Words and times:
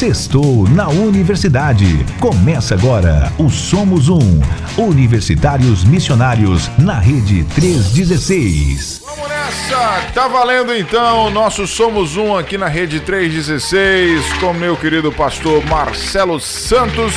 Sextou 0.00 0.66
na 0.66 0.88
Universidade. 0.88 2.06
Começa 2.18 2.74
agora 2.74 3.30
o 3.36 3.50
Somos 3.50 4.08
Um. 4.08 4.40
Universitários 4.78 5.84
Missionários 5.84 6.70
na 6.78 6.98
Rede 6.98 7.44
316. 7.54 9.02
Vamos 9.04 9.28
nessa! 9.28 10.10
Tá 10.14 10.26
valendo 10.26 10.74
então 10.74 11.26
o 11.26 11.30
nosso 11.30 11.66
Somos 11.66 12.16
Um 12.16 12.34
aqui 12.34 12.56
na 12.56 12.66
Rede 12.66 13.00
316 13.00 14.24
com 14.38 14.54
meu 14.54 14.74
querido 14.74 15.12
pastor 15.12 15.62
Marcelo 15.66 16.40
Santos. 16.40 17.12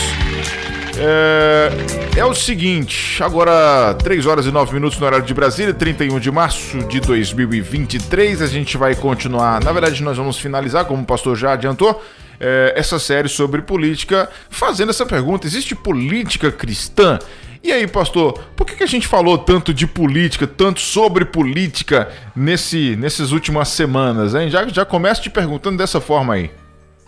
É, 0.98 1.70
é, 2.18 2.26
o 2.26 2.36
seguinte, 2.36 3.24
agora 3.24 3.94
3 3.94 4.26
horas 4.26 4.46
e 4.46 4.52
9 4.52 4.74
minutos 4.74 5.00
no 5.00 5.06
horário 5.06 5.26
de 5.26 5.34
Brasília, 5.34 5.74
31 5.74 6.20
de 6.20 6.30
março 6.30 6.80
de 6.80 7.00
2023. 7.00 8.42
A 8.42 8.48
gente 8.48 8.78
vai 8.78 8.94
continuar, 8.94 9.64
na 9.64 9.72
verdade, 9.72 10.04
nós 10.04 10.18
vamos 10.18 10.38
finalizar, 10.38 10.84
como 10.84 11.02
o 11.02 11.06
pastor 11.06 11.38
já 11.38 11.54
adiantou, 11.54 12.04
é, 12.44 12.74
essa 12.76 13.00
série 13.00 13.30
sobre 13.30 13.62
política, 13.62 14.30
fazendo 14.50 14.90
essa 14.90 15.06
pergunta: 15.06 15.48
existe 15.48 15.74
política 15.74 16.52
cristã? 16.52 17.18
E 17.64 17.72
aí, 17.72 17.88
pastor, 17.88 18.34
por 18.58 18.68
que, 18.68 18.76
que 18.76 18.84
a 18.84 18.88
gente 18.88 19.08
falou 19.08 19.38
tanto 19.38 19.74
de 19.74 19.88
política, 19.88 20.46
tanto 20.46 20.82
sobre 20.82 21.24
política 21.24 22.12
nesse, 22.36 22.98
nessas 22.98 23.32
últimas 23.32 23.70
semanas, 23.70 24.36
hein? 24.36 24.50
Já, 24.50 24.68
já 24.68 24.84
começo 24.84 25.22
te 25.22 25.30
perguntando 25.30 25.78
dessa 25.78 26.02
forma 26.02 26.34
aí. 26.34 26.52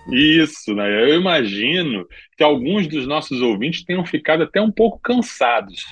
Isso, 0.09 0.73
né? 0.73 0.87
Eu 1.03 1.19
imagino 1.19 2.07
que 2.37 2.43
alguns 2.43 2.87
dos 2.87 3.05
nossos 3.05 3.41
ouvintes 3.41 3.83
tenham 3.83 4.05
ficado 4.05 4.43
até 4.43 4.61
um 4.61 4.71
pouco 4.71 4.97
cansados, 4.99 5.83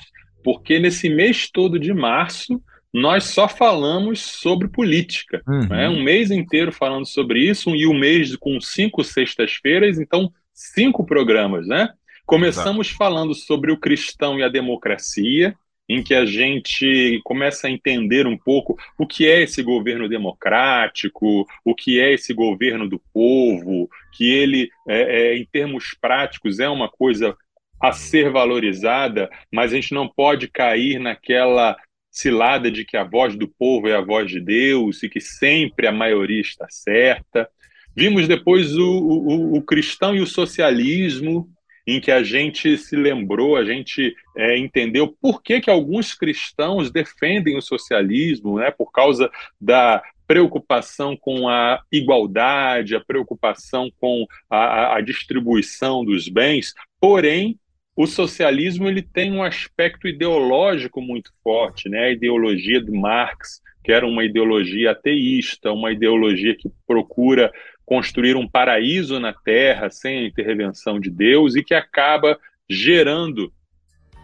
porque 0.42 0.78
nesse 0.78 1.10
mês 1.10 1.50
todo 1.52 1.78
de 1.78 1.92
março 1.92 2.58
nós 2.94 3.24
só 3.24 3.48
falamos 3.48 4.20
sobre 4.20 4.68
política. 4.68 5.42
Uhum. 5.48 5.66
Né? 5.66 5.88
Um 5.88 6.00
mês 6.00 6.30
inteiro 6.30 6.70
falando 6.70 7.04
sobre 7.04 7.40
isso, 7.40 7.74
e 7.74 7.88
um 7.88 7.98
mês 7.98 8.36
com 8.36 8.60
cinco 8.60 9.02
sextas-feiras, 9.02 9.98
então 9.98 10.32
cinco 10.52 11.04
programas, 11.04 11.66
né? 11.66 11.92
Começamos 12.24 12.86
Exato. 12.86 12.96
falando 12.96 13.34
sobre 13.34 13.72
o 13.72 13.76
cristão 13.76 14.38
e 14.38 14.44
a 14.44 14.48
democracia, 14.48 15.56
em 15.88 16.02
que 16.02 16.14
a 16.14 16.24
gente 16.24 17.20
começa 17.24 17.66
a 17.66 17.70
entender 17.70 18.28
um 18.28 18.38
pouco 18.38 18.78
o 18.96 19.06
que 19.06 19.28
é 19.28 19.42
esse 19.42 19.60
governo 19.60 20.08
democrático, 20.08 21.44
o 21.64 21.74
que 21.74 22.00
é 22.00 22.14
esse 22.14 22.32
governo 22.32 22.88
do 22.88 23.02
povo, 23.12 23.90
que 24.12 24.32
ele, 24.32 24.70
é, 24.88 25.32
é, 25.32 25.36
em 25.36 25.44
termos 25.44 25.94
práticos, 26.00 26.60
é 26.60 26.68
uma 26.68 26.88
coisa 26.88 27.36
a 27.82 27.92
ser 27.92 28.30
valorizada, 28.30 29.28
mas 29.52 29.72
a 29.72 29.76
gente 29.76 29.92
não 29.92 30.08
pode 30.08 30.48
cair 30.48 30.98
naquela 30.98 31.76
cilada 32.14 32.70
de 32.70 32.84
que 32.84 32.96
a 32.96 33.02
voz 33.02 33.36
do 33.36 33.48
povo 33.48 33.88
é 33.88 33.96
a 33.96 34.00
voz 34.00 34.30
de 34.30 34.40
Deus 34.40 35.02
e 35.02 35.08
que 35.08 35.20
sempre 35.20 35.88
a 35.88 35.92
maioria 35.92 36.40
está 36.40 36.66
certa. 36.70 37.48
Vimos 37.94 38.28
depois 38.28 38.76
o, 38.76 38.88
o, 38.88 39.56
o 39.56 39.62
cristão 39.62 40.14
e 40.14 40.20
o 40.20 40.26
socialismo, 40.26 41.48
em 41.84 42.00
que 42.00 42.12
a 42.12 42.22
gente 42.22 42.78
se 42.78 42.94
lembrou, 42.94 43.56
a 43.56 43.64
gente 43.64 44.14
é, 44.36 44.56
entendeu 44.56 45.14
por 45.20 45.42
que, 45.42 45.60
que 45.60 45.68
alguns 45.68 46.14
cristãos 46.14 46.90
defendem 46.90 47.58
o 47.58 47.62
socialismo, 47.62 48.58
né, 48.58 48.70
por 48.70 48.92
causa 48.92 49.28
da 49.60 50.00
preocupação 50.26 51.16
com 51.16 51.48
a 51.48 51.82
igualdade, 51.92 52.96
a 52.96 53.04
preocupação 53.04 53.90
com 54.00 54.24
a, 54.48 54.96
a 54.96 55.00
distribuição 55.00 56.04
dos 56.04 56.28
bens, 56.28 56.72
porém 57.00 57.58
o 57.96 58.06
socialismo 58.06 58.88
ele 58.88 59.02
tem 59.02 59.32
um 59.32 59.42
aspecto 59.42 60.08
ideológico 60.08 61.00
muito 61.00 61.30
forte, 61.42 61.88
né? 61.88 62.06
A 62.06 62.12
ideologia 62.12 62.82
de 62.82 62.90
Marx, 62.90 63.60
que 63.84 63.92
era 63.92 64.06
uma 64.06 64.24
ideologia 64.24 64.90
ateísta, 64.90 65.72
uma 65.72 65.92
ideologia 65.92 66.56
que 66.56 66.68
procura 66.86 67.52
construir 67.84 68.34
um 68.34 68.48
paraíso 68.48 69.20
na 69.20 69.32
Terra 69.32 69.90
sem 69.90 70.18
a 70.18 70.26
intervenção 70.26 70.98
de 70.98 71.10
Deus 71.10 71.54
e 71.54 71.62
que 71.62 71.74
acaba 71.74 72.38
gerando, 72.68 73.52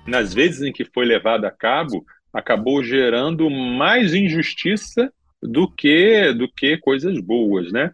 nas 0.07 0.35
vezes 0.35 0.63
em 0.63 0.73
que 0.73 0.85
foi 0.85 1.05
levado 1.05 1.45
a 1.45 1.51
cabo, 1.51 2.05
acabou 2.33 2.83
gerando 2.83 3.49
mais 3.51 4.15
injustiça 4.15 5.13
do 5.43 5.71
que 5.71 6.33
do 6.33 6.49
que 6.49 6.77
coisas 6.79 7.19
boas, 7.21 7.71
né? 7.73 7.93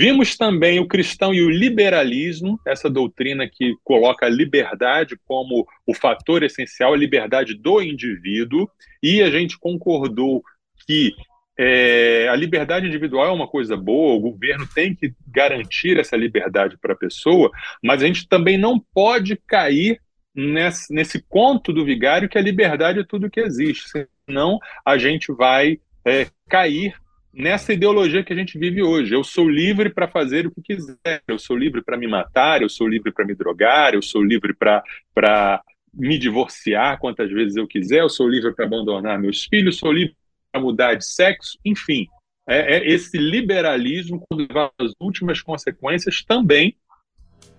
Vimos 0.00 0.34
também 0.34 0.80
o 0.80 0.88
cristão 0.88 1.34
e 1.34 1.42
o 1.42 1.50
liberalismo, 1.50 2.58
essa 2.66 2.88
doutrina 2.88 3.46
que 3.46 3.74
coloca 3.84 4.24
a 4.24 4.30
liberdade 4.30 5.14
como 5.26 5.68
o 5.86 5.92
fator 5.92 6.42
essencial, 6.42 6.94
a 6.94 6.96
liberdade 6.96 7.52
do 7.52 7.82
indivíduo, 7.82 8.66
e 9.02 9.20
a 9.20 9.30
gente 9.30 9.58
concordou 9.58 10.42
que 10.86 11.12
é, 11.58 12.26
a 12.30 12.34
liberdade 12.34 12.86
individual 12.86 13.26
é 13.26 13.30
uma 13.30 13.46
coisa 13.46 13.76
boa, 13.76 14.14
o 14.14 14.32
governo 14.32 14.66
tem 14.74 14.94
que 14.94 15.12
garantir 15.28 15.98
essa 15.98 16.16
liberdade 16.16 16.78
para 16.80 16.94
a 16.94 16.98
pessoa, 16.98 17.50
mas 17.84 18.02
a 18.02 18.06
gente 18.06 18.26
também 18.26 18.56
não 18.56 18.80
pode 18.94 19.36
cair 19.46 20.00
nesse, 20.34 20.94
nesse 20.94 21.22
conto 21.28 21.74
do 21.74 21.84
vigário 21.84 22.26
que 22.26 22.38
a 22.38 22.42
liberdade 22.42 23.00
é 23.00 23.04
tudo 23.04 23.28
que 23.28 23.40
existe, 23.40 23.84
senão 24.26 24.58
a 24.82 24.96
gente 24.96 25.30
vai 25.30 25.78
é, 26.06 26.26
cair 26.48 26.94
nessa 27.32 27.72
ideologia 27.72 28.24
que 28.24 28.32
a 28.32 28.36
gente 28.36 28.58
vive 28.58 28.82
hoje. 28.82 29.14
Eu 29.14 29.22
sou 29.22 29.48
livre 29.48 29.90
para 29.90 30.08
fazer 30.08 30.46
o 30.46 30.50
que 30.50 30.62
quiser, 30.62 31.22
eu 31.26 31.38
sou 31.38 31.56
livre 31.56 31.82
para 31.82 31.96
me 31.96 32.06
matar, 32.06 32.62
eu 32.62 32.68
sou 32.68 32.88
livre 32.88 33.12
para 33.12 33.24
me 33.24 33.34
drogar, 33.34 33.94
eu 33.94 34.02
sou 34.02 34.22
livre 34.22 34.54
para 34.54 35.62
me 35.92 36.18
divorciar 36.18 36.98
quantas 36.98 37.30
vezes 37.30 37.56
eu 37.56 37.66
quiser, 37.66 38.00
eu 38.00 38.08
sou 38.08 38.28
livre 38.28 38.52
para 38.54 38.64
abandonar 38.64 39.18
meus 39.18 39.44
filhos, 39.44 39.78
sou 39.78 39.92
livre 39.92 40.16
para 40.50 40.60
mudar 40.60 40.94
de 40.94 41.04
sexo, 41.04 41.58
enfim. 41.64 42.06
É, 42.48 42.76
é 42.76 42.92
esse 42.92 43.16
liberalismo, 43.16 44.24
quando 44.28 44.46
às 44.78 44.92
últimas 45.00 45.40
consequências, 45.40 46.22
também 46.24 46.76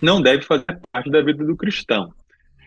não 0.01 0.21
deve 0.21 0.43
fazer 0.43 0.65
parte 0.91 1.09
da 1.09 1.21
vida 1.21 1.45
do 1.45 1.55
cristão. 1.55 2.13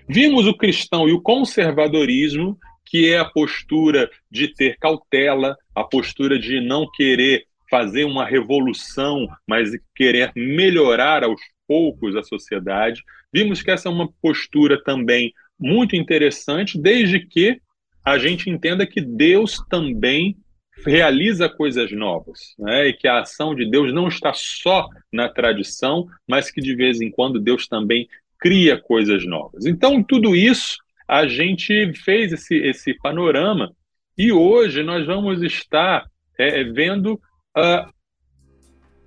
Vimos 0.08 0.46
o 0.46 0.56
cristão 0.56 1.08
e 1.08 1.12
o 1.12 1.20
conservadorismo 1.20 2.58
que 2.84 3.12
é 3.12 3.18
a 3.18 3.24
postura 3.24 4.10
de 4.30 4.48
ter 4.48 4.76
cautela, 4.78 5.56
a 5.74 5.82
postura 5.84 6.38
de 6.38 6.60
não 6.60 6.86
querer 6.90 7.44
fazer 7.70 8.04
uma 8.04 8.24
revolução, 8.24 9.26
mas 9.48 9.70
querer 9.94 10.30
melhorar 10.36 11.24
aos 11.24 11.40
poucos 11.66 12.14
a 12.14 12.22
sociedade. 12.22 13.02
Vimos 13.32 13.62
que 13.62 13.70
essa 13.70 13.88
é 13.88 13.92
uma 13.92 14.08
postura 14.20 14.82
também 14.82 15.32
muito 15.58 15.96
interessante, 15.96 16.78
desde 16.78 17.20
que 17.20 17.60
a 18.04 18.18
gente 18.18 18.50
entenda 18.50 18.86
que 18.86 19.00
Deus 19.00 19.64
também 19.70 20.36
realiza 20.84 21.48
coisas 21.48 21.90
novas, 21.92 22.54
né? 22.58 22.88
e 22.88 22.92
que 22.92 23.08
a 23.08 23.20
ação 23.20 23.54
de 23.54 23.68
Deus 23.68 23.92
não 23.92 24.08
está 24.08 24.32
só 24.34 24.88
na 25.12 25.28
tradição, 25.28 26.06
mas 26.28 26.50
que 26.50 26.60
de 26.60 26.74
vez 26.74 27.00
em 27.00 27.10
quando 27.10 27.40
Deus 27.40 27.66
também 27.66 28.08
cria 28.38 28.78
coisas 28.78 29.24
novas. 29.24 29.64
Então, 29.64 30.02
tudo 30.02 30.36
isso 30.36 30.76
a 31.06 31.26
gente 31.26 31.92
fez 31.94 32.32
esse, 32.32 32.56
esse 32.56 32.94
panorama 32.98 33.72
e 34.16 34.32
hoje 34.32 34.82
nós 34.82 35.06
vamos 35.06 35.42
estar 35.42 36.04
é, 36.38 36.60
é 36.60 36.64
vendo, 36.64 37.14
uh, 37.56 37.92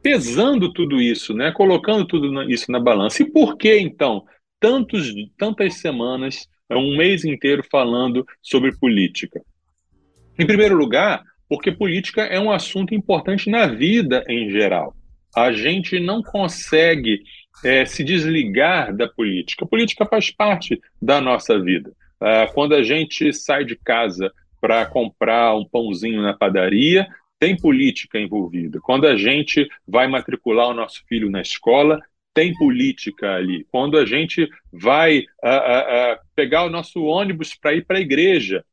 pesando 0.01 0.71
tudo 0.71 1.01
isso, 1.01 1.33
né? 1.33 1.51
colocando 1.51 2.05
tudo 2.05 2.43
isso 2.49 2.71
na 2.71 2.79
balança. 2.79 3.23
E 3.23 3.31
por 3.31 3.57
que, 3.57 3.77
então, 3.79 4.23
tantos, 4.59 5.13
tantas 5.37 5.75
semanas, 5.75 6.47
um 6.69 6.97
mês 6.97 7.23
inteiro 7.23 7.63
falando 7.69 8.25
sobre 8.41 8.77
política? 8.77 9.41
Em 10.37 10.45
primeiro 10.45 10.75
lugar, 10.75 11.23
porque 11.49 11.71
política 11.71 12.23
é 12.23 12.39
um 12.39 12.51
assunto 12.51 12.93
importante 12.93 13.49
na 13.49 13.65
vida 13.65 14.23
em 14.27 14.49
geral. 14.49 14.93
A 15.35 15.51
gente 15.51 15.99
não 15.99 16.21
consegue 16.21 17.21
é, 17.63 17.85
se 17.85 18.03
desligar 18.03 18.95
da 18.95 19.07
política. 19.07 19.65
A 19.65 19.67
política 19.67 20.05
faz 20.05 20.31
parte 20.31 20.81
da 21.01 21.19
nossa 21.19 21.59
vida. 21.59 21.91
É, 22.21 22.47
quando 22.47 22.73
a 22.73 22.83
gente 22.83 23.33
sai 23.33 23.63
de 23.65 23.75
casa 23.75 24.31
para 24.59 24.85
comprar 24.85 25.55
um 25.55 25.65
pãozinho 25.65 26.21
na 26.21 26.33
padaria, 26.33 27.07
tem 27.39 27.55
política 27.55 28.19
envolvida. 28.19 28.79
Quando 28.81 29.05
a 29.05 29.15
gente 29.15 29.67
vai 29.87 30.07
matricular 30.07 30.69
o 30.69 30.73
nosso 30.73 31.03
filho 31.07 31.29
na 31.29 31.41
escola, 31.41 32.01
tem 32.33 32.53
política 32.53 33.35
ali. 33.35 33.65
Quando 33.71 33.97
a 33.97 34.05
gente 34.05 34.47
vai 34.71 35.23
pegar 36.35 36.65
o 36.65 36.69
nosso 36.69 37.03
ônibus 37.03 37.55
para 37.55 37.73
ir 37.73 37.85
para 37.85 37.97
a 37.97 38.01
igreja, 38.01 38.63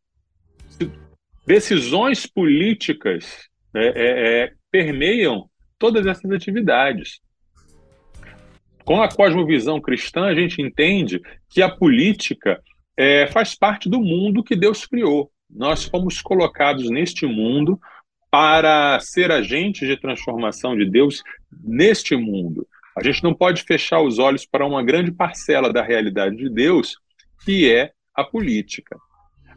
decisões 1.46 2.26
políticas 2.26 3.48
é, 3.74 3.86
é, 3.86 4.42
é, 4.44 4.52
permeiam 4.70 5.48
todas 5.78 6.06
essas 6.06 6.30
atividades. 6.30 7.20
Com 8.84 9.02
a 9.02 9.08
cosmovisão 9.08 9.80
cristã, 9.80 10.26
a 10.26 10.34
gente 10.34 10.60
entende 10.60 11.20
que 11.48 11.62
a 11.62 11.68
política 11.68 12.60
é, 12.96 13.26
faz 13.28 13.54
parte 13.54 13.88
do 13.88 14.00
mundo 14.00 14.44
que 14.44 14.54
Deus 14.54 14.86
criou. 14.86 15.30
Nós 15.50 15.84
fomos 15.84 16.20
colocados 16.20 16.90
neste 16.90 17.26
mundo 17.26 17.80
para 18.30 18.98
ser 19.00 19.30
agentes 19.30 19.88
de 19.88 19.96
transformação 19.96 20.76
de 20.76 20.84
Deus 20.84 21.22
neste 21.62 22.16
mundo. 22.16 22.66
A 22.96 23.02
gente 23.02 23.22
não 23.22 23.32
pode 23.32 23.62
fechar 23.62 24.00
os 24.00 24.18
olhos 24.18 24.44
para 24.44 24.66
uma 24.66 24.82
grande 24.82 25.10
parcela 25.10 25.72
da 25.72 25.82
realidade 25.82 26.36
de 26.36 26.50
Deus, 26.50 26.98
que 27.44 27.72
é 27.72 27.92
a 28.14 28.22
política. 28.22 28.96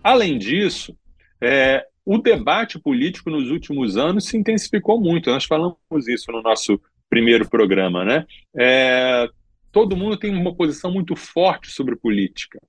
Além 0.04 0.38
disso, 0.38 0.98
é, 1.42 1.86
o 2.06 2.18
debate 2.18 2.80
político 2.80 3.30
nos 3.30 3.52
últimos 3.52 3.98
anos 3.98 4.26
se 4.26 4.38
intensificou 4.38 5.00
muito. 5.00 5.30
Nós 5.30 5.44
falamos 5.44 6.08
isso 6.08 6.32
no 6.32 6.42
nosso 6.42 6.80
primeiro 7.10 7.50
programa, 7.50 8.04
né? 8.04 8.26
É, 8.56 9.28
todo 9.72 9.96
mundo 9.96 10.18
tem 10.18 10.34
uma 10.34 10.56
posição 10.56 10.92
muito 10.92 11.16
forte 11.16 11.72
sobre 11.72 11.96
política, 11.96 12.60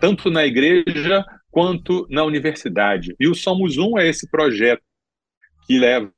tanto 0.00 0.30
na 0.30 0.44
igreja 0.46 1.24
quanto 1.50 2.06
na 2.10 2.24
universidade. 2.24 3.14
E 3.18 3.28
o 3.28 3.34
Somos 3.34 3.76
Um 3.76 3.98
é 3.98 4.08
esse 4.08 4.30
projeto 4.30 4.82
que 5.66 5.78
leva 5.78 6.12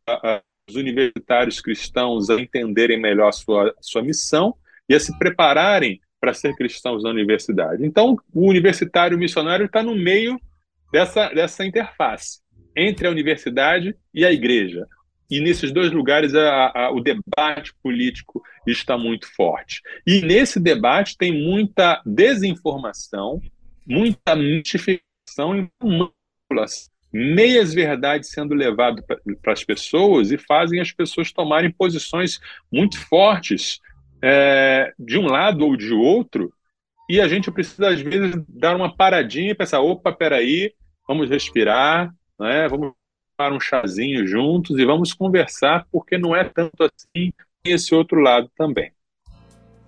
os 0.69 0.76
universitários 0.76 1.60
cristãos 1.60 2.30
a 2.30 2.40
entenderem 2.40 3.00
melhor 3.00 3.28
a 3.28 3.32
sua, 3.32 3.74
sua 3.80 4.02
missão 4.02 4.54
e 4.88 4.94
a 4.94 5.00
se 5.00 5.16
prepararem 5.19 6.00
para 6.20 6.34
ser 6.34 6.54
cristãos 6.54 7.02
na 7.02 7.10
universidade. 7.10 7.84
Então, 7.84 8.16
o 8.32 8.48
universitário 8.48 9.19
missionário 9.19 9.66
está 9.66 9.82
no 9.82 9.94
meio 9.94 10.38
dessa, 10.92 11.28
dessa 11.30 11.64
interface 11.64 12.40
entre 12.76 13.06
a 13.06 13.10
universidade 13.10 13.96
e 14.14 14.24
a 14.24 14.32
igreja. 14.32 14.86
E 15.30 15.40
nesses 15.40 15.72
dois 15.72 15.90
lugares 15.90 16.34
a, 16.34 16.72
a, 16.74 16.90
o 16.90 17.00
debate 17.00 17.72
político 17.82 18.42
está 18.66 18.98
muito 18.98 19.26
forte. 19.34 19.80
E 20.06 20.20
nesse 20.20 20.60
debate 20.60 21.16
tem 21.16 21.32
muita 21.32 22.02
desinformação, 22.04 23.40
muita 23.86 24.36
mistificação 24.36 25.56
e 25.56 25.70
manipulação. 25.82 26.92
Meias 27.12 27.74
verdades 27.74 28.30
sendo 28.30 28.54
levadas 28.54 29.04
para 29.42 29.52
as 29.52 29.62
pessoas 29.62 30.32
e 30.32 30.38
fazem 30.38 30.80
as 30.80 30.92
pessoas 30.92 31.30
tomarem 31.30 31.70
posições 31.70 32.40
muito 32.70 32.98
fortes 32.98 33.80
é, 34.22 34.92
de 34.98 35.19
um 35.19 35.26
lado 35.26 35.66
ou 35.66 35.76
de 35.76 35.92
outro. 35.92 36.52
E 37.10 37.20
a 37.20 37.28
gente 37.28 37.50
precisa, 37.50 37.90
às 37.90 38.00
vezes, 38.00 38.34
dar 38.48 38.74
uma 38.76 38.96
paradinha 38.96 39.50
e 39.50 39.54
pensar: 39.54 39.80
opa, 39.80 40.10
peraí, 40.12 40.72
vamos 41.06 41.28
respirar, 41.28 42.14
né? 42.38 42.69
vamos 42.69 42.92
tomar 43.37 43.52
um 43.52 43.61
chazinho 43.61 44.26
juntos 44.26 44.79
e 44.79 44.84
vamos 44.84 45.12
conversar, 45.12 45.87
porque 45.90 46.19
não 46.19 46.34
é 46.34 46.44
tanto 46.44 46.82
assim 46.82 47.32
esse 47.64 47.94
outro 47.94 48.20
lado 48.20 48.50
também. 48.56 48.93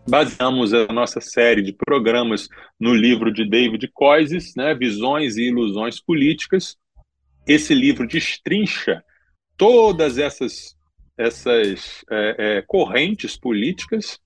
Baseamos 0.06 0.75
a 0.75 0.87
nossa 0.88 1.20
série 1.20 1.62
de 1.62 1.73
programas 1.73 2.49
no 2.79 2.94
livro 2.94 3.32
de 3.32 3.49
David 3.49 3.88
Coises, 3.88 4.55
né, 4.55 4.75
Visões 4.75 5.37
e 5.37 5.44
Ilusões 5.44 5.99
Políticas. 5.99 6.76
Esse 7.46 7.75
livro 7.75 8.06
destrincha 8.06 9.02
todas 9.56 10.19
essas, 10.19 10.76
essas 11.17 12.05
é, 12.11 12.37
é, 12.38 12.62
correntes 12.62 13.37
políticas 13.37 14.19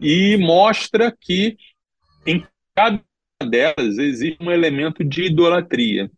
e 0.00 0.36
mostra 0.38 1.14
que 1.18 1.56
em 2.26 2.46
cada 2.74 3.02
delas 3.46 3.98
existe 3.98 4.42
um 4.42 4.50
elemento 4.50 5.04
de 5.04 5.24
idolatria 5.24 6.10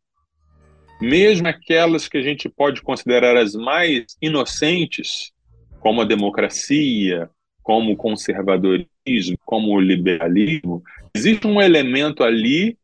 mesmo 1.02 1.48
aquelas 1.48 2.06
que 2.06 2.16
a 2.16 2.22
gente 2.22 2.48
pode 2.48 2.80
considerar 2.80 3.36
as 3.36 3.54
mais 3.54 4.16
inocentes, 4.22 5.32
como 5.80 6.00
a 6.00 6.04
democracia, 6.04 7.28
como 7.60 7.92
o 7.92 7.96
conservadorismo, 7.96 9.36
como 9.44 9.74
o 9.74 9.80
liberalismo, 9.80 10.80
existe 11.12 11.44
um 11.44 11.60
elemento 11.60 12.22
ali 12.22 12.78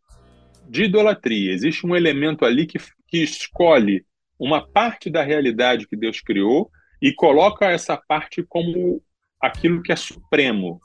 de 0.69 0.85
idolatria, 0.85 1.53
existe 1.53 1.87
um 1.87 1.95
elemento 1.95 2.45
ali 2.45 2.67
que, 2.67 2.79
que 3.07 3.23
escolhe 3.23 4.05
uma 4.37 4.67
parte 4.67 5.09
da 5.09 5.23
realidade 5.23 5.87
que 5.87 5.97
Deus 5.97 6.21
criou 6.21 6.69
e 7.01 7.13
coloca 7.13 7.67
essa 7.67 7.97
parte 7.97 8.43
como 8.43 9.01
aquilo 9.41 9.81
que 9.81 9.93
é 9.93 9.97
supremo 9.97 10.81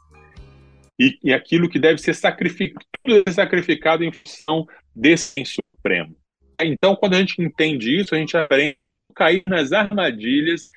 e, 1.00 1.18
e 1.24 1.34
aquilo 1.34 1.68
que 1.68 1.80
deve 1.80 2.00
ser 2.00 2.14
sacrificado, 2.14 2.86
sacrificado 3.32 4.04
em 4.04 4.12
função 4.12 4.68
desse 4.96 5.44
supremo. 5.46 6.16
Então, 6.62 6.96
quando 6.96 7.16
a 7.16 7.20
gente 7.20 7.42
entende 7.42 8.00
isso, 8.00 8.14
a 8.14 8.18
gente 8.18 8.36
aprende 8.36 8.78
a 9.12 9.14
cair 9.14 9.44
nas 9.48 9.72
armadilhas 9.72 10.70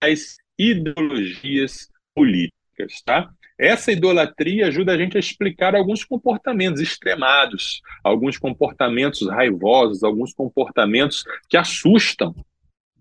das 0.00 0.36
ideologias 0.58 1.88
políticas, 2.14 3.02
tá? 3.04 3.30
Essa 3.58 3.92
idolatria 3.92 4.66
ajuda 4.66 4.92
a 4.92 4.96
gente 4.96 5.16
a 5.16 5.20
explicar 5.20 5.74
alguns 5.74 6.04
comportamentos 6.04 6.80
extremados, 6.80 7.80
alguns 8.02 8.38
comportamentos 8.38 9.28
raivosos, 9.28 10.02
alguns 10.02 10.34
comportamentos 10.34 11.24
que 11.48 11.56
assustam. 11.56 12.34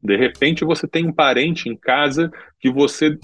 De 0.03 0.15
repente, 0.15 0.65
você 0.65 0.87
tem 0.87 1.07
um 1.07 1.13
parente 1.13 1.69
em 1.69 1.75
casa 1.75 2.31
que 2.59 2.69
você 2.69 3.17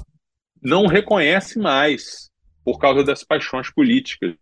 não 0.61 0.87
reconhece 0.87 1.59
mais 1.59 2.29
por 2.63 2.79
causa 2.79 3.03
das 3.03 3.23
paixões 3.23 3.71
políticas. 3.71 4.35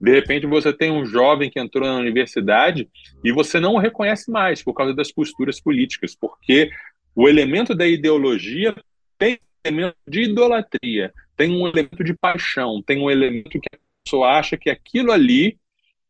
De 0.00 0.12
repente 0.12 0.46
você 0.46 0.72
tem 0.72 0.90
um 0.90 1.06
jovem 1.06 1.50
que 1.50 1.58
entrou 1.58 1.86
na 1.86 1.96
universidade 1.96 2.88
e 3.24 3.32
você 3.32 3.58
não 3.58 3.74
o 3.74 3.78
reconhece 3.78 4.30
mais 4.30 4.62
por 4.62 4.74
causa 4.74 4.94
das 4.94 5.10
posturas 5.10 5.58
políticas, 5.60 6.14
porque 6.14 6.70
o 7.14 7.28
elemento 7.28 7.74
da 7.74 7.86
ideologia 7.86 8.74
tem 9.16 9.34
um 9.34 9.68
elemento 9.68 9.96
de 10.06 10.22
idolatria, 10.22 11.12
tem 11.34 11.50
um 11.50 11.66
elemento 11.66 12.04
de 12.04 12.12
paixão, 12.12 12.82
tem 12.82 13.00
um 13.00 13.10
elemento 13.10 13.58
que 13.58 13.68
a 13.74 13.78
pessoa 14.04 14.38
acha 14.38 14.56
que 14.56 14.68
aquilo 14.68 15.10
ali 15.10 15.58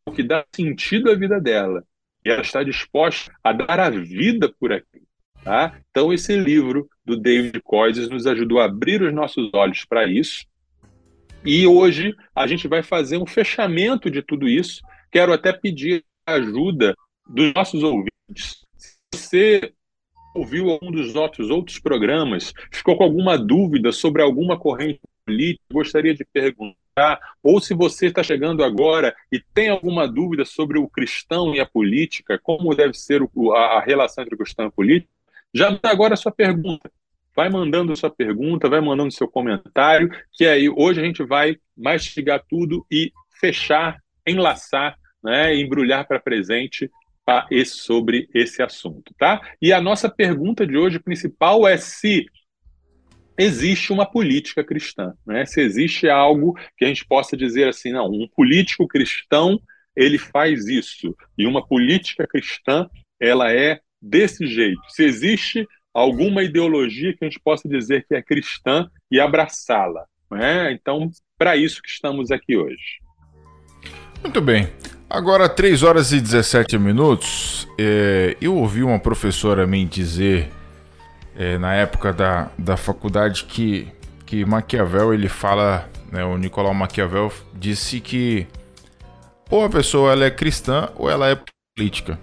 é 0.04 0.10
o 0.10 0.12
que 0.12 0.22
dá 0.22 0.44
sentido 0.52 1.10
à 1.10 1.14
vida 1.14 1.40
dela. 1.40 1.84
E 2.24 2.28
ela 2.28 2.42
está 2.42 2.64
disposta 2.64 3.32
a 3.42 3.52
dar 3.52 3.78
a 3.78 3.88
vida 3.88 4.52
por 4.58 4.72
aquilo. 4.72 5.06
Tá? 5.44 5.78
Então, 5.90 6.12
esse 6.12 6.36
livro 6.36 6.88
do 7.04 7.16
David 7.16 7.60
Coises 7.62 8.08
nos 8.08 8.26
ajudou 8.26 8.58
a 8.58 8.64
abrir 8.64 9.00
os 9.00 9.14
nossos 9.14 9.48
olhos 9.54 9.84
para 9.84 10.08
isso 10.08 10.44
e 11.46 11.66
hoje 11.66 12.14
a 12.34 12.46
gente 12.46 12.66
vai 12.66 12.82
fazer 12.82 13.18
um 13.18 13.26
fechamento 13.26 14.10
de 14.10 14.20
tudo 14.20 14.48
isso. 14.48 14.82
Quero 15.12 15.32
até 15.32 15.52
pedir 15.52 16.04
a 16.26 16.34
ajuda 16.34 16.94
dos 17.28 17.54
nossos 17.54 17.82
ouvintes. 17.82 18.64
Se 19.14 19.14
você 19.14 19.72
ouviu 20.34 20.70
algum 20.70 20.90
dos 20.90 21.14
nossos 21.14 21.48
outros 21.48 21.78
programas, 21.78 22.52
ficou 22.72 22.96
com 22.96 23.04
alguma 23.04 23.38
dúvida 23.38 23.92
sobre 23.92 24.22
alguma 24.22 24.58
corrente 24.58 25.00
política, 25.24 25.64
gostaria 25.72 26.14
de 26.14 26.24
perguntar, 26.24 27.20
ou 27.42 27.60
se 27.60 27.74
você 27.74 28.06
está 28.06 28.22
chegando 28.22 28.64
agora 28.64 29.14
e 29.30 29.40
tem 29.54 29.68
alguma 29.68 30.06
dúvida 30.06 30.44
sobre 30.44 30.78
o 30.78 30.88
cristão 30.88 31.54
e 31.54 31.60
a 31.60 31.66
política, 31.66 32.38
como 32.42 32.74
deve 32.74 32.94
ser 32.94 33.22
a 33.54 33.80
relação 33.80 34.24
entre 34.24 34.34
o 34.34 34.38
cristão 34.38 34.66
e 34.66 34.68
a 34.68 34.72
política, 34.72 35.12
já 35.54 35.78
agora 35.84 36.14
a 36.14 36.16
sua 36.16 36.32
pergunta 36.32 36.90
vai 37.36 37.50
mandando 37.50 37.94
sua 37.94 38.10
pergunta, 38.10 38.68
vai 38.68 38.80
mandando 38.80 39.12
seu 39.12 39.28
comentário, 39.28 40.10
que 40.32 40.46
aí 40.46 40.68
hoje 40.70 41.00
a 41.00 41.04
gente 41.04 41.22
vai 41.22 41.56
mastigar 41.76 42.42
tudo 42.48 42.86
e 42.90 43.12
fechar, 43.38 44.00
enlaçar, 44.26 44.96
né, 45.22 45.54
embrulhar 45.54 46.08
para 46.08 46.18
presente 46.18 46.90
para 47.24 47.46
esse, 47.50 47.76
sobre 47.78 48.28
esse 48.32 48.62
assunto, 48.62 49.12
tá? 49.18 49.40
E 49.60 49.72
a 49.72 49.80
nossa 49.80 50.08
pergunta 50.08 50.66
de 50.66 50.76
hoje 50.76 50.98
principal 50.98 51.66
é 51.66 51.76
se 51.76 52.24
existe 53.36 53.92
uma 53.92 54.06
política 54.06 54.64
cristã, 54.64 55.12
né? 55.26 55.44
Se 55.44 55.60
existe 55.60 56.08
algo 56.08 56.56
que 56.78 56.84
a 56.84 56.88
gente 56.88 57.04
possa 57.04 57.36
dizer 57.36 57.68
assim, 57.68 57.92
não, 57.92 58.06
um 58.06 58.28
político 58.34 58.86
cristão 58.86 59.60
ele 59.94 60.18
faz 60.18 60.66
isso 60.66 61.14
e 61.36 61.46
uma 61.46 61.66
política 61.66 62.26
cristã 62.26 62.88
ela 63.20 63.52
é 63.52 63.80
desse 64.00 64.46
jeito. 64.46 64.80
Se 64.88 65.02
existe 65.02 65.66
alguma 65.96 66.42
ideologia 66.42 67.14
que 67.14 67.24
a 67.24 67.28
gente 67.28 67.40
possa 67.40 67.66
dizer 67.66 68.04
que 68.06 68.14
é 68.14 68.20
cristã 68.20 68.90
e 69.10 69.18
abraçá-la. 69.18 70.04
Né? 70.30 70.72
Então, 70.72 71.10
para 71.38 71.56
isso 71.56 71.80
que 71.80 71.88
estamos 71.88 72.30
aqui 72.30 72.54
hoje. 72.54 73.00
Muito 74.22 74.42
bem. 74.42 74.68
Agora, 75.08 75.48
3 75.48 75.82
horas 75.82 76.12
e 76.12 76.20
17 76.20 76.76
minutos, 76.78 77.66
é, 77.78 78.36
eu 78.42 78.56
ouvi 78.56 78.82
uma 78.82 78.98
professora 78.98 79.66
me 79.66 79.86
dizer, 79.86 80.50
é, 81.34 81.56
na 81.56 81.74
época 81.74 82.12
da, 82.12 82.50
da 82.58 82.76
faculdade, 82.76 83.44
que, 83.44 83.88
que 84.26 84.44
Maquiavel, 84.44 85.14
ele 85.14 85.28
fala, 85.28 85.88
né, 86.12 86.22
o 86.24 86.36
Nicolau 86.36 86.74
Maquiavel 86.74 87.32
disse 87.54 88.00
que 88.00 88.46
ou 89.48 89.64
a 89.64 89.70
pessoa 89.70 90.12
ela 90.12 90.26
é 90.26 90.30
cristã 90.30 90.90
ou 90.96 91.08
ela 91.08 91.30
é 91.30 91.40
política 91.74 92.18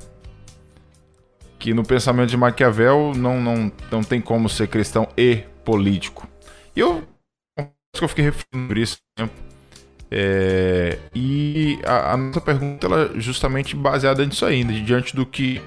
que 1.64 1.74
no 1.74 1.82
pensamento 1.82 2.30
de 2.30 2.36
Maquiavel 2.36 3.14
não, 3.16 3.40
não, 3.40 3.72
não 3.90 4.04
tem 4.04 4.20
como 4.20 4.50
ser 4.50 4.68
cristão 4.68 5.08
e 5.16 5.38
político. 5.64 6.28
E 6.76 6.82
eu, 6.82 7.08
eu 7.58 8.08
fiquei 8.10 8.26
refletindo 8.26 8.64
sobre 8.68 8.82
isso 8.82 8.98
tempo. 9.18 9.34
É, 10.12 11.00
e 11.16 11.80
a, 11.86 12.12
a, 12.12 12.18
nossa 12.18 12.42
pergunta 12.42 12.86
ela 12.86 13.04
é 13.16 13.20
justamente 13.22 13.78
baseada 13.78 14.26
nisso 14.26 14.46
ainda, 14.46 14.74
diante 14.74 15.16
do 15.16 15.26
que 15.26 15.62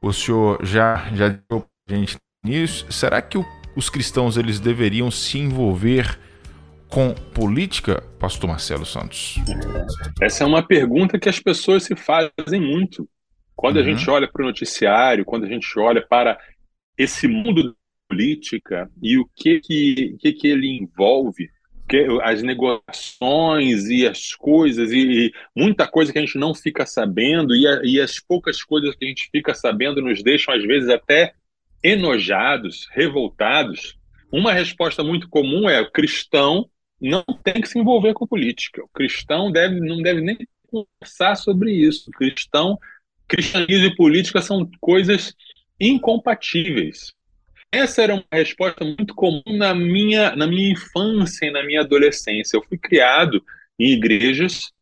o 0.00 0.10
senhor 0.10 0.58
já 0.64 1.06
já 1.14 1.28
deu 1.28 1.66
pra 1.86 1.96
gente 1.96 2.16
nisso, 2.42 2.86
será 2.90 3.20
que 3.20 3.36
o, 3.36 3.44
os 3.76 3.90
cristãos 3.90 4.38
eles 4.38 4.58
deveriam 4.58 5.10
se 5.10 5.38
envolver 5.38 6.18
com 6.88 7.12
política, 7.12 8.02
pastor 8.18 8.48
Marcelo 8.48 8.86
Santos? 8.86 9.36
Essa 10.18 10.44
é 10.44 10.46
uma 10.46 10.66
pergunta 10.66 11.18
que 11.18 11.28
as 11.28 11.38
pessoas 11.38 11.82
se 11.82 11.94
fazem 11.94 12.58
muito. 12.58 13.06
Quando 13.56 13.76
uhum. 13.76 13.82
a 13.82 13.84
gente 13.84 14.08
olha 14.10 14.28
para 14.28 14.42
o 14.42 14.46
noticiário, 14.46 15.24
quando 15.24 15.44
a 15.44 15.48
gente 15.48 15.66
olha 15.78 16.06
para 16.06 16.38
esse 16.96 17.26
mundo 17.26 17.70
da 17.70 17.74
política 18.08 18.88
e 19.02 19.18
o 19.18 19.28
que 19.34 19.60
que, 19.60 20.16
que, 20.20 20.32
que 20.32 20.46
ele 20.46 20.68
envolve, 20.78 21.50
que, 21.88 22.06
as 22.22 22.42
negociações 22.42 23.86
e 23.86 24.06
as 24.06 24.34
coisas, 24.34 24.92
e, 24.92 25.26
e, 25.26 25.32
muita 25.54 25.88
coisa 25.88 26.12
que 26.12 26.18
a 26.18 26.22
gente 26.22 26.38
não 26.38 26.54
fica 26.54 26.84
sabendo, 26.84 27.54
e, 27.54 27.66
a, 27.66 27.80
e 27.82 28.00
as 28.00 28.20
poucas 28.20 28.62
coisas 28.62 28.94
que 28.94 29.04
a 29.04 29.08
gente 29.08 29.28
fica 29.30 29.54
sabendo 29.54 30.02
nos 30.02 30.22
deixam, 30.22 30.54
às 30.54 30.62
vezes, 30.62 30.88
até 30.88 31.34
enojados, 31.82 32.88
revoltados. 32.92 33.96
Uma 34.32 34.52
resposta 34.52 35.02
muito 35.02 35.28
comum 35.28 35.68
é: 35.68 35.80
o 35.80 35.90
cristão 35.90 36.68
não 37.00 37.24
tem 37.42 37.60
que 37.60 37.68
se 37.68 37.78
envolver 37.78 38.12
com 38.14 38.26
política. 38.26 38.82
O 38.82 38.88
cristão 38.88 39.50
deve, 39.50 39.80
não 39.80 40.02
deve 40.02 40.20
nem 40.20 40.36
conversar 40.68 41.36
sobre 41.36 41.72
isso. 41.72 42.10
O 42.10 42.12
cristão, 42.12 42.78
cristianismo 43.28 43.86
e 43.86 43.96
política 43.96 44.40
são 44.40 44.68
coisas 44.80 45.34
incompatíveis. 45.80 47.12
Essa 47.70 48.02
era 48.02 48.14
uma 48.14 48.24
resposta 48.32 48.84
muito 48.84 49.14
comum 49.14 49.42
na 49.46 49.74
minha, 49.74 50.34
na 50.36 50.46
minha 50.46 50.72
infância 50.72 51.46
e 51.46 51.50
na 51.50 51.62
minha 51.64 51.80
adolescência. 51.80 52.56
Eu 52.56 52.64
fui 52.64 52.78
criado 52.78 53.42
em 53.78 53.90
igrejas 53.90 54.72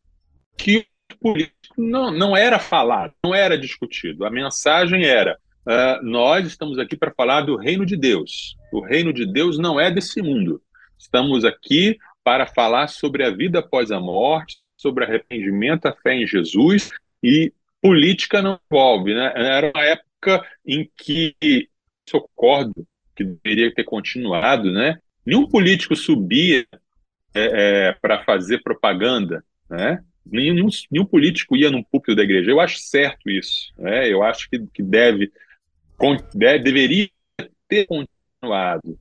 que 0.57 0.85
o 1.11 1.17
político 1.17 1.55
não, 1.77 2.11
não 2.11 2.37
era 2.37 2.59
falado, 2.59 3.13
não 3.23 3.33
era 3.33 3.57
discutido. 3.57 4.25
A 4.25 4.29
mensagem 4.29 5.03
era: 5.03 5.37
uh, 5.67 6.05
nós 6.05 6.47
estamos 6.47 6.79
aqui 6.79 6.95
para 6.95 7.13
falar 7.13 7.41
do 7.41 7.57
reino 7.57 7.85
de 7.85 7.97
Deus. 7.97 8.55
O 8.71 8.79
reino 8.79 9.11
de 9.11 9.25
Deus 9.25 9.57
não 9.57 9.79
é 9.79 9.91
desse 9.91 10.21
mundo. 10.21 10.61
Estamos 10.97 11.43
aqui 11.43 11.97
para 12.23 12.45
falar 12.45 12.87
sobre 12.87 13.23
a 13.23 13.29
vida 13.29 13.59
após 13.59 13.91
a 13.91 13.99
morte, 13.99 14.57
sobre 14.77 15.03
arrependimento, 15.03 15.85
a 15.87 15.93
fé 15.93 16.15
em 16.15 16.25
Jesus 16.25 16.91
e 17.21 17.51
política 17.85 18.41
não 18.41 18.59
envolve, 18.65 19.13
né? 19.13 19.31
Era 19.35 19.71
uma 19.73 19.85
época 19.85 20.43
em 20.65 20.89
que 20.97 21.35
concordo 22.11 22.87
que 23.15 23.23
deveria 23.23 23.71
ter 23.73 23.83
continuado, 23.83 24.71
né? 24.71 24.97
Nenhum 25.23 25.47
político 25.47 25.95
subia 25.95 26.65
é, 27.33 27.89
é, 27.89 27.91
para 27.93 28.23
fazer 28.23 28.63
propaganda, 28.63 29.45
né? 29.69 30.03
Nenhum, 30.25 30.67
nenhum, 30.91 31.05
político 31.05 31.55
ia 31.55 31.69
num 31.69 31.83
púlpito 31.83 32.15
da 32.15 32.23
igreja. 32.23 32.49
Eu 32.49 32.59
acho 32.59 32.79
certo 32.79 33.29
isso, 33.29 33.71
né? 33.77 34.11
Eu 34.11 34.23
acho 34.23 34.49
que, 34.49 34.65
que 34.73 34.81
deve, 34.81 35.31
deve, 36.33 36.63
deveria 36.63 37.09
ter 37.67 37.85
continuado. 37.85 38.97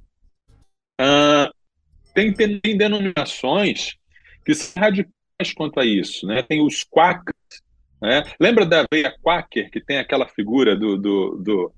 Tem, 2.15 2.33
tem, 2.35 2.77
denominações 2.77 3.97
que 4.45 4.55
são 4.55 4.83
radicais 4.83 5.55
quanto 5.55 5.81
a 5.81 5.87
isso, 5.87 6.27
né? 6.27 6.43
Tem 6.43 6.63
os 6.63 6.85
quakers, 6.85 7.34
né? 8.05 8.23
Lembra 8.39 8.67
da 8.67 8.85
veia 8.93 9.15
quaker 9.23 9.71
que 9.71 9.81
tem 9.81 9.99
aquela 9.99 10.29
figura 10.29 10.77
do, 10.77 10.97
do, 10.97 11.39
do 11.43 11.73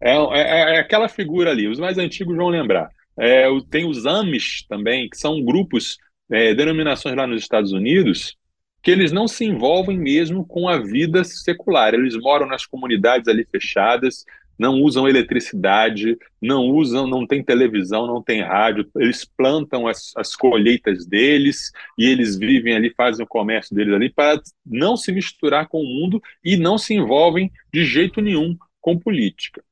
é, 0.00 0.12
é, 0.12 0.76
é, 0.76 0.78
aquela 0.78 1.08
figura 1.08 1.50
ali, 1.50 1.68
os 1.68 1.78
mais 1.78 1.98
antigos 1.98 2.36
vão 2.36 2.48
lembrar. 2.48 2.88
É, 3.18 3.46
tem 3.70 3.88
os 3.88 4.06
Amish 4.06 4.64
também, 4.68 5.08
que 5.08 5.16
são 5.16 5.42
grupos, 5.42 5.98
é, 6.30 6.54
denominações 6.54 7.16
lá 7.16 7.26
nos 7.26 7.42
Estados 7.42 7.72
Unidos, 7.72 8.36
que 8.82 8.90
eles 8.90 9.12
não 9.12 9.28
se 9.28 9.44
envolvem 9.44 9.98
mesmo 9.98 10.46
com 10.46 10.68
a 10.68 10.78
vida 10.78 11.22
secular. 11.24 11.92
Eles 11.92 12.16
moram 12.16 12.46
nas 12.46 12.64
comunidades 12.64 13.28
ali 13.28 13.46
fechadas, 13.50 14.24
não 14.60 14.82
usam 14.82 15.08
eletricidade, 15.08 16.18
não 16.38 16.66
usam, 16.66 17.06
não 17.06 17.26
tem 17.26 17.42
televisão, 17.42 18.06
não 18.06 18.22
tem 18.22 18.42
rádio, 18.42 18.86
eles 18.94 19.24
plantam 19.24 19.88
as, 19.88 20.12
as 20.14 20.36
colheitas 20.36 21.06
deles 21.06 21.72
e 21.96 22.04
eles 22.04 22.36
vivem 22.36 22.74
ali, 22.74 22.92
fazem 22.94 23.24
o 23.24 23.28
comércio 23.28 23.74
deles 23.74 23.94
ali 23.94 24.12
para 24.12 24.38
não 24.66 24.98
se 24.98 25.10
misturar 25.12 25.66
com 25.66 25.80
o 25.80 25.86
mundo 25.86 26.20
e 26.44 26.58
não 26.58 26.76
se 26.76 26.92
envolvem 26.92 27.50
de 27.72 27.86
jeito 27.86 28.20
nenhum 28.20 28.54
com 28.82 28.98
política. 28.98 29.64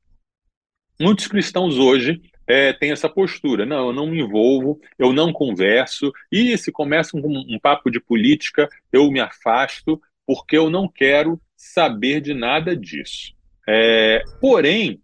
Muitos 0.99 1.27
cristãos 1.27 1.77
hoje 1.77 2.19
é, 2.47 2.73
têm 2.73 2.91
essa 2.91 3.07
postura. 3.07 3.67
Não, 3.67 3.89
eu 3.89 3.93
não 3.93 4.07
me 4.07 4.19
envolvo, 4.19 4.81
eu 4.97 5.13
não 5.13 5.31
converso, 5.31 6.11
e 6.31 6.57
se 6.57 6.71
começa 6.71 7.15
um, 7.15 7.21
um 7.47 7.59
papo 7.59 7.91
de 7.91 7.99
política, 7.99 8.67
eu 8.91 9.11
me 9.11 9.19
afasto, 9.19 10.01
porque 10.25 10.57
eu 10.57 10.67
não 10.67 10.87
quero 10.87 11.39
saber 11.55 12.21
de 12.21 12.33
nada 12.33 12.75
disso. 12.75 13.37
É, 13.71 14.23
porém, 14.41 14.99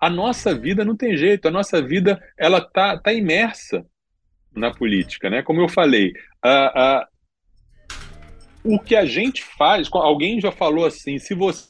a 0.00 0.10
nossa 0.10 0.52
vida 0.52 0.84
não 0.84 0.96
tem 0.96 1.16
jeito, 1.16 1.46
a 1.46 1.50
nossa 1.50 1.80
vida 1.80 2.20
ela 2.36 2.60
tá, 2.60 2.98
tá 2.98 3.12
imersa 3.12 3.86
na 4.52 4.74
política, 4.74 5.30
né? 5.30 5.44
Como 5.44 5.60
eu 5.60 5.68
falei, 5.68 6.12
a, 6.42 6.82
a, 6.82 7.08
o 8.64 8.80
que 8.80 8.96
a 8.96 9.04
gente 9.04 9.44
faz, 9.44 9.88
alguém 9.92 10.40
já 10.40 10.50
falou 10.50 10.84
assim, 10.84 11.20
se 11.20 11.34
você 11.34 11.68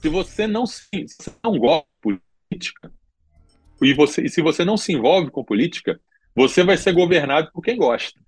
se 0.00 0.08
você 0.08 0.46
não 0.46 0.64
se, 0.64 0.88
se 1.06 1.30
não 1.44 1.58
gosta 1.58 1.86
de 1.86 2.18
política 2.48 2.92
e, 3.82 3.92
você, 3.92 4.22
e 4.22 4.30
se 4.30 4.40
você 4.40 4.64
não 4.64 4.78
se 4.78 4.94
envolve 4.94 5.30
com 5.30 5.44
política, 5.44 6.00
você 6.34 6.64
vai 6.64 6.78
ser 6.78 6.94
governado 6.94 7.52
por 7.52 7.62
quem 7.62 7.76
gosta. 7.76 8.18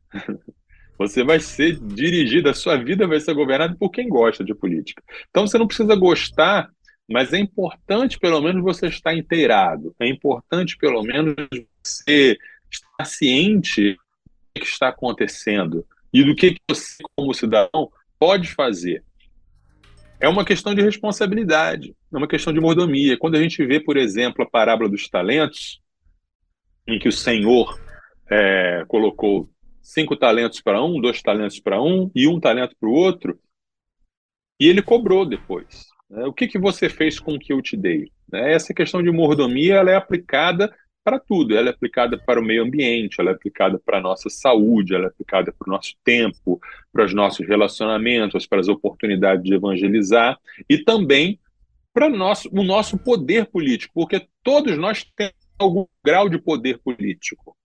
Você 0.98 1.24
vai 1.24 1.40
ser 1.40 1.78
dirigido, 1.80 2.48
a 2.48 2.54
sua 2.54 2.76
vida 2.76 3.06
vai 3.06 3.20
ser 3.20 3.34
governada 3.34 3.74
por 3.76 3.90
quem 3.90 4.08
gosta 4.08 4.44
de 4.44 4.54
política. 4.54 5.02
Então 5.30 5.46
você 5.46 5.58
não 5.58 5.66
precisa 5.66 5.94
gostar, 5.96 6.70
mas 7.08 7.32
é 7.32 7.38
importante 7.38 8.18
pelo 8.18 8.40
menos 8.40 8.62
você 8.62 8.86
estar 8.86 9.14
inteirado. 9.14 9.94
É 9.98 10.06
importante 10.06 10.76
pelo 10.76 11.02
menos 11.02 11.34
você 11.84 12.38
estar 12.70 13.04
ciente 13.04 13.92
do 13.92 14.60
que 14.60 14.66
está 14.66 14.88
acontecendo 14.88 15.84
e 16.12 16.22
do 16.22 16.34
que 16.34 16.56
você, 16.68 17.02
como 17.16 17.34
cidadão, 17.34 17.90
pode 18.18 18.52
fazer 18.52 19.02
é 20.24 20.28
uma 20.28 20.44
questão 20.44 20.74
de 20.74 20.80
responsabilidade, 20.80 21.94
é 22.12 22.16
uma 22.16 22.26
questão 22.26 22.50
de 22.50 22.58
mordomia. 22.58 23.18
Quando 23.18 23.36
a 23.36 23.42
gente 23.42 23.64
vê, 23.66 23.78
por 23.78 23.96
exemplo, 23.96 24.42
a 24.42 24.48
parábola 24.48 24.88
dos 24.88 25.06
talentos, 25.08 25.82
em 26.86 26.98
que 26.98 27.08
o 27.08 27.12
Senhor 27.12 27.78
é, 28.30 28.84
colocou 28.88 29.50
cinco 29.84 30.16
talentos 30.16 30.60
para 30.60 30.82
um, 30.82 31.00
dois 31.00 31.20
talentos 31.22 31.60
para 31.60 31.80
um 31.80 32.10
e 32.14 32.26
um 32.26 32.40
talento 32.40 32.74
para 32.80 32.88
o 32.88 32.92
outro, 32.92 33.38
e 34.58 34.66
ele 34.66 34.82
cobrou 34.82 35.26
depois. 35.26 35.86
Né? 36.08 36.24
O 36.24 36.32
que, 36.32 36.48
que 36.48 36.58
você 36.58 36.88
fez 36.88 37.20
com 37.20 37.34
o 37.34 37.38
que 37.38 37.52
eu 37.52 37.60
te 37.60 37.76
dei? 37.76 38.10
Né? 38.30 38.54
Essa 38.54 38.72
questão 38.72 39.02
de 39.02 39.10
mordomia 39.10 39.74
ela 39.74 39.90
é 39.90 39.96
aplicada 39.96 40.74
para 41.04 41.20
tudo. 41.20 41.54
Ela 41.54 41.68
é 41.68 41.70
aplicada 41.70 42.18
para 42.18 42.40
o 42.40 42.44
meio 42.44 42.62
ambiente, 42.62 43.20
ela 43.20 43.30
é 43.30 43.34
aplicada 43.34 43.78
para 43.78 43.98
a 43.98 44.00
nossa 44.00 44.30
saúde, 44.30 44.94
ela 44.94 45.04
é 45.04 45.08
aplicada 45.08 45.52
para 45.52 45.68
o 45.68 45.72
nosso 45.72 45.94
tempo, 46.02 46.58
para 46.90 47.04
os 47.04 47.12
nossos 47.12 47.46
relacionamentos, 47.46 48.46
para 48.46 48.60
as 48.60 48.68
oportunidades 48.68 49.44
de 49.44 49.54
evangelizar 49.54 50.38
e 50.68 50.78
também 50.78 51.38
para 51.92 52.08
nosso, 52.08 52.48
o 52.52 52.64
nosso 52.64 52.98
poder 52.98 53.46
político, 53.46 53.92
porque 53.94 54.26
todos 54.42 54.76
nós 54.76 55.04
temos 55.14 55.34
algum 55.58 55.86
grau 56.04 56.28
de 56.28 56.38
poder 56.38 56.78
político. 56.78 57.56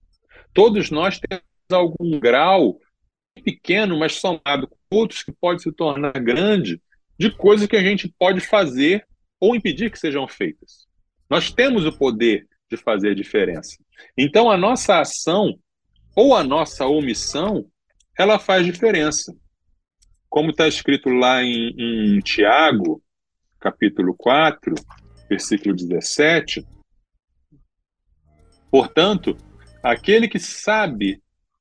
Todos 0.52 0.90
nós 0.90 1.18
temos 1.18 1.44
algum 1.72 2.18
grau 2.18 2.78
pequeno, 3.44 3.98
mas 3.98 4.14
somado 4.14 4.68
com 4.68 4.76
outros 4.90 5.22
que 5.22 5.32
pode 5.32 5.62
se 5.62 5.72
tornar 5.72 6.12
grande, 6.12 6.80
de 7.18 7.30
coisas 7.30 7.66
que 7.66 7.76
a 7.76 7.82
gente 7.82 8.12
pode 8.18 8.40
fazer 8.40 9.06
ou 9.38 9.54
impedir 9.54 9.90
que 9.90 9.98
sejam 9.98 10.26
feitas. 10.28 10.86
Nós 11.28 11.52
temos 11.52 11.84
o 11.86 11.92
poder 11.92 12.46
de 12.70 12.76
fazer 12.76 13.14
diferença. 13.14 13.76
Então, 14.16 14.50
a 14.50 14.56
nossa 14.56 15.00
ação 15.00 15.58
ou 16.14 16.34
a 16.34 16.42
nossa 16.42 16.86
omissão, 16.86 17.66
ela 18.18 18.38
faz 18.38 18.64
diferença. 18.64 19.34
Como 20.28 20.50
está 20.50 20.68
escrito 20.68 21.08
lá 21.08 21.42
em, 21.42 21.74
em 21.78 22.20
Tiago, 22.20 23.02
capítulo 23.58 24.14
4, 24.16 24.74
versículo 25.28 25.74
17. 25.74 26.66
Portanto, 28.70 29.36
aquele 29.82 30.28
que 30.28 30.38
sabe 30.38 31.20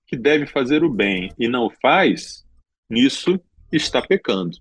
que 0.09 0.17
deve 0.17 0.47
fazer 0.47 0.83
o 0.83 0.89
bem 0.89 1.31
e 1.37 1.47
não 1.47 1.69
faz, 1.69 2.43
nisso 2.89 3.39
está 3.71 4.01
pecando. 4.01 4.57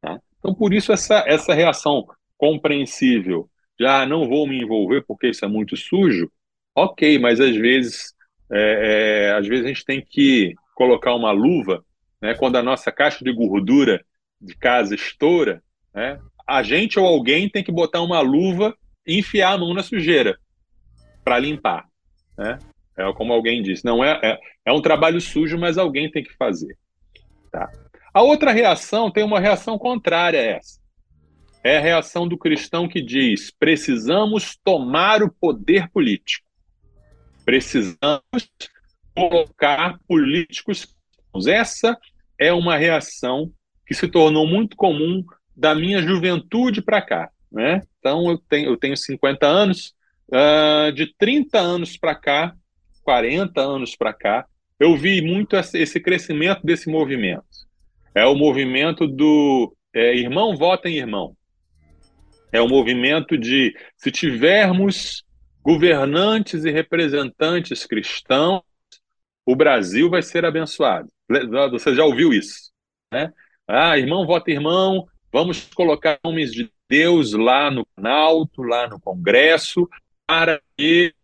Tá? 0.00 0.18
Então, 0.38 0.54
por 0.54 0.72
isso, 0.72 0.90
essa, 0.90 1.22
essa 1.26 1.52
reação 1.52 2.08
compreensível 2.38 3.48
já 3.78 4.02
ah, 4.02 4.06
não 4.06 4.26
vou 4.26 4.48
me 4.48 4.58
envolver 4.58 5.04
porque 5.06 5.28
isso 5.28 5.44
é 5.44 5.48
muito 5.48 5.76
sujo, 5.76 6.32
ok, 6.74 7.18
mas 7.18 7.40
às 7.40 7.54
vezes, 7.54 8.14
é, 8.50 9.28
é, 9.28 9.32
às 9.32 9.46
vezes 9.46 9.66
a 9.66 9.68
gente 9.68 9.84
tem 9.84 10.00
que 10.00 10.54
colocar 10.74 11.14
uma 11.14 11.30
luva, 11.30 11.84
né, 12.20 12.34
quando 12.34 12.56
a 12.56 12.62
nossa 12.62 12.90
caixa 12.90 13.22
de 13.22 13.30
gordura 13.34 14.02
de 14.40 14.56
casa 14.56 14.94
estoura, 14.94 15.62
né, 15.94 16.18
a 16.46 16.62
gente 16.62 16.98
ou 16.98 17.04
alguém 17.04 17.50
tem 17.50 17.62
que 17.62 17.72
botar 17.72 18.00
uma 18.00 18.20
luva 18.20 18.74
e 19.06 19.18
enfiar 19.18 19.52
a 19.52 19.58
mão 19.58 19.74
na 19.74 19.82
sujeira 19.82 20.38
para 21.22 21.38
limpar, 21.38 21.86
né? 22.38 22.58
É 22.96 23.12
como 23.12 23.32
alguém 23.32 23.62
disse, 23.62 23.84
não 23.84 24.02
é, 24.02 24.18
é, 24.22 24.38
é 24.66 24.72
um 24.72 24.80
trabalho 24.80 25.20
sujo, 25.20 25.58
mas 25.58 25.76
alguém 25.76 26.10
tem 26.10 26.22
que 26.24 26.34
fazer. 26.34 26.76
Tá? 27.50 27.70
A 28.12 28.22
outra 28.22 28.52
reação 28.52 29.10
tem 29.10 29.22
uma 29.22 29.38
reação 29.38 29.78
contrária 29.78 30.40
a 30.40 30.44
essa 30.44 30.86
é 31.66 31.78
a 31.78 31.80
reação 31.80 32.28
do 32.28 32.38
cristão 32.38 32.86
que 32.86 33.02
diz: 33.02 33.50
precisamos 33.50 34.56
tomar 34.62 35.22
o 35.22 35.32
poder 35.32 35.88
político. 35.88 36.46
Precisamos 37.44 38.20
colocar 39.14 39.98
políticos. 40.06 40.94
Essa 41.46 41.98
é 42.38 42.52
uma 42.52 42.76
reação 42.76 43.52
que 43.84 43.94
se 43.94 44.06
tornou 44.06 44.46
muito 44.46 44.76
comum 44.76 45.24
da 45.56 45.74
minha 45.74 46.00
juventude 46.00 46.80
para 46.80 47.02
cá. 47.02 47.30
Né? 47.50 47.82
Então, 47.98 48.30
eu 48.30 48.38
tenho, 48.38 48.70
eu 48.70 48.76
tenho 48.76 48.96
50 48.96 49.46
anos, 49.46 49.94
uh, 50.28 50.92
de 50.92 51.12
30 51.18 51.58
anos 51.58 51.96
para 51.96 52.14
cá, 52.14 52.54
40 53.06 53.60
anos 53.60 53.94
para 53.94 54.12
cá, 54.12 54.44
eu 54.80 54.96
vi 54.96 55.22
muito 55.22 55.54
esse 55.54 56.00
crescimento 56.00 56.66
desse 56.66 56.90
movimento. 56.90 57.46
É 58.12 58.26
o 58.26 58.34
movimento 58.34 59.06
do 59.06 59.72
é, 59.94 60.16
irmão 60.16 60.56
vota 60.56 60.88
em 60.88 60.96
irmão. 60.96 61.36
É 62.50 62.60
um 62.60 62.68
movimento 62.68 63.38
de, 63.38 63.76
se 63.96 64.10
tivermos 64.10 65.24
governantes 65.62 66.64
e 66.64 66.70
representantes 66.70 67.86
cristãos, 67.86 68.62
o 69.46 69.54
Brasil 69.54 70.10
vai 70.10 70.22
ser 70.22 70.44
abençoado. 70.44 71.08
Você 71.70 71.94
já 71.94 72.04
ouviu 72.04 72.32
isso, 72.32 72.72
né? 73.12 73.32
Ah, 73.68 73.96
irmão 73.96 74.26
vota 74.26 74.50
irmão, 74.50 75.06
vamos 75.32 75.68
colocar 75.74 76.18
nomes 76.24 76.50
de 76.50 76.70
Deus 76.88 77.32
lá 77.34 77.70
no 77.70 77.86
Planalto, 77.94 78.62
lá 78.62 78.88
no 78.88 79.00
Congresso, 79.00 79.88
para 80.26 80.60
que 80.76 81.14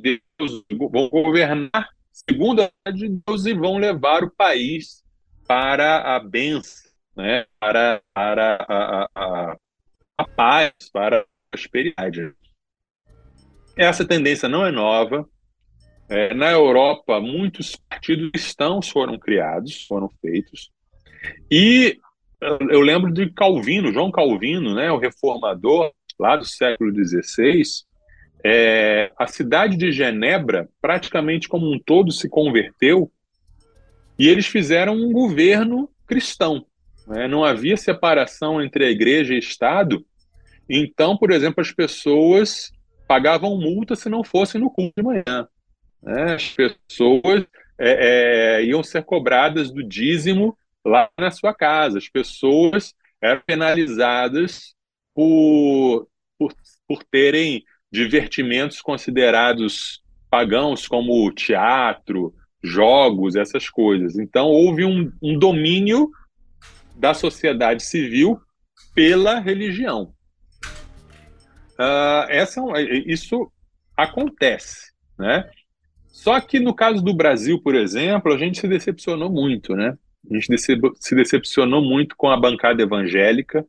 Deus 0.00 0.64
vão 0.70 1.08
governar 1.08 1.90
segundo 2.26 2.62
a 2.62 2.70
vontade 2.84 3.08
de 3.08 3.22
Deus 3.26 3.46
e 3.46 3.54
vão 3.54 3.78
levar 3.78 4.24
o 4.24 4.30
país 4.30 5.04
para 5.46 6.16
a 6.16 6.20
benção, 6.20 6.90
né? 7.16 7.46
para, 7.58 8.02
para 8.12 8.56
a, 8.68 9.08
a, 9.14 9.56
a 10.18 10.28
paz, 10.28 10.72
para 10.92 11.20
a 11.20 11.24
prosperidade. 11.50 12.32
Essa 13.76 14.06
tendência 14.06 14.48
não 14.48 14.66
é 14.66 14.70
nova. 14.70 15.28
É, 16.08 16.34
na 16.34 16.50
Europa, 16.50 17.20
muitos 17.20 17.76
partidos 17.76 18.30
cristãos 18.30 18.88
foram 18.88 19.18
criados, 19.18 19.86
foram 19.86 20.10
feitos. 20.20 20.70
E 21.50 21.98
eu 22.40 22.80
lembro 22.80 23.12
de 23.12 23.30
Calvino, 23.30 23.92
João 23.92 24.10
Calvino, 24.10 24.74
né, 24.74 24.90
o 24.90 24.98
reformador 24.98 25.92
lá 26.18 26.36
do 26.36 26.44
século 26.44 26.92
XVI, 26.92 27.62
é, 28.44 29.10
a 29.18 29.26
cidade 29.26 29.76
de 29.76 29.90
Genebra, 29.90 30.68
praticamente 30.80 31.48
como 31.48 31.72
um 31.72 31.78
todo, 31.78 32.12
se 32.12 32.28
converteu 32.28 33.10
e 34.18 34.28
eles 34.28 34.46
fizeram 34.46 34.94
um 34.94 35.12
governo 35.12 35.88
cristão. 36.06 36.66
Né? 37.06 37.28
Não 37.28 37.44
havia 37.44 37.76
separação 37.76 38.62
entre 38.62 38.84
a 38.84 38.90
igreja 38.90 39.34
e 39.34 39.38
Estado. 39.38 40.04
Então, 40.68 41.16
por 41.16 41.30
exemplo, 41.30 41.60
as 41.60 41.72
pessoas 41.72 42.72
pagavam 43.06 43.56
multa 43.58 43.96
se 43.96 44.08
não 44.08 44.22
fossem 44.22 44.60
no 44.60 44.70
culto 44.70 44.92
de 44.96 45.02
manhã. 45.02 45.48
Né? 46.02 46.34
As 46.34 46.50
pessoas 46.50 47.46
é, 47.78 48.58
é, 48.58 48.64
iam 48.64 48.82
ser 48.82 49.04
cobradas 49.04 49.70
do 49.70 49.82
dízimo 49.82 50.56
lá 50.84 51.08
na 51.18 51.30
sua 51.30 51.54
casa. 51.54 51.98
As 51.98 52.08
pessoas 52.08 52.94
eram 53.20 53.40
penalizadas 53.46 54.74
por, 55.14 56.08
por, 56.38 56.54
por 56.86 57.04
terem 57.04 57.64
divertimentos 57.90 58.80
considerados 58.80 60.02
pagãos, 60.30 60.86
como 60.86 61.30
teatro, 61.32 62.34
jogos, 62.62 63.36
essas 63.36 63.68
coisas. 63.68 64.18
Então, 64.18 64.46
houve 64.46 64.84
um, 64.84 65.10
um 65.22 65.38
domínio 65.38 66.10
da 66.96 67.14
sociedade 67.14 67.82
civil 67.82 68.40
pela 68.94 69.38
religião. 69.38 70.12
Uh, 71.78 72.26
essa, 72.28 72.60
é 72.74 72.82
isso 73.06 73.50
acontece, 73.96 74.92
né? 75.18 75.48
Só 76.08 76.40
que 76.40 76.58
no 76.58 76.74
caso 76.74 77.00
do 77.02 77.14
Brasil, 77.14 77.62
por 77.62 77.76
exemplo, 77.76 78.32
a 78.32 78.38
gente 78.38 78.58
se 78.58 78.66
decepcionou 78.66 79.30
muito, 79.30 79.76
né? 79.76 79.96
A 80.28 80.34
gente 80.34 80.58
se 80.58 81.14
decepcionou 81.14 81.80
muito 81.80 82.16
com 82.16 82.28
a 82.28 82.36
bancada 82.36 82.82
evangélica, 82.82 83.64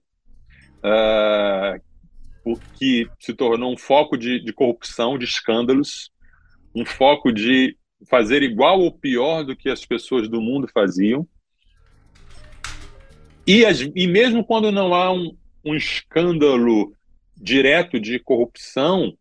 uh, 0.80 1.80
que 2.78 3.08
se 3.20 3.34
tornou 3.34 3.74
um 3.74 3.78
foco 3.78 4.18
de, 4.18 4.40
de 4.40 4.54
corrupção, 4.54 5.18
de 5.18 5.26
escândalos, 5.26 6.12
um 6.74 6.86
foco 6.86 7.32
de 7.32 7.78
fazer 8.10 8.44
igual 8.44 8.80
ou 8.80 8.92
pior 8.92 9.44
do 9.44 9.56
que 9.56 9.70
as 9.70 9.86
pessoas 9.86 10.28
do 10.30 10.42
mundo 10.42 10.68
faziam. 10.74 11.28
E, 13.46 13.66
as, 13.66 13.82
e 13.82 14.08
mesmo 14.08 14.44
quando 14.44 14.72
não 14.72 14.94
há 14.94 15.12
um, 15.12 15.36
um 15.66 15.76
escândalo 15.76 16.94
direto 17.36 18.00
de 18.00 18.20
corrupção, 18.20 19.14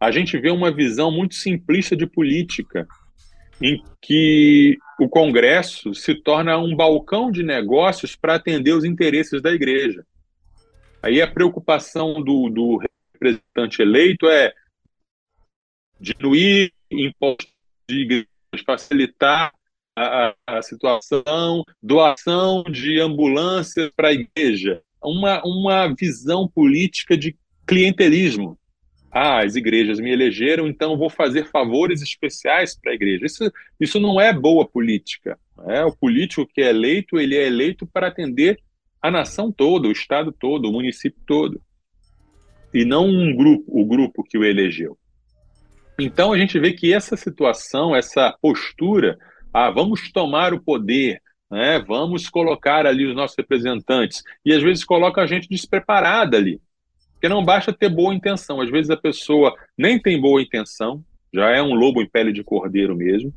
a 0.00 0.10
gente 0.10 0.38
vê 0.38 0.50
uma 0.50 0.72
visão 0.72 1.10
muito 1.10 1.34
simplista 1.34 1.96
de 1.96 2.06
política, 2.06 2.86
em 3.60 3.82
que 4.00 4.76
o 4.98 5.08
Congresso 5.08 5.94
se 5.94 6.14
torna 6.14 6.58
um 6.58 6.74
balcão 6.74 7.30
de 7.30 7.42
negócios 7.42 8.16
para 8.16 8.34
atender 8.34 8.72
os 8.72 8.84
interesses 8.84 9.40
da 9.40 9.52
igreja. 9.52 10.04
Aí 11.04 11.20
a 11.20 11.30
preocupação 11.30 12.14
do, 12.14 12.48
do 12.48 12.80
representante 13.12 13.82
eleito 13.82 14.26
é 14.26 14.54
diminuir 16.00 16.72
impostos 16.90 17.52
de 17.86 18.00
igrejas, 18.00 18.28
facilitar 18.64 19.52
a, 19.94 20.34
a, 20.46 20.62
situação, 20.62 21.62
doação 21.82 22.62
de 22.62 22.98
ambulâncias 23.00 23.90
para 23.94 24.08
a 24.08 24.12
igreja, 24.14 24.82
uma, 25.02 25.42
uma 25.44 25.94
visão 25.94 26.48
política 26.48 27.18
de 27.18 27.36
clientelismo. 27.66 28.58
Ah, 29.10 29.44
as 29.44 29.56
igrejas 29.56 30.00
me 30.00 30.10
elegeram, 30.10 30.66
então 30.66 30.96
vou 30.96 31.10
fazer 31.10 31.50
favores 31.50 32.00
especiais 32.00 32.80
para 32.80 32.92
a 32.92 32.94
igreja. 32.94 33.26
Isso, 33.26 33.52
isso 33.78 34.00
não 34.00 34.18
é 34.18 34.32
boa 34.32 34.66
política. 34.66 35.38
É 35.66 35.84
o 35.84 35.94
político 35.94 36.46
que 36.46 36.62
é 36.62 36.70
eleito, 36.70 37.20
ele 37.20 37.36
é 37.36 37.46
eleito 37.46 37.86
para 37.86 38.08
atender 38.08 38.58
a 39.04 39.10
nação 39.10 39.52
toda, 39.52 39.86
o 39.86 39.92
estado 39.92 40.32
todo, 40.32 40.66
o 40.66 40.72
município 40.72 41.20
todo, 41.26 41.60
e 42.72 42.86
não 42.86 43.06
um 43.06 43.36
grupo, 43.36 43.64
o 43.68 43.84
grupo 43.84 44.24
que 44.24 44.38
o 44.38 44.42
elegeu. 44.42 44.96
Então 46.00 46.32
a 46.32 46.38
gente 46.38 46.58
vê 46.58 46.72
que 46.72 46.90
essa 46.90 47.14
situação, 47.14 47.94
essa 47.94 48.34
postura, 48.40 49.18
ah, 49.52 49.70
vamos 49.70 50.10
tomar 50.10 50.54
o 50.54 50.62
poder, 50.62 51.20
né, 51.50 51.84
vamos 51.86 52.30
colocar 52.30 52.86
ali 52.86 53.04
os 53.04 53.14
nossos 53.14 53.36
representantes, 53.36 54.22
e 54.42 54.54
às 54.54 54.62
vezes 54.62 54.82
coloca 54.82 55.20
a 55.20 55.26
gente 55.26 55.50
despreparada 55.50 56.38
ali, 56.38 56.58
porque 57.12 57.28
não 57.28 57.44
basta 57.44 57.74
ter 57.74 57.90
boa 57.90 58.14
intenção, 58.14 58.58
às 58.58 58.70
vezes 58.70 58.88
a 58.88 58.96
pessoa 58.96 59.54
nem 59.76 60.00
tem 60.00 60.18
boa 60.18 60.40
intenção, 60.40 61.04
já 61.30 61.50
é 61.50 61.62
um 61.62 61.74
lobo 61.74 62.00
em 62.00 62.08
pele 62.08 62.32
de 62.32 62.42
cordeiro 62.42 62.96
mesmo, 62.96 63.34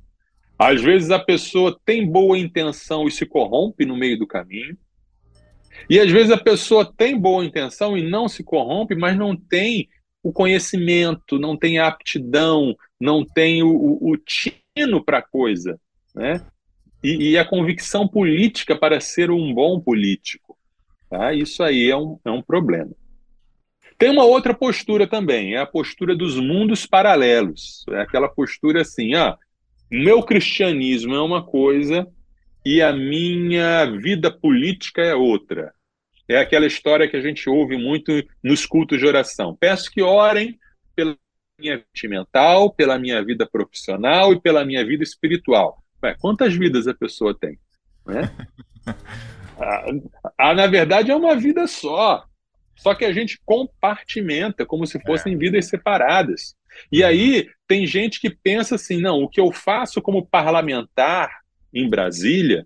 às 0.58 0.82
vezes 0.82 1.12
a 1.12 1.20
pessoa 1.20 1.78
tem 1.84 2.10
boa 2.10 2.38
intenção 2.38 3.06
e 3.06 3.12
se 3.12 3.26
corrompe 3.26 3.86
no 3.86 3.98
meio 3.98 4.18
do 4.18 4.26
caminho, 4.26 4.78
e 5.90 6.00
às 6.00 6.12
vezes 6.12 6.32
a 6.32 6.38
pessoa 6.38 6.92
tem 6.98 7.18
boa 7.18 7.46
intenção 7.46 7.98
e 7.98 8.08
não 8.08 8.28
se 8.28 8.44
corrompe, 8.44 8.96
mas 8.96 9.18
não 9.18 9.36
tem 9.36 9.88
o 10.24 10.32
conhecimento, 10.32 11.40
não 11.40 11.56
tem 11.56 11.80
a 11.80 11.88
aptidão, 11.88 12.76
não 13.00 13.24
tem 13.24 13.64
o, 13.64 13.70
o, 13.70 14.12
o 14.12 14.18
tino 14.18 15.04
para 15.04 15.20
a 15.20 15.22
coisa, 15.22 15.80
né? 16.14 16.46
E, 17.04 17.32
e, 17.32 17.38
a 17.38 17.46
convicção 17.46 18.08
política 18.08 18.76
para 18.76 19.00
ser 19.00 19.30
um 19.30 19.54
bom 19.54 19.80
político. 19.80 20.58
Tá? 21.10 21.32
Isso 21.32 21.62
aí 21.64 21.90
é 21.90 21.96
um, 21.96 22.20
é 22.26 22.32
um 22.32 22.42
problema. 22.42 22.92
Tem 23.98 24.10
uma 24.10 24.26
outra 24.26 24.54
postura 24.54 25.08
também, 25.08 25.54
é 25.54 25.60
a 25.60 25.66
postura 25.66 26.16
dos 26.16 26.40
mundos 26.40 26.86
paralelos. 26.86 27.86
É 27.90 28.02
aquela 28.02 28.28
postura 28.28 28.82
assim, 28.82 29.14
ah, 29.14 29.38
meu 29.90 30.24
cristianismo 30.24 31.14
é 31.14 31.22
uma 31.22 31.44
coisa 31.44 32.08
e 32.68 32.82
a 32.82 32.92
minha 32.92 33.86
vida 33.86 34.30
política 34.30 35.02
é 35.02 35.16
outra. 35.16 35.74
É 36.28 36.38
aquela 36.38 36.66
história 36.66 37.08
que 37.08 37.16
a 37.16 37.22
gente 37.22 37.50
ouve 37.50 37.78
muito 37.78 38.12
nos 38.44 38.66
cultos 38.66 39.00
de 39.00 39.08
oração. 39.08 39.56
Peço 39.58 39.90
que 39.90 40.02
orem 40.02 40.60
pela 40.94 41.16
minha 41.58 41.78
vida 41.78 42.10
mental, 42.10 42.74
pela 42.74 43.00
minha 43.00 43.24
vida 43.24 43.48
profissional 43.50 44.34
e 44.34 44.42
pela 44.42 44.66
minha 44.66 44.86
vida 44.86 45.02
espiritual. 45.02 45.82
Ué, 46.04 46.14
quantas 46.20 46.56
vidas 46.56 46.90
a 46.90 46.94
pessoa 46.94 47.34
tem? 47.34 47.58
Né? 48.06 48.30
ah, 49.58 49.86
ah, 50.38 50.54
na 50.54 50.68
verdade, 50.68 51.10
é 51.10 51.16
uma 51.16 51.38
vida 51.38 51.68
só. 51.68 52.26
Só 52.76 52.94
que 52.94 53.06
a 53.06 53.14
gente 53.14 53.40
compartimenta 53.46 54.66
como 54.66 54.86
se 54.86 55.00
fossem 55.04 55.36
é. 55.36 55.38
vidas 55.38 55.68
separadas. 55.68 56.54
E 56.92 57.02
aí 57.02 57.50
tem 57.66 57.88
gente 57.88 58.20
que 58.20 58.30
pensa 58.30 58.76
assim: 58.76 59.00
não, 59.00 59.24
o 59.24 59.30
que 59.30 59.40
eu 59.40 59.54
faço 59.54 60.02
como 60.02 60.28
parlamentar 60.28 61.47
em 61.74 61.90
Brasília 61.90 62.66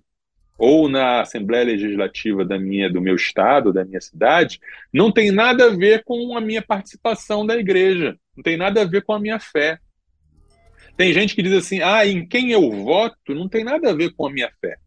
ou 0.58 0.88
na 0.88 1.22
Assembleia 1.22 1.66
Legislativa 1.66 2.46
da 2.46 2.60
minha, 2.60 2.88
do 2.88 3.02
meu 3.02 3.16
estado, 3.16 3.74
da 3.74 3.84
minha 3.84 4.00
cidade, 4.00 4.60
não 4.94 5.12
tem 5.12 5.32
nada 5.32 5.66
a 5.66 5.76
ver 5.76 6.04
com 6.04 6.38
a 6.38 6.40
minha 6.40 6.62
participação 6.62 7.44
da 7.44 7.58
igreja, 7.58 8.16
não 8.36 8.44
tem 8.44 8.58
nada 8.58 8.82
a 8.84 8.86
ver 8.86 9.04
com 9.04 9.14
a 9.14 9.20
minha 9.20 9.40
fé. 9.40 9.80
Tem 10.96 11.12
gente 11.14 11.34
que 11.34 11.42
diz 11.42 11.54
assim: 11.54 11.82
ah, 11.82 12.06
em 12.06 12.28
quem 12.28 12.52
eu 12.52 12.70
voto 12.70 13.34
não 13.34 13.50
tem 13.50 13.64
nada 13.64 13.90
a 13.90 13.94
ver 13.96 14.14
com 14.14 14.28
a 14.28 14.32
minha 14.32 14.52
fé. 14.62 14.78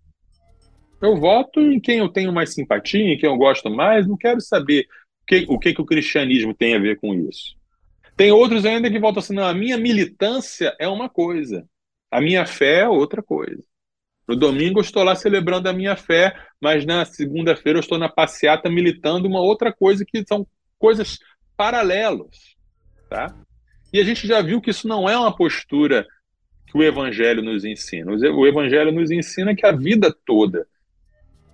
Eu 1.03 1.17
voto 1.17 1.61
em 1.61 1.81
quem 1.81 1.99
eu 1.99 2.09
tenho 2.09 2.33
mais 2.33 2.55
simpatia, 2.55 3.13
em 3.13 3.19
quem 3.19 3.29
eu 3.29 3.37
gosto 3.37 3.69
mais, 3.69 4.07
não 4.07 4.17
quero 4.17 4.41
saber 4.41 4.87
o 5.23 5.27
que 5.27 5.47
o, 5.49 5.59
que, 5.59 5.75
que 5.75 5.81
o 5.81 5.87
cristianismo 5.87 6.55
tem 6.55 6.77
a 6.77 6.79
ver 6.79 7.01
com 7.01 7.13
isso. 7.15 7.57
Tem 8.17 8.31
outros 8.31 8.65
ainda 8.65 8.89
que 8.89 9.01
votam 9.01 9.19
assim: 9.19 9.35
não, 9.35 9.45
a 9.45 9.53
minha 9.53 9.77
militância 9.77 10.73
é 10.79 10.87
uma 10.87 11.09
coisa, 11.09 11.69
a 12.13 12.21
minha 12.21 12.47
fé 12.47 12.83
é 12.83 12.89
outra 12.89 13.21
coisa. 13.21 13.65
No 14.27 14.37
domingo 14.37 14.79
eu 14.79 14.83
estou 14.83 15.03
lá 15.03 15.15
celebrando 15.15 15.69
a 15.69 15.73
minha 15.73 15.97
fé, 15.97 16.35
mas 16.61 16.85
na 16.85 17.05
segunda-feira 17.05 17.79
eu 17.79 17.81
estou 17.81 17.99
na 17.99 18.09
passeata 18.09 18.71
militando 18.71 19.29
uma 19.29 19.41
outra 19.41 19.73
coisa 19.73 20.05
que 20.05 20.25
são 20.27 20.47
coisas 20.79 21.19
paralelas, 21.57 22.57
tá? 23.09 23.35
E 23.93 24.01
a 24.01 24.05
gente 24.05 24.27
já 24.27 24.43
viu 24.43 24.61
que 24.61 24.71
isso 24.71 24.89
não 24.89 25.09
é 25.09 25.17
uma 25.17 25.35
postura 25.35 26.07
que 26.67 26.77
o 26.77 26.83
evangelho 26.83 27.43
nos 27.43 27.65
ensina. 27.65 28.13
O 28.13 28.47
evangelho 28.47 28.91
nos 28.91 29.11
ensina 29.11 29.55
que 29.55 29.65
a 29.65 29.71
vida 29.71 30.13
toda 30.27 30.67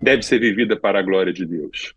deve 0.01 0.23
ser 0.23 0.39
vivida 0.39 0.75
para 0.75 0.99
a 0.99 1.03
glória 1.03 1.33
de 1.33 1.45
Deus. 1.45 1.93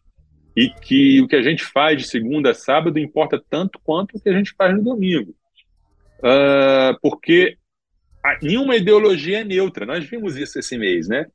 E 0.55 0.69
que 0.69 1.21
o 1.21 1.27
que 1.27 1.35
a 1.35 1.41
gente 1.41 1.63
faz 1.63 1.97
de 1.97 2.07
segunda 2.07 2.51
a 2.51 2.53
sábado 2.53 2.99
importa 2.99 3.41
tanto 3.49 3.79
quanto 3.83 4.17
o 4.17 4.19
que 4.19 4.29
a 4.29 4.33
gente 4.33 4.53
faz 4.57 4.75
no 4.75 4.83
domingo. 4.83 5.33
uh, 6.19 6.99
porque 7.01 7.57
nenhuma 8.41 8.75
ideologia 8.75 9.41
é 9.41 9.43
neutra. 9.43 9.85
Nós 9.85 10.05
vimos 10.05 10.35
isso 10.35 10.59
esse 10.59 10.77
mês, 10.77 11.07
né? 11.07 11.25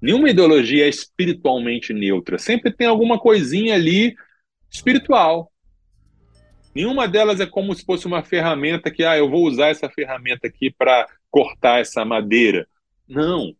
Nenhuma 0.00 0.30
ideologia 0.30 0.84
é 0.84 0.88
espiritualmente 0.88 1.92
neutra. 1.92 2.38
Sempre 2.38 2.70
tem 2.70 2.86
alguma 2.86 3.18
coisinha 3.18 3.74
ali 3.74 4.14
espiritual. 4.70 5.50
Nenhuma 6.74 7.08
delas 7.08 7.40
é 7.40 7.46
como 7.46 7.74
se 7.74 7.84
fosse 7.84 8.06
uma 8.06 8.22
ferramenta 8.22 8.90
que, 8.90 9.02
ah, 9.02 9.16
eu 9.16 9.30
vou 9.30 9.46
usar 9.46 9.68
essa 9.68 9.88
ferramenta 9.88 10.46
aqui 10.46 10.70
para 10.70 11.08
cortar 11.30 11.80
essa 11.80 12.04
madeira. 12.04 12.68
Não. 13.08 13.54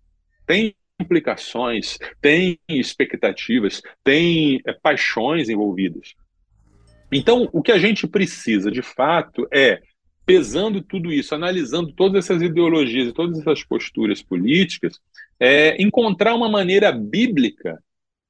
Tem 0.46 0.74
implicações, 1.00 1.98
tem 2.20 2.58
expectativas, 2.68 3.82
tem 4.04 4.60
é, 4.66 4.72
paixões 4.72 5.48
envolvidas. 5.48 6.14
Então, 7.10 7.48
o 7.52 7.62
que 7.62 7.72
a 7.72 7.78
gente 7.78 8.06
precisa, 8.06 8.70
de 8.70 8.82
fato, 8.82 9.46
é 9.52 9.80
pesando 10.26 10.82
tudo 10.82 11.12
isso, 11.12 11.34
analisando 11.34 11.92
todas 11.92 12.24
essas 12.24 12.42
ideologias 12.42 13.08
e 13.08 13.12
todas 13.12 13.38
essas 13.38 13.62
posturas 13.62 14.20
políticas, 14.20 14.98
é 15.38 15.80
encontrar 15.80 16.34
uma 16.34 16.48
maneira 16.48 16.90
bíblica 16.90 17.80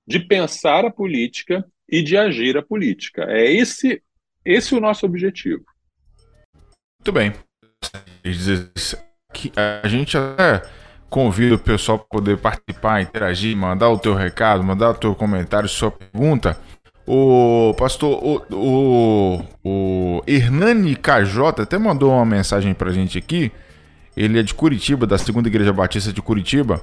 de 0.07 0.21
pensar 0.21 0.85
a 0.85 0.91
política 0.91 1.67
e 1.89 2.03
de 2.03 2.17
agir 2.17 2.57
a 2.59 2.63
política. 2.63 3.25
É 3.29 3.51
esse, 3.51 4.03
esse 4.45 4.75
o 4.75 4.81
nosso 4.81 5.07
objetivo. 5.07 5.65
Muito 7.01 7.13
bem. 7.13 7.33
A 9.83 9.89
gente 9.89 10.19
até 10.19 10.63
convida 11.09 11.55
o 11.55 11.59
pessoal 11.59 11.99
para 11.99 12.09
poder 12.09 12.39
participar, 12.39 13.01
interagir, 13.01 13.57
mandar 13.57 13.89
o 13.89 13.99
teu 13.99 14.15
recado, 14.15 14.63
mandar 14.63 14.91
o 14.91 14.95
teu 14.95 15.15
comentário, 15.15 15.69
sua 15.69 15.91
pergunta. 15.91 16.59
O 17.07 17.73
pastor, 17.79 18.19
o, 18.23 18.43
o, 18.53 19.45
o 19.65 20.23
Hernani 20.27 20.97
KJ 20.97 21.63
até 21.63 21.79
mandou 21.79 22.13
uma 22.13 22.25
mensagem 22.25 22.75
pra 22.75 22.91
gente 22.91 23.17
aqui. 23.17 23.53
Ele 24.17 24.41
é 24.41 24.43
de 24.43 24.55
Curitiba, 24.55 25.07
da 25.07 25.17
Segunda 25.17 25.47
Igreja 25.47 25.73
Batista 25.73 26.13
de 26.13 26.21
Curitiba, 26.21 26.83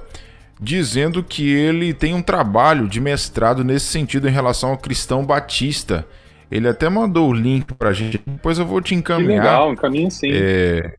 dizendo 0.58 1.22
que 1.22 1.52
ele 1.52 1.92
tem 1.92 2.14
um 2.14 2.22
trabalho 2.22 2.88
de 2.88 3.00
mestrado 3.00 3.62
nesse 3.62 3.86
sentido 3.86 4.28
em 4.28 4.32
relação 4.32 4.70
ao 4.70 4.78
cristão 4.78 5.26
batista. 5.26 6.06
Ele 6.50 6.68
até 6.68 6.88
mandou 6.88 7.28
o 7.28 7.34
link 7.34 7.74
pra 7.74 7.92
gente, 7.92 8.22
depois 8.24 8.58
eu 8.58 8.64
vou 8.64 8.80
te 8.80 8.94
encaminhar. 8.94 9.42
Que 9.42 9.48
legal, 9.48 9.72
encaminha 9.72 10.10
sim. 10.10 10.30
É, 10.32 10.94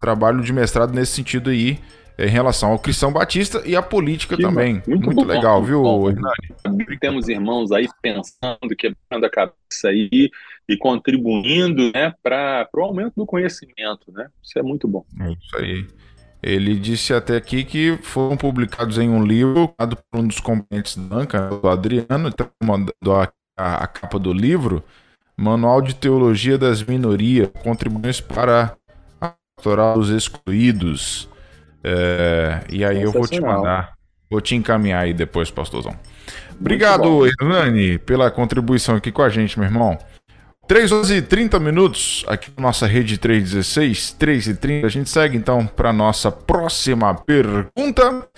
trabalho 0.00 0.42
de 0.42 0.52
mestrado 0.52 0.92
nesse 0.92 1.12
sentido 1.12 1.50
aí 1.50 1.78
em 2.18 2.28
relação 2.28 2.72
ao 2.72 2.78
cristão 2.78 3.12
batista 3.12 3.62
e 3.66 3.76
à 3.76 3.82
política 3.82 4.36
que 4.36 4.42
também. 4.42 4.82
Muito, 4.86 5.06
muito 5.06 5.14
bom, 5.14 5.24
legal, 5.24 5.62
viu, 5.62 5.82
bom. 5.82 6.08
Hernani? 6.08 6.98
Temos 7.00 7.28
irmãos 7.28 7.70
aí 7.72 7.88
pensando, 8.00 8.74
quebrando 8.76 9.24
a 9.24 9.30
cabeça 9.30 9.88
aí 9.88 10.30
e 10.68 10.76
contribuindo 10.76 11.92
né, 11.92 12.14
para 12.22 12.68
o 12.74 12.80
aumento 12.80 13.14
do 13.16 13.26
conhecimento, 13.26 14.10
né? 14.12 14.28
Isso 14.42 14.58
é 14.58 14.62
muito 14.62 14.88
bom. 14.88 15.04
É 15.20 15.32
isso 15.32 15.56
aí. 15.56 15.86
Ele 16.42 16.78
disse 16.78 17.12
até 17.12 17.36
aqui 17.36 17.64
que 17.64 17.98
foram 18.02 18.36
publicados 18.36 18.98
em 18.98 19.08
um 19.08 19.24
livro, 19.24 19.68
por 19.68 20.20
um 20.20 20.26
dos 20.26 20.40
componentes 20.40 20.96
da 20.96 21.02
banca, 21.02 21.48
do 21.48 21.68
Adriano, 21.68 22.28
está 22.28 22.48
mandando 22.62 23.12
a, 23.12 23.30
a, 23.58 23.84
a 23.84 23.86
capa 23.86 24.18
do 24.18 24.32
livro, 24.32 24.82
Manual 25.36 25.82
de 25.82 25.94
Teologia 25.94 26.56
das 26.56 26.82
Minorias, 26.82 27.50
Contribuições 27.62 28.20
para 28.20 28.76
a 29.20 29.34
Pastoral 29.56 29.98
dos 29.98 30.10
Excluídos. 30.10 31.28
É, 31.82 32.60
e 32.70 32.84
aí 32.84 33.02
eu 33.02 33.12
vou 33.12 33.26
te 33.26 33.40
mandar, 33.40 33.94
vou 34.30 34.40
te 34.40 34.54
encaminhar 34.54 35.04
aí 35.04 35.12
depois, 35.12 35.50
pastorzão. 35.50 35.96
Obrigado, 36.58 37.26
Hernani, 37.26 37.98
pela 37.98 38.30
contribuição 38.30 38.96
aqui 38.96 39.12
com 39.12 39.22
a 39.22 39.28
gente, 39.28 39.58
meu 39.58 39.68
irmão. 39.68 39.98
3 40.66 40.90
horas 40.90 41.10
e 41.10 41.22
30 41.22 41.60
minutos 41.60 42.24
aqui 42.26 42.50
na 42.56 42.64
nossa 42.64 42.86
rede 42.88 43.18
316, 43.18 44.12
3 44.12 44.46
e 44.48 44.54
30. 44.56 44.86
A 44.86 44.90
gente 44.90 45.08
segue 45.08 45.36
então 45.36 45.64
para 45.64 45.92
nossa 45.92 46.32
próxima 46.32 47.14
pergunta, 47.14 48.28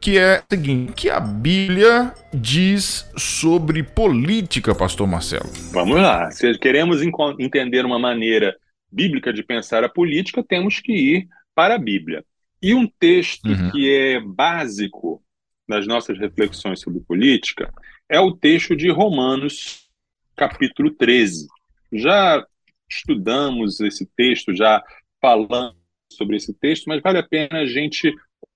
que 0.00 0.16
é 0.16 0.36
a 0.36 0.42
seguinte: 0.48 0.92
o 0.92 0.94
que 0.94 1.10
a 1.10 1.18
Bíblia 1.18 2.12
diz 2.32 3.10
sobre 3.16 3.82
política, 3.82 4.72
pastor 4.72 5.08
Marcelo? 5.08 5.50
Vamos 5.72 5.96
lá. 5.96 6.30
Se 6.30 6.56
queremos 6.58 7.02
entender 7.40 7.84
uma 7.84 7.98
maneira 7.98 8.54
bíblica 8.92 9.32
de 9.32 9.42
pensar 9.42 9.82
a 9.82 9.88
política, 9.88 10.44
temos 10.46 10.78
que 10.78 10.92
ir 10.92 11.28
para 11.56 11.74
a 11.74 11.78
Bíblia. 11.78 12.24
E 12.64 12.72
um 12.72 12.86
texto 12.86 13.44
uhum. 13.44 13.70
que 13.70 13.94
é 13.94 14.18
básico 14.18 15.22
nas 15.68 15.86
nossas 15.86 16.18
reflexões 16.18 16.80
sobre 16.80 16.98
política 17.00 17.70
é 18.08 18.18
o 18.18 18.34
texto 18.34 18.74
de 18.74 18.88
Romanos, 18.90 19.90
capítulo 20.34 20.90
13. 20.90 21.46
Já 21.92 22.42
estudamos 22.90 23.80
esse 23.80 24.06
texto, 24.16 24.56
já 24.56 24.82
falamos 25.20 25.76
sobre 26.10 26.36
esse 26.38 26.54
texto, 26.54 26.86
mas 26.86 27.02
vale 27.02 27.18
a 27.18 27.22
pena 27.22 27.58
a 27.58 27.66
gente 27.66 28.10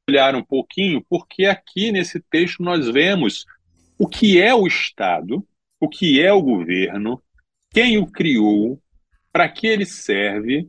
olhar 0.08 0.34
um 0.34 0.42
pouquinho, 0.42 1.04
porque 1.06 1.44
aqui 1.44 1.92
nesse 1.92 2.18
texto 2.18 2.62
nós 2.62 2.88
vemos 2.88 3.44
o 3.98 4.08
que 4.08 4.40
é 4.40 4.54
o 4.54 4.66
Estado, 4.66 5.46
o 5.78 5.86
que 5.86 6.18
é 6.18 6.32
o 6.32 6.40
governo, 6.40 7.22
quem 7.70 7.98
o 7.98 8.06
criou, 8.06 8.82
para 9.30 9.50
que 9.50 9.66
ele 9.66 9.84
serve 9.84 10.66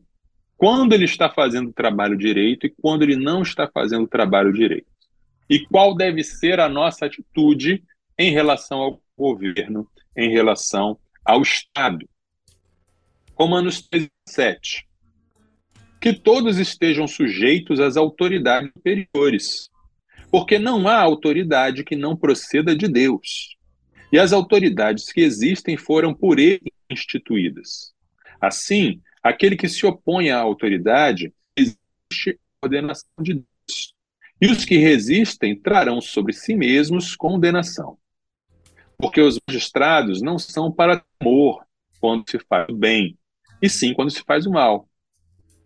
quando 0.60 0.91
ele 0.91 1.06
está 1.06 1.30
fazendo 1.30 1.69
o 1.69 1.74
trabalho 1.74 2.17
direito 2.17 2.67
e 2.67 2.69
quando 2.69 3.04
ele 3.04 3.15
não 3.15 3.41
está 3.41 3.65
fazendo 3.65 4.04
o 4.04 4.10
trabalho 4.10 4.52
direito. 4.52 4.91
E 5.50 5.65
qual 5.65 5.95
deve 5.95 6.22
ser 6.22 6.60
a 6.60 6.67
nossa 6.67 7.06
atitude 7.06 7.82
em 8.17 8.34
relação 8.34 8.80
ao 8.80 9.02
governo, 9.17 9.88
em 10.17 10.30
relação 10.30 11.00
ao 11.24 11.41
Estado. 11.41 12.06
Romanos 13.34 13.88
3,7. 13.89 14.84
Que 16.02 16.12
todos 16.12 16.58
estejam 16.58 17.08
sujeitos 17.08 17.80
às 17.80 17.95
autoridades 17.95 18.69
superiores, 18.74 19.69
porque 20.30 20.60
não 20.60 20.89
há 20.89 21.00
autoridade 21.00 21.86
que 21.86 21.95
não 21.95 22.17
proceda 22.17 22.76
de 22.76 22.89
Deus. 22.89 23.56
E 24.12 24.19
as 24.19 24.34
autoridades 24.34 25.10
que 25.10 25.22
existem 25.22 25.78
foram 25.78 26.13
por 26.13 26.38
ele 26.38 26.74
instituídas. 26.89 27.93
Assim, 28.41 29.02
Aquele 29.30 29.56
que 29.56 29.70
se 29.70 29.86
opõe 29.86 30.32
à 30.32 30.39
autoridade, 30.39 31.32
existe 31.56 32.39
ordenação 32.63 33.08
de 33.22 33.36
Deus. 33.36 33.94
E 34.42 34.48
os 34.48 34.65
que 34.65 34.76
resistem 34.76 35.56
trarão 35.56 36.02
sobre 36.02 36.34
si 36.34 36.56
mesmos 36.56 37.15
condenação. 37.15 37.96
Porque 38.98 39.22
os 39.22 39.39
magistrados 39.48 40.20
não 40.20 40.39
são 40.39 40.72
para 40.72 41.06
temor 41.20 41.63
quando 42.02 42.28
se 42.28 42.39
faz 42.39 42.70
o 42.70 42.76
bem, 42.76 43.20
e 43.62 43.70
sim 43.70 43.94
quando 43.94 44.10
se 44.10 44.24
faz 44.24 44.48
o 44.48 44.52
mal. 44.52 44.89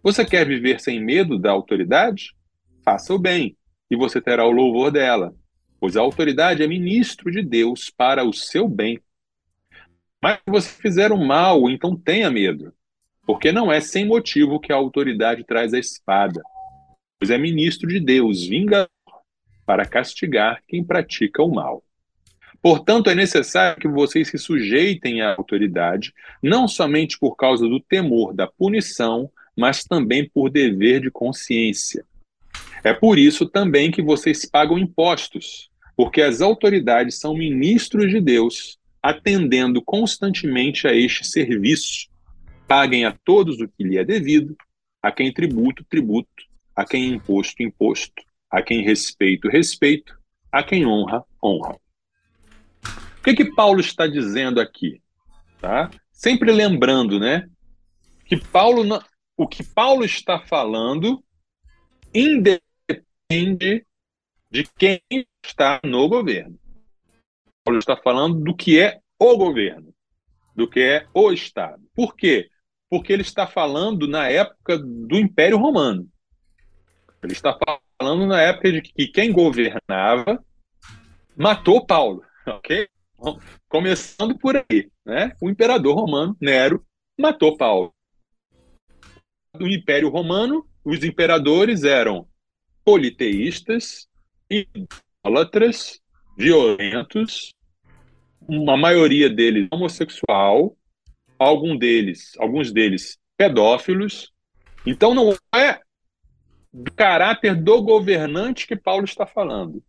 Você 0.03 0.25
quer 0.25 0.45
viver 0.45 0.81
sem 0.81 0.99
medo 0.99 1.39
da 1.39 1.51
autoridade? 1.51 2.35
Faça 2.83 3.13
o 3.13 3.17
bem, 3.17 3.55
e 3.89 3.95
você 3.95 4.19
terá 4.19 4.45
o 4.45 4.51
louvor 4.51 4.91
dela, 4.91 5.33
pois 5.79 5.95
a 5.95 6.01
autoridade 6.01 6.61
é 6.61 6.67
ministro 6.67 7.31
de 7.31 7.41
Deus 7.41 7.89
para 7.89 8.25
o 8.25 8.33
seu 8.33 8.67
bem. 8.67 8.99
Mas 10.21 10.39
se 10.39 10.51
você 10.51 10.69
fizer 10.69 11.13
o 11.13 11.17
mal, 11.17 11.69
então 11.69 11.95
tenha 11.95 12.29
medo, 12.29 12.73
porque 13.25 13.51
não 13.51 13.71
é 13.71 13.79
sem 13.79 14.05
motivo 14.05 14.59
que 14.59 14.71
a 14.71 14.75
autoridade 14.75 15.43
traz 15.43 15.73
a 15.73 15.79
espada, 15.79 16.41
pois 17.19 17.29
é 17.29 17.37
ministro 17.37 17.87
de 17.87 17.99
Deus, 17.99 18.45
vingador, 18.45 18.89
para 19.65 19.85
castigar 19.85 20.61
quem 20.67 20.83
pratica 20.83 21.41
o 21.41 21.53
mal. 21.53 21.83
Portanto, 22.61 23.09
é 23.09 23.15
necessário 23.15 23.79
que 23.79 23.87
vocês 23.87 24.29
se 24.29 24.37
sujeitem 24.37 25.21
à 25.21 25.35
autoridade, 25.35 26.13
não 26.41 26.67
somente 26.67 27.17
por 27.19 27.35
causa 27.35 27.67
do 27.67 27.79
temor 27.79 28.33
da 28.33 28.47
punição, 28.47 29.29
mas 29.55 29.83
também 29.83 30.29
por 30.29 30.49
dever 30.49 31.01
de 31.01 31.11
consciência. 31.11 32.05
É 32.83 32.93
por 32.93 33.17
isso 33.17 33.45
também 33.45 33.91
que 33.91 34.01
vocês 34.01 34.45
pagam 34.45 34.77
impostos, 34.77 35.69
porque 35.95 36.21
as 36.21 36.41
autoridades 36.41 37.19
são 37.19 37.33
ministros 37.33 38.09
de 38.09 38.19
Deus, 38.19 38.77
atendendo 39.01 39.81
constantemente 39.81 40.87
a 40.87 40.93
este 40.93 41.25
serviço 41.25 42.07
Paguem 42.75 43.05
a 43.05 43.15
todos 43.23 43.59
o 43.61 43.67
que 43.67 43.83
lhe 43.83 43.99
é 43.99 44.03
devido, 44.03 44.57
a 44.99 45.11
quem 45.11 45.31
tributo, 45.31 45.83
tributo, 45.83 46.43
a 46.75 46.83
quem 46.83 47.07
imposto, 47.07 47.61
imposto, 47.61 48.23
a 48.49 48.63
quem 48.63 48.81
respeito, 48.81 49.47
respeito, 49.47 50.19
a 50.51 50.63
quem 50.63 50.83
honra, 50.83 51.23
honra. 51.41 51.79
O 52.83 53.23
que, 53.23 53.35
que 53.35 53.53
Paulo 53.53 53.79
está 53.79 54.07
dizendo 54.07 54.59
aqui? 54.59 54.99
Tá? 55.61 55.91
Sempre 56.11 56.51
lembrando, 56.51 57.19
né? 57.19 57.47
Que 58.25 58.37
Paulo, 58.37 58.81
o 59.37 59.47
que 59.47 59.63
Paulo 59.63 60.03
está 60.03 60.39
falando 60.39 61.23
independe 62.11 63.85
de 64.49 64.63
quem 64.79 64.99
está 65.45 65.79
no 65.85 66.09
governo. 66.09 66.59
Paulo 67.63 67.77
está 67.77 67.95
falando 67.95 68.43
do 68.43 68.55
que 68.55 68.79
é 68.79 68.99
o 69.19 69.37
governo, 69.37 69.93
do 70.55 70.67
que 70.67 70.79
é 70.79 71.05
o 71.13 71.31
Estado. 71.31 71.87
Por 71.93 72.15
quê? 72.15 72.49
Porque 72.93 73.11
ele 73.11 73.23
está 73.23 73.47
falando 73.47 74.07
na 74.07 74.29
época 74.29 74.77
do 74.77 75.17
Império 75.17 75.57
Romano. 75.57 76.07
Ele 77.23 77.33
está 77.33 77.57
falando 77.97 78.27
na 78.27 78.39
época 78.39 78.71
de 78.71 78.83
que 78.83 79.07
quem 79.07 79.31
governava 79.31 80.45
matou 81.35 81.83
Paulo, 81.87 82.23
ok? 82.45 82.87
Começando 83.67 84.37
por 84.37 84.55
aí, 84.57 84.91
né? 85.03 85.35
O 85.41 85.49
imperador 85.49 85.95
romano 85.95 86.37
Nero 86.39 86.85
matou 87.19 87.57
Paulo. 87.57 87.91
do 89.57 89.67
Império 89.67 90.09
Romano, 90.09 90.63
os 90.85 91.03
imperadores 91.03 91.83
eram 91.83 92.27
politeístas, 92.85 94.07
idólatras, 94.47 95.99
violentos, 96.37 97.55
uma 98.47 98.77
maioria 98.77 99.31
deles 99.31 99.67
homossexual, 99.71 100.77
algum 101.37 101.77
deles, 101.77 102.33
alguns 102.39 102.71
deles 102.71 103.17
pedófilos. 103.37 104.31
Então 104.85 105.13
não 105.13 105.35
é 105.55 105.79
do 106.71 106.91
caráter 106.91 107.55
do 107.55 107.81
governante 107.81 108.65
que 108.65 108.75
Paulo 108.75 109.05
está 109.05 109.25
falando. 109.25 109.83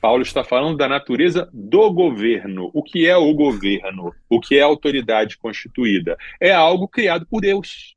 Paulo 0.00 0.22
está 0.22 0.42
falando 0.42 0.76
da 0.76 0.88
natureza 0.88 1.48
do 1.52 1.92
governo. 1.92 2.70
O 2.74 2.82
que 2.82 3.06
é 3.06 3.16
o 3.16 3.32
governo? 3.34 4.12
O 4.28 4.40
que 4.40 4.58
é 4.58 4.62
a 4.62 4.66
autoridade 4.66 5.38
constituída? 5.38 6.16
É 6.40 6.52
algo 6.52 6.88
criado 6.88 7.26
por 7.26 7.40
Deus. 7.40 7.96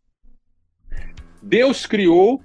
Deus 1.41 1.85
criou 1.85 2.43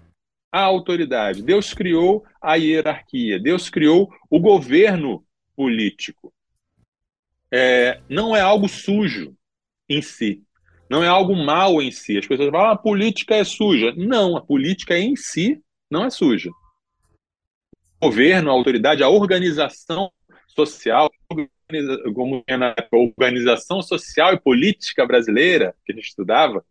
a 0.53 0.63
autoridade, 0.63 1.43
Deus 1.43 1.73
criou 1.73 2.25
a 2.43 2.55
hierarquia, 2.57 3.39
Deus 3.39 3.71
criou 3.71 4.13
o 4.29 4.41
governo 4.41 5.25
político. 5.55 6.33
É, 7.53 8.01
não 8.09 8.35
é 8.35 8.41
algo 8.41 8.69
sujo 8.69 9.37
em 9.91 10.01
si, 10.01 10.43
não 10.91 11.05
é 11.05 11.07
algo 11.07 11.37
mal 11.37 11.81
em 11.81 11.93
si. 11.93 12.19
As 12.19 12.27
pessoas 12.27 12.51
falam, 12.51 12.67
ah, 12.67 12.73
a 12.73 12.77
política 12.77 13.37
é 13.37 13.45
suja. 13.45 13.95
Não, 13.97 14.37
a 14.37 14.41
política 14.41 14.99
em 14.99 15.15
si 15.15 15.63
não 15.89 16.05
é 16.05 16.11
suja. 16.11 16.51
O 18.01 18.07
governo, 18.07 18.51
a 18.51 18.53
autoridade, 18.53 19.03
a 19.03 19.09
organização 19.09 20.11
social, 20.49 21.09
como 22.13 22.45
na 22.49 22.75
organização 22.91 23.81
social 23.83 24.33
e 24.35 24.41
política 24.41 25.07
brasileira 25.07 25.77
que 25.85 25.93
a 25.93 25.95
gente 25.95 26.09
estudava, 26.09 26.65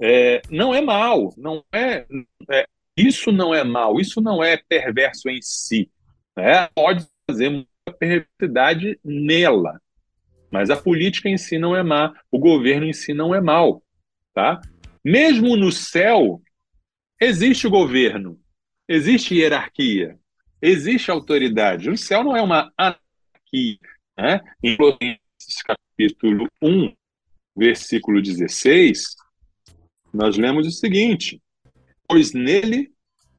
é, 0.00 0.40
não 0.48 0.72
é 0.72 0.80
mal, 0.80 1.34
não 1.36 1.64
é, 1.72 2.06
é, 2.48 2.66
isso 2.96 3.32
não 3.32 3.52
é 3.52 3.64
mal, 3.64 3.98
isso 3.98 4.20
não 4.20 4.44
é 4.44 4.56
perverso 4.56 5.28
em 5.28 5.42
si. 5.42 5.90
Né? 6.36 6.68
Pode 6.68 7.04
fazer 7.28 7.50
muita 7.50 7.92
perversidade 7.98 8.98
nela, 9.04 9.80
mas 10.50 10.70
a 10.70 10.76
política 10.76 11.28
em 11.28 11.38
si 11.38 11.58
não 11.58 11.76
é 11.76 11.82
má, 11.82 12.12
o 12.30 12.38
governo 12.38 12.86
em 12.86 12.92
si 12.92 13.14
não 13.14 13.34
é 13.34 13.40
mal, 13.40 13.82
tá? 14.34 14.60
Mesmo 15.04 15.56
no 15.56 15.70
céu 15.70 16.42
existe 17.20 17.66
o 17.66 17.70
governo, 17.70 18.40
existe 18.88 19.34
hierarquia, 19.34 20.18
existe 20.60 21.10
autoridade. 21.10 21.88
O 21.88 21.96
céu 21.96 22.24
não 22.24 22.36
é 22.36 22.42
uma 22.42 22.72
anarquia, 22.76 23.78
né? 24.18 24.40
Em 24.62 24.76
Colossenses 24.76 25.62
capítulo 25.64 26.48
1, 26.62 26.92
versículo 27.56 28.20
16, 28.20 29.16
nós 30.12 30.36
lemos 30.36 30.66
o 30.66 30.70
seguinte: 30.70 31.40
Pois 32.08 32.32
nele 32.32 32.92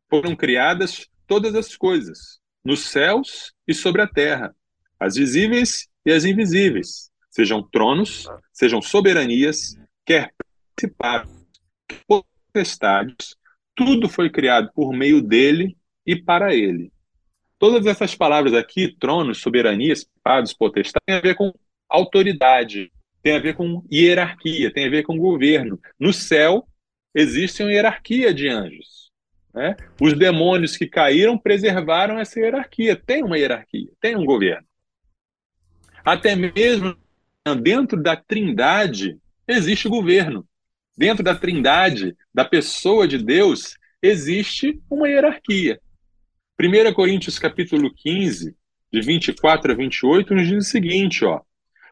foram 0.10 0.36
criadas 0.36 1.08
todas 1.28 1.56
as 1.56 1.76
coisas, 1.76 2.39
nos 2.63 2.82
céus 2.82 3.54
e 3.67 3.74
sobre 3.74 4.02
a 4.02 4.08
terra, 4.08 4.56
as 5.01 5.15
visíveis 5.15 5.87
e 6.05 6.11
as 6.11 6.25
invisíveis, 6.25 7.09
sejam 7.31 7.63
tronos, 7.63 8.27
sejam 8.53 8.79
soberanias, 8.83 9.75
quer 10.05 10.31
principados, 10.75 11.31
potestades, 12.07 13.35
tudo 13.75 14.07
foi 14.07 14.29
criado 14.29 14.71
por 14.75 14.93
meio 14.93 15.19
dele 15.19 15.75
e 16.05 16.15
para 16.15 16.53
ele. 16.53 16.91
Todas 17.57 17.87
essas 17.87 18.13
palavras 18.13 18.53
aqui, 18.53 18.95
tronos, 18.99 19.39
soberanias, 19.39 20.03
principados, 20.03 20.53
potestades, 20.53 21.01
têm 21.03 21.15
a 21.15 21.21
ver 21.21 21.33
com 21.33 21.51
autoridade, 21.89 22.91
tem 23.23 23.35
a 23.35 23.39
ver 23.39 23.55
com 23.55 23.83
hierarquia, 23.91 24.71
tem 24.71 24.85
a 24.85 24.89
ver 24.89 25.01
com 25.01 25.17
governo. 25.17 25.79
No 25.99 26.13
céu 26.13 26.67
existe 27.15 27.63
uma 27.63 27.71
hierarquia 27.71 28.31
de 28.31 28.47
anjos. 28.47 29.09
Né? 29.51 29.75
Os 29.99 30.13
demônios 30.13 30.77
que 30.77 30.87
caíram 30.87 31.39
preservaram 31.39 32.19
essa 32.19 32.39
hierarquia. 32.39 32.95
Tem 32.95 33.23
uma 33.23 33.37
hierarquia, 33.37 33.89
tem 33.99 34.15
um 34.15 34.25
governo. 34.25 34.65
Até 36.03 36.35
mesmo 36.35 36.95
dentro 37.61 38.01
da 38.01 38.15
trindade 38.15 39.17
existe 39.47 39.87
governo. 39.87 40.47
Dentro 40.97 41.23
da 41.23 41.35
trindade, 41.35 42.15
da 42.33 42.43
pessoa 42.45 43.07
de 43.07 43.17
Deus, 43.17 43.77
existe 44.01 44.79
uma 44.89 45.07
hierarquia. 45.07 45.79
1 46.59 46.93
Coríntios 46.93 47.39
capítulo 47.39 47.91
15, 47.93 48.55
de 48.91 49.01
24 49.01 49.71
a 49.71 49.75
28, 49.75 50.35
nos 50.35 50.47
diz 50.47 50.67
o 50.67 50.69
seguinte, 50.69 51.23
ó. 51.23 51.41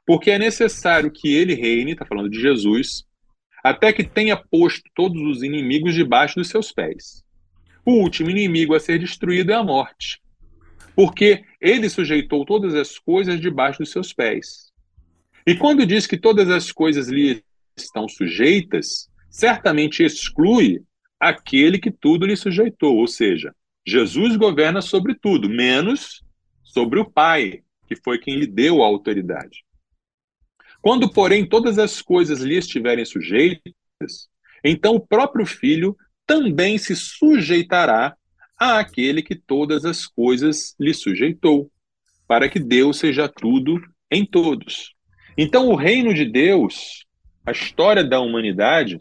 Porque 0.06 0.32
é 0.32 0.40
necessário 0.40 1.12
que 1.12 1.34
ele 1.34 1.56
reine, 1.56 1.94
está 1.94 2.06
falando 2.06 2.30
de 2.30 2.40
Jesus, 2.40 3.06
até 3.64 3.94
que 3.94 4.04
tenha 4.04 4.36
posto 4.38 4.90
todos 4.94 5.22
os 5.22 5.44
inimigos 5.44 5.94
debaixo 5.94 6.36
dos 6.36 6.50
seus 6.50 6.72
pés. 6.72 7.24
O 7.86 7.94
último 7.94 8.30
inimigo 8.30 8.76
a 8.76 8.80
ser 8.80 9.00
destruído 9.00 9.52
é 9.52 9.56
a 9.56 9.64
morte, 9.64 10.22
porque 11.00 11.46
ele 11.62 11.90
sujeitou 11.90 12.44
todas 12.44 12.76
as 12.76 13.00
coisas 13.00 13.40
debaixo 13.40 13.80
dos 13.80 13.90
seus 13.90 14.12
pés. 14.12 14.70
E 15.48 15.56
quando 15.56 15.86
diz 15.86 16.06
que 16.06 16.18
todas 16.18 16.50
as 16.50 16.74
coisas 16.74 17.08
lhe 17.08 17.42
estão 17.78 18.06
sujeitas, 18.06 19.10
certamente 19.30 20.04
exclui 20.04 20.84
aquele 21.18 21.80
que 21.80 21.90
tudo 21.90 22.26
lhe 22.26 22.36
sujeitou, 22.36 22.98
ou 22.98 23.08
seja, 23.08 23.56
Jesus 23.88 24.36
governa 24.36 24.82
sobre 24.82 25.16
tudo, 25.16 25.48
menos 25.48 26.22
sobre 26.66 27.00
o 27.00 27.10
Pai, 27.10 27.64
que 27.88 27.96
foi 27.96 28.20
quem 28.20 28.36
lhe 28.36 28.46
deu 28.46 28.84
a 28.84 28.86
autoridade. 28.86 29.64
Quando, 30.82 31.10
porém, 31.10 31.48
todas 31.48 31.80
as 31.80 32.02
coisas 32.02 32.42
lhe 32.42 32.58
estiverem 32.58 33.06
sujeitas, 33.06 34.28
então 34.62 34.96
o 34.96 35.08
próprio 35.08 35.46
filho 35.46 35.96
também 36.28 36.78
se 36.78 36.94
sujeitará 36.94 38.18
àquele 38.60 39.22
que 39.22 39.36
todas 39.36 39.86
as 39.86 40.06
coisas 40.06 40.76
lhe 40.80 40.94
sujeitou, 40.94 41.72
para 42.28 42.50
que 42.50 42.60
Deus 42.60 43.00
seja 43.00 43.28
tudo 43.28 43.82
em 44.12 44.26
todos. 44.26 44.94
Então, 45.38 45.70
o 45.70 45.76
reino 45.76 46.14
de 46.14 46.26
Deus, 46.26 47.06
a 47.46 47.52
história 47.52 48.04
da 48.04 48.20
humanidade, 48.20 49.00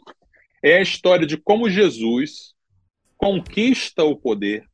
é 0.63 0.79
a 0.79 0.83
história 0.83 1.27
de 1.27 1.37
como 1.37 1.69
Jesus 1.69 2.55
conquista 3.17 4.05
o 4.05 4.17
poder, 4.17 4.65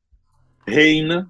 reina, 0.67 1.27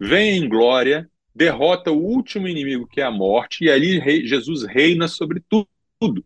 vem 0.00 0.38
em 0.38 0.48
glória 0.48 1.08
derrota 1.36 1.92
o 1.92 2.02
último 2.02 2.48
inimigo, 2.48 2.86
que 2.86 2.98
é 2.98 3.04
a 3.04 3.10
morte, 3.10 3.64
e 3.64 3.70
ali 3.70 4.00
Jesus 4.26 4.64
reina 4.64 5.06
sobre 5.06 5.42
tudo. 5.46 6.24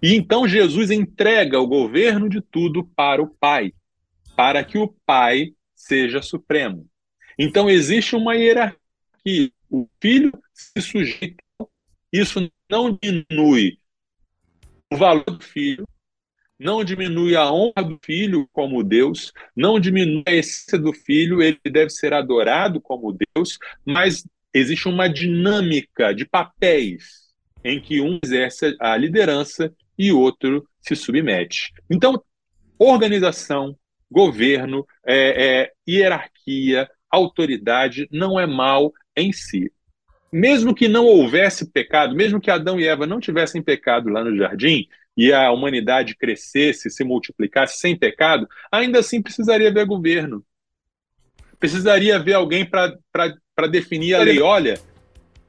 E 0.00 0.14
então 0.14 0.46
Jesus 0.46 0.92
entrega 0.92 1.58
o 1.58 1.66
governo 1.66 2.28
de 2.28 2.40
tudo 2.40 2.84
para 2.94 3.20
o 3.20 3.26
Pai, 3.26 3.72
para 4.36 4.62
que 4.62 4.78
o 4.78 4.94
Pai 5.04 5.52
seja 5.80 6.22
supremo. 6.22 6.88
Então 7.38 7.68
existe 7.68 8.14
uma 8.14 8.34
hierarquia. 8.34 9.50
O 9.68 9.88
filho 10.00 10.32
se 10.52 10.80
sujeita. 10.82 11.42
Isso 12.12 12.50
não 12.68 12.98
diminui 13.00 13.78
o 14.92 14.96
valor 14.96 15.24
do 15.24 15.40
filho, 15.40 15.86
não 16.58 16.82
diminui 16.82 17.36
a 17.36 17.50
honra 17.50 17.84
do 17.84 17.98
filho 18.04 18.48
como 18.52 18.82
Deus, 18.82 19.32
não 19.54 19.78
diminui 19.78 20.24
a 20.26 20.34
essência 20.34 20.78
do 20.78 20.92
filho, 20.92 21.40
ele 21.40 21.58
deve 21.64 21.90
ser 21.90 22.12
adorado 22.12 22.80
como 22.80 23.16
Deus, 23.34 23.58
mas 23.84 24.26
existe 24.52 24.88
uma 24.88 25.08
dinâmica 25.08 26.12
de 26.12 26.26
papéis 26.26 27.30
em 27.64 27.80
que 27.80 28.00
um 28.00 28.18
exerce 28.22 28.76
a 28.80 28.96
liderança 28.96 29.72
e 29.96 30.10
outro 30.12 30.68
se 30.80 30.96
submete. 30.96 31.72
Então, 31.88 32.20
organização, 32.78 33.76
governo, 34.10 34.86
é, 35.06 35.62
é, 35.62 35.72
hierarquia, 35.88 36.88
autoridade 37.10 38.08
não 38.10 38.38
é 38.38 38.46
mal 38.46 38.92
em 39.16 39.32
si. 39.32 39.72
Mesmo 40.32 40.74
que 40.74 40.88
não 40.88 41.06
houvesse 41.06 41.70
pecado, 41.70 42.14
mesmo 42.14 42.40
que 42.40 42.50
Adão 42.50 42.78
e 42.78 42.86
Eva 42.86 43.06
não 43.06 43.20
tivessem 43.20 43.62
pecado 43.62 44.08
lá 44.08 44.22
no 44.22 44.36
jardim, 44.36 44.86
e 45.16 45.32
a 45.32 45.50
humanidade 45.50 46.16
crescesse, 46.16 46.88
se 46.88 47.04
multiplicasse 47.04 47.78
sem 47.78 47.96
pecado, 47.96 48.48
ainda 48.70 49.00
assim 49.00 49.20
precisaria 49.20 49.68
haver 49.68 49.84
governo. 49.84 50.44
Precisaria 51.58 52.16
haver 52.16 52.34
alguém 52.34 52.64
para 52.64 53.66
definir 53.68 54.14
a 54.14 54.20
lei. 54.20 54.40
Olha, 54.40 54.80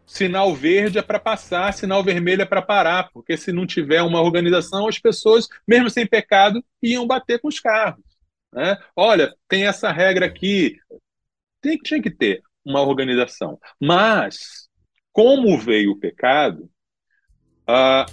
sinal 0.06 0.54
verde 0.54 0.98
é 0.98 1.02
para 1.02 1.20
passar, 1.20 1.74
sinal 1.74 2.04
vermelho 2.04 2.42
é 2.42 2.46
para 2.46 2.62
parar, 2.62 3.10
porque 3.14 3.38
se 3.38 3.54
não 3.54 3.66
tiver 3.66 4.02
uma 4.02 4.22
organização, 4.22 4.88
as 4.88 5.00
pessoas, 5.00 5.48
mesmo 5.66 5.90
sem 5.90 6.06
pecado, 6.06 6.62
iam 6.84 7.08
bater 7.08 7.40
com 7.40 7.48
os 7.48 7.60
carros. 7.60 8.11
Né? 8.54 8.78
Olha, 8.96 9.34
tem 9.48 9.66
essa 9.66 9.92
regra 9.92 10.26
aqui. 10.26 10.78
Tem, 11.62 11.78
tinha 11.78 12.02
que 12.02 12.12
ter 12.12 12.42
uma 12.66 12.82
organização. 12.82 13.60
Mas, 13.80 14.70
como 15.12 15.58
veio 15.58 15.92
o 15.92 16.00
pecado, 16.00 16.70
uh, 17.70 18.06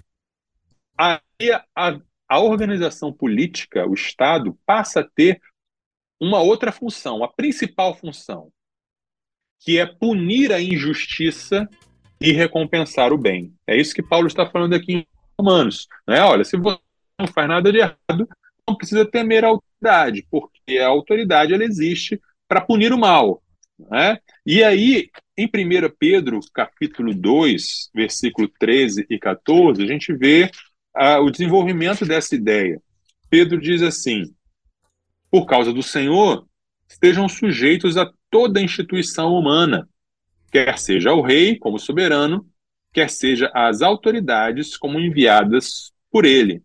a, 0.97 1.21
a, 1.75 2.01
a 2.29 2.41
organização 2.41 3.13
política, 3.13 3.87
o 3.87 3.95
Estado, 3.95 4.59
passa 4.67 5.01
a 5.01 5.09
ter 5.09 5.41
uma 6.21 6.41
outra 6.41 6.73
função, 6.73 7.23
a 7.23 7.33
principal 7.33 7.95
função, 7.95 8.51
que 9.61 9.79
é 9.79 9.87
punir 9.87 10.53
a 10.53 10.61
injustiça 10.61 11.69
e 12.21 12.33
recompensar 12.33 13.13
o 13.13 13.19
bem. 13.19 13.55
É 13.67 13.77
isso 13.77 13.95
que 13.95 14.03
Paulo 14.03 14.27
está 14.27 14.49
falando 14.49 14.75
aqui 14.75 14.93
em 14.93 15.07
Romanos. 15.39 15.87
Né? 16.07 16.21
Olha, 16.23 16.45
se 16.45 16.57
você 16.57 16.81
não 17.19 17.29
faz 17.29 17.49
nada 17.49 17.71
de 17.71 17.79
errado, 17.79 18.29
precisa 18.77 19.09
temer 19.09 19.45
a 19.45 19.53
autoridade, 19.79 20.27
porque 20.31 20.79
a 20.79 20.89
autoridade 20.89 21.55
ela 21.55 21.65
existe 21.65 22.21
para 22.47 22.61
punir 22.61 22.93
o 22.93 22.99
mal. 22.99 23.43
Né? 23.79 24.19
E 24.45 24.63
aí, 24.63 25.09
em 25.37 25.47
1 25.47 25.51
Pedro, 25.99 26.41
capítulo 26.53 27.15
2, 27.15 27.91
versículo 27.95 28.49
13 28.59 29.07
e 29.09 29.19
14, 29.19 29.83
a 29.83 29.87
gente 29.87 30.13
vê 30.13 30.51
uh, 30.97 31.23
o 31.23 31.31
desenvolvimento 31.31 32.05
dessa 32.05 32.35
ideia. 32.35 32.81
Pedro 33.31 33.61
diz 33.61 33.83
assim: 33.83 34.35
Por 35.31 35.47
causa 35.47 35.73
do 35.73 35.83
Senhor, 35.83 36.47
estejam 36.89 37.29
sujeitos 37.29 37.97
a 37.97 38.11
toda 38.31 38.61
instituição 38.61 39.33
humana, 39.35 39.89
quer 40.51 40.79
seja 40.79 41.11
ao 41.11 41.23
rei 41.23 41.57
como 41.57 41.79
soberano, 41.79 42.47
quer 42.93 43.09
seja 43.09 43.51
às 43.55 43.81
autoridades 43.81 44.77
como 44.77 44.99
enviadas 44.99 45.93
por 46.11 46.25
ele, 46.25 46.63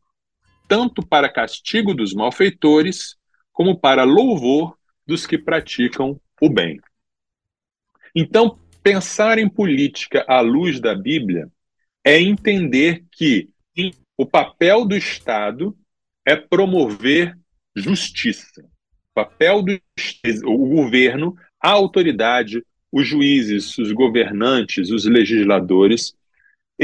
tanto 0.67 1.05
para 1.05 1.31
castigo 1.31 1.93
dos 1.93 2.13
malfeitores, 2.13 3.15
como 3.51 3.77
para 3.79 4.03
louvor 4.03 4.77
dos 5.05 5.27
que 5.27 5.37
praticam 5.37 6.19
o 6.41 6.49
bem. 6.49 6.79
Então, 8.15 8.57
pensar 8.81 9.37
em 9.37 9.47
política 9.47 10.25
à 10.27 10.41
luz 10.41 10.79
da 10.79 10.95
Bíblia 10.95 11.49
é 12.03 12.19
entender 12.19 13.05
que 13.11 13.49
o 14.17 14.25
papel 14.25 14.85
do 14.85 14.95
Estado 14.95 15.75
é 16.25 16.35
promover 16.35 17.37
justiça. 17.75 18.61
O 18.61 19.13
papel 19.13 19.61
do 19.61 19.79
o 20.45 20.67
governo, 20.67 21.35
a 21.59 21.69
autoridade, 21.69 22.63
os 22.91 23.07
juízes, 23.07 23.77
os 23.77 23.91
governantes, 23.91 24.91
os 24.91 25.05
legisladores 25.05 26.15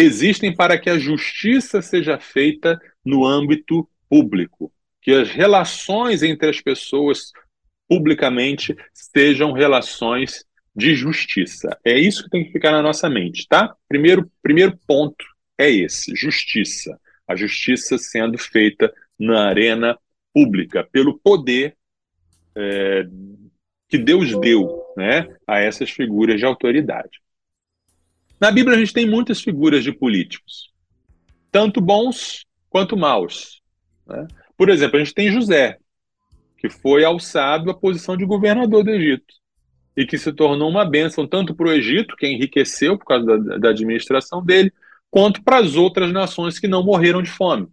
existem 0.02 0.56
para 0.56 0.78
que 0.78 0.90
a 0.90 0.98
justiça 0.98 1.82
seja 1.82 2.20
feita 2.20 2.80
no 3.04 3.26
âmbito 3.26 3.88
público, 4.10 4.72
que 5.02 5.12
as 5.12 5.30
relações 5.30 6.24
entre 6.24 6.50
as 6.50 6.62
pessoas 6.62 7.32
publicamente 7.88 8.76
sejam 8.94 9.52
relações 9.52 10.46
de 10.76 10.96
justiça. 10.96 11.78
É 11.84 11.98
isso 11.98 12.24
que 12.24 12.30
tem 12.30 12.46
que 12.46 12.52
ficar 12.52 12.72
na 12.72 12.82
nossa 12.82 13.10
mente, 13.10 13.48
tá? 13.48 13.76
Primeiro, 13.88 14.32
primeiro 14.42 14.78
ponto 14.88 15.26
é 15.58 15.70
esse: 15.70 16.16
justiça. 16.16 17.00
A 17.28 17.36
justiça 17.36 17.98
sendo 17.98 18.38
feita 18.38 18.92
na 19.20 19.48
arena 19.48 19.98
pública, 20.34 20.88
pelo 20.92 21.20
poder 21.20 21.76
é, 22.56 23.06
que 23.88 23.98
Deus 23.98 24.40
deu 24.40 24.84
né, 24.96 25.28
a 25.48 25.60
essas 25.60 25.90
figuras 25.90 26.40
de 26.40 26.46
autoridade. 26.46 27.20
Na 28.40 28.52
Bíblia, 28.52 28.78
a 28.78 28.80
gente 28.80 28.94
tem 28.94 29.06
muitas 29.08 29.42
figuras 29.42 29.84
de 29.84 29.92
políticos, 29.92 30.72
tanto 31.52 31.82
bons 31.82 32.46
quanto 32.70 32.96
maus. 32.96 33.62
Né? 34.08 34.28
Por 34.58 34.70
exemplo, 34.70 34.98
a 34.98 35.04
gente 35.04 35.14
tem 35.14 35.32
José, 35.32 35.78
que 36.58 36.70
foi 36.70 37.04
alçado 37.04 37.70
à 37.70 37.74
posição 37.74 38.16
de 38.16 38.26
governador 38.26 38.84
do 38.84 38.92
Egito 38.92 39.34
e 39.96 40.06
que 40.06 40.18
se 40.18 40.32
tornou 40.32 40.70
uma 40.70 40.86
bênção 40.86 41.28
tanto 41.28 41.54
para 41.54 41.68
o 41.68 41.72
Egito, 41.74 42.16
que 42.16 42.28
enriqueceu 42.28 42.98
por 42.98 43.06
causa 43.06 43.38
da, 43.38 43.58
da 43.58 43.70
administração 43.70 44.44
dele, 44.44 44.72
quanto 45.12 45.44
para 45.44 45.58
as 45.58 45.76
outras 45.76 46.12
nações 46.12 46.60
que 46.60 46.68
não 46.68 46.84
morreram 46.84 47.22
de 47.22 47.30
fome. 47.30 47.68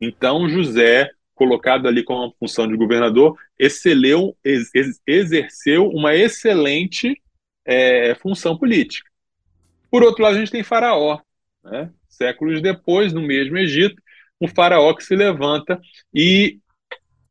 Então, 0.00 0.48
José, 0.48 1.10
colocado 1.34 1.88
ali 1.88 2.04
com 2.04 2.24
a 2.24 2.30
função 2.38 2.68
de 2.68 2.76
governador, 2.76 3.36
exceleu, 3.58 4.36
ex, 4.44 4.70
exerceu 5.06 5.88
uma 5.88 6.14
excelente 6.14 7.20
é, 7.64 8.14
função 8.14 8.56
política. 8.56 9.10
Por 9.90 10.02
outro 10.02 10.22
lado, 10.22 10.36
a 10.36 10.38
gente 10.38 10.50
tem 10.52 10.62
Faraó. 10.62 11.20
Né? 11.64 11.90
Séculos 12.08 12.62
depois, 12.62 13.12
no 13.12 13.20
mesmo 13.20 13.58
Egito, 13.58 14.00
um 14.40 14.48
faraó 14.48 14.94
que 14.94 15.04
se 15.04 15.16
levanta 15.16 15.80
e 16.14 16.58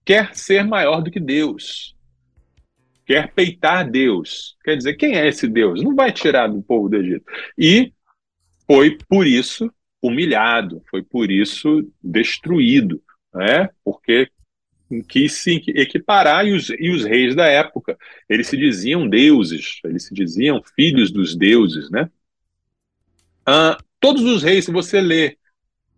quer 0.03 0.35
ser 0.35 0.63
maior 0.63 1.01
do 1.01 1.11
que 1.11 1.19
Deus. 1.19 1.95
Quer 3.05 3.31
peitar 3.33 3.89
Deus. 3.89 4.55
Quer 4.63 4.75
dizer, 4.75 4.95
quem 4.95 5.15
é 5.15 5.27
esse 5.27 5.47
Deus? 5.47 5.81
Não 5.83 5.95
vai 5.95 6.11
tirar 6.11 6.47
do 6.47 6.61
povo 6.61 6.89
do 6.89 6.97
Egito. 6.97 7.25
E 7.57 7.93
foi 8.65 8.97
por 9.07 9.27
isso 9.27 9.71
humilhado, 10.01 10.83
foi 10.89 11.01
por 11.01 11.31
isso 11.31 11.87
destruído, 12.03 13.01
né? 13.33 13.69
porque 13.83 14.29
quis 15.07 15.33
se 15.33 15.63
equiparar 15.69 16.45
e 16.45 16.53
os, 16.53 16.69
e 16.69 16.89
os 16.91 17.03
reis 17.03 17.35
da 17.35 17.47
época, 17.47 17.97
eles 18.29 18.47
se 18.47 18.55
diziam 18.55 19.07
deuses, 19.07 19.79
eles 19.83 20.05
se 20.05 20.13
diziam 20.13 20.61
filhos 20.75 21.11
dos 21.11 21.35
deuses, 21.35 21.89
né? 21.89 22.09
Ah, 23.45 23.77
todos 23.99 24.23
os 24.23 24.43
reis, 24.43 24.65
se 24.65 24.71
você 24.71 24.99
ler 24.99 25.38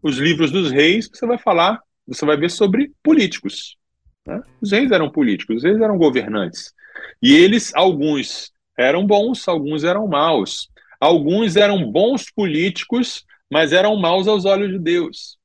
os 0.01 0.17
livros 0.17 0.51
dos 0.51 0.71
reis, 0.71 1.09
você 1.11 1.25
vai 1.25 1.37
falar, 1.37 1.81
você 2.05 2.25
vai 2.25 2.37
ver 2.37 2.51
sobre 2.51 2.91
políticos. 3.01 3.77
Né? 4.25 4.41
Os 4.61 4.71
reis 4.71 4.91
eram 4.91 5.09
políticos, 5.09 5.57
os 5.57 5.63
reis 5.63 5.79
eram 5.79 5.97
governantes. 5.97 6.73
E 7.21 7.35
eles, 7.35 7.73
alguns 7.73 8.51
eram 8.77 9.05
bons, 9.05 9.47
alguns 9.47 9.83
eram 9.83 10.07
maus. 10.07 10.69
Alguns 10.99 11.55
eram 11.55 11.91
bons 11.91 12.29
políticos, 12.31 13.25
mas 13.49 13.71
eram 13.71 13.95
maus 13.95 14.27
aos 14.27 14.45
olhos 14.45 14.71
de 14.71 14.79
Deus. 14.79 15.37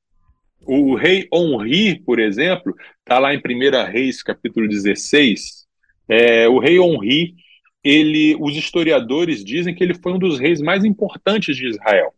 O 0.65 0.95
rei 0.95 1.27
Honri, 1.33 1.99
por 1.99 2.19
exemplo, 2.19 2.75
está 2.99 3.19
lá 3.19 3.33
em 3.33 3.37
1 3.37 3.91
Reis, 3.91 4.23
capítulo 4.23 4.67
16. 4.67 5.65
É, 6.07 6.47
o 6.47 6.59
rei 6.59 6.79
Honri, 6.79 7.35
ele, 7.83 8.35
os 8.39 8.55
historiadores 8.55 9.43
dizem 9.43 9.75
que 9.75 9.83
ele 9.83 9.93
foi 9.93 10.13
um 10.13 10.19
dos 10.19 10.39
reis 10.39 10.61
mais 10.61 10.85
importantes 10.85 11.55
de 11.55 11.67
Israel. 11.67 12.13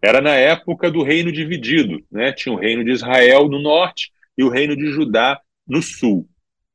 Era 0.00 0.20
na 0.20 0.34
época 0.34 0.90
do 0.90 1.02
reino 1.02 1.30
dividido, 1.30 2.02
né? 2.10 2.32
Tinha 2.32 2.52
o 2.52 2.58
reino 2.58 2.84
de 2.84 2.90
Israel 2.90 3.48
no 3.48 3.60
norte 3.60 4.10
e 4.36 4.42
o 4.42 4.48
reino 4.48 4.76
de 4.76 4.86
Judá 4.90 5.40
no 5.66 5.82
sul. 5.82 6.28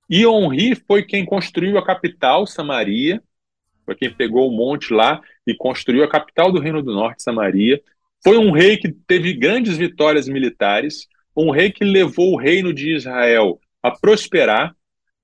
E 0.10 0.25
Honri 0.25 0.75
foi 0.75 1.03
quem 1.03 1.25
construiu 1.25 1.77
a 1.77 1.86
capital, 1.86 2.47
Samaria, 2.47 3.21
foi 3.86 3.95
quem 3.95 4.13
pegou 4.13 4.49
o 4.49 4.55
monte 4.55 4.93
lá 4.93 5.21
e 5.45 5.55
construiu 5.55 6.03
a 6.03 6.10
capital 6.10 6.51
do 6.51 6.60
Reino 6.60 6.83
do 6.83 6.93
Norte, 6.93 7.23
Samaria. 7.23 7.81
Foi 8.21 8.38
um 8.38 8.51
rei 8.51 8.75
que 8.77 8.91
teve 8.91 9.33
grandes 9.33 9.77
vitórias 9.77 10.27
militares, 10.27 11.07
um 11.36 11.51
rei 11.51 11.71
que 11.71 11.86
levou 11.86 12.33
o 12.33 12.38
reino 12.38 12.73
de 12.73 12.93
Israel 12.93 13.60
a 13.81 13.91
prosperar, 13.91 14.75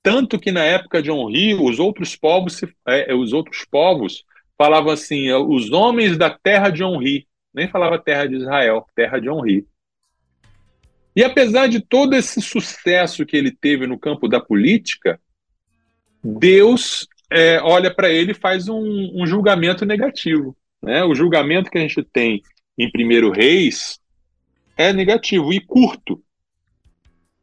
tanto 0.03 0.37
que 0.37 0.51
na 0.51 0.63
época 0.63 1.01
de 1.01 1.09
Honri, 1.09 1.55
os 1.55 1.79
outros 1.79 2.13
povos, 2.13 2.61
é, 2.85 3.15
os 3.15 3.31
outros 3.31 3.63
povos 3.63 4.25
falavam 4.57 4.91
assim, 4.91 5.31
os 5.31 5.71
homens 5.71 6.17
da 6.17 6.29
terra 6.29 6.69
de 6.69 6.83
Honri, 6.83 7.25
nem 7.53 7.69
falava 7.69 7.97
terra 7.97 8.27
de 8.27 8.35
Israel, 8.35 8.85
terra 8.93 9.19
de 9.19 9.29
Honri. 9.29 9.65
E 11.15 11.23
apesar 11.23 11.67
de 11.67 11.79
todo 11.79 12.15
esse 12.15 12.41
sucesso 12.41 13.25
que 13.25 13.37
ele 13.37 13.51
teve 13.51 13.87
no 13.87 13.97
campo 13.97 14.27
da 14.27 14.41
política, 14.41 15.19
Deus 16.23 17.07
é, 17.29 17.61
olha 17.61 17.93
para 17.93 18.09
ele 18.09 18.31
e 18.31 18.35
faz 18.35 18.67
um, 18.67 19.21
um, 19.21 19.25
julgamento 19.25 19.85
negativo. 19.85 20.55
Né? 20.81 21.03
O 21.03 21.15
julgamento 21.15 21.69
que 21.69 21.77
a 21.77 21.81
gente 21.81 22.03
tem 22.03 22.41
em 22.77 22.91
Primeiro 22.91 23.31
Reis 23.31 23.99
é 24.75 24.91
negativo 24.91 25.53
e 25.53 25.59
curto. 25.59 26.21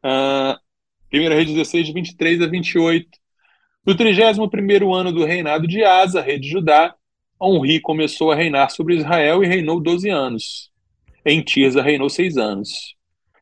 Uh, 0.03 0.59
Primeiro 1.11 1.35
Reis 1.35 1.45
16, 1.45 1.87
de 1.87 1.93
23 1.93 2.41
a 2.41 2.47
28. 2.47 3.05
No 3.85 3.95
31 3.95 4.93
ano 4.93 5.11
do 5.11 5.25
reinado 5.25 5.67
de 5.67 5.83
Asa, 5.83 6.21
rei 6.21 6.39
de 6.39 6.47
Judá, 6.49 6.95
Onri 7.37 7.81
começou 7.81 8.31
a 8.31 8.35
reinar 8.35 8.71
sobre 8.71 8.95
Israel 8.95 9.43
e 9.43 9.47
reinou 9.47 9.81
12 9.81 10.09
anos. 10.09 10.71
Em 11.25 11.41
Tirza 11.41 11.81
reinou 11.81 12.09
seis 12.09 12.37
anos. 12.37 12.95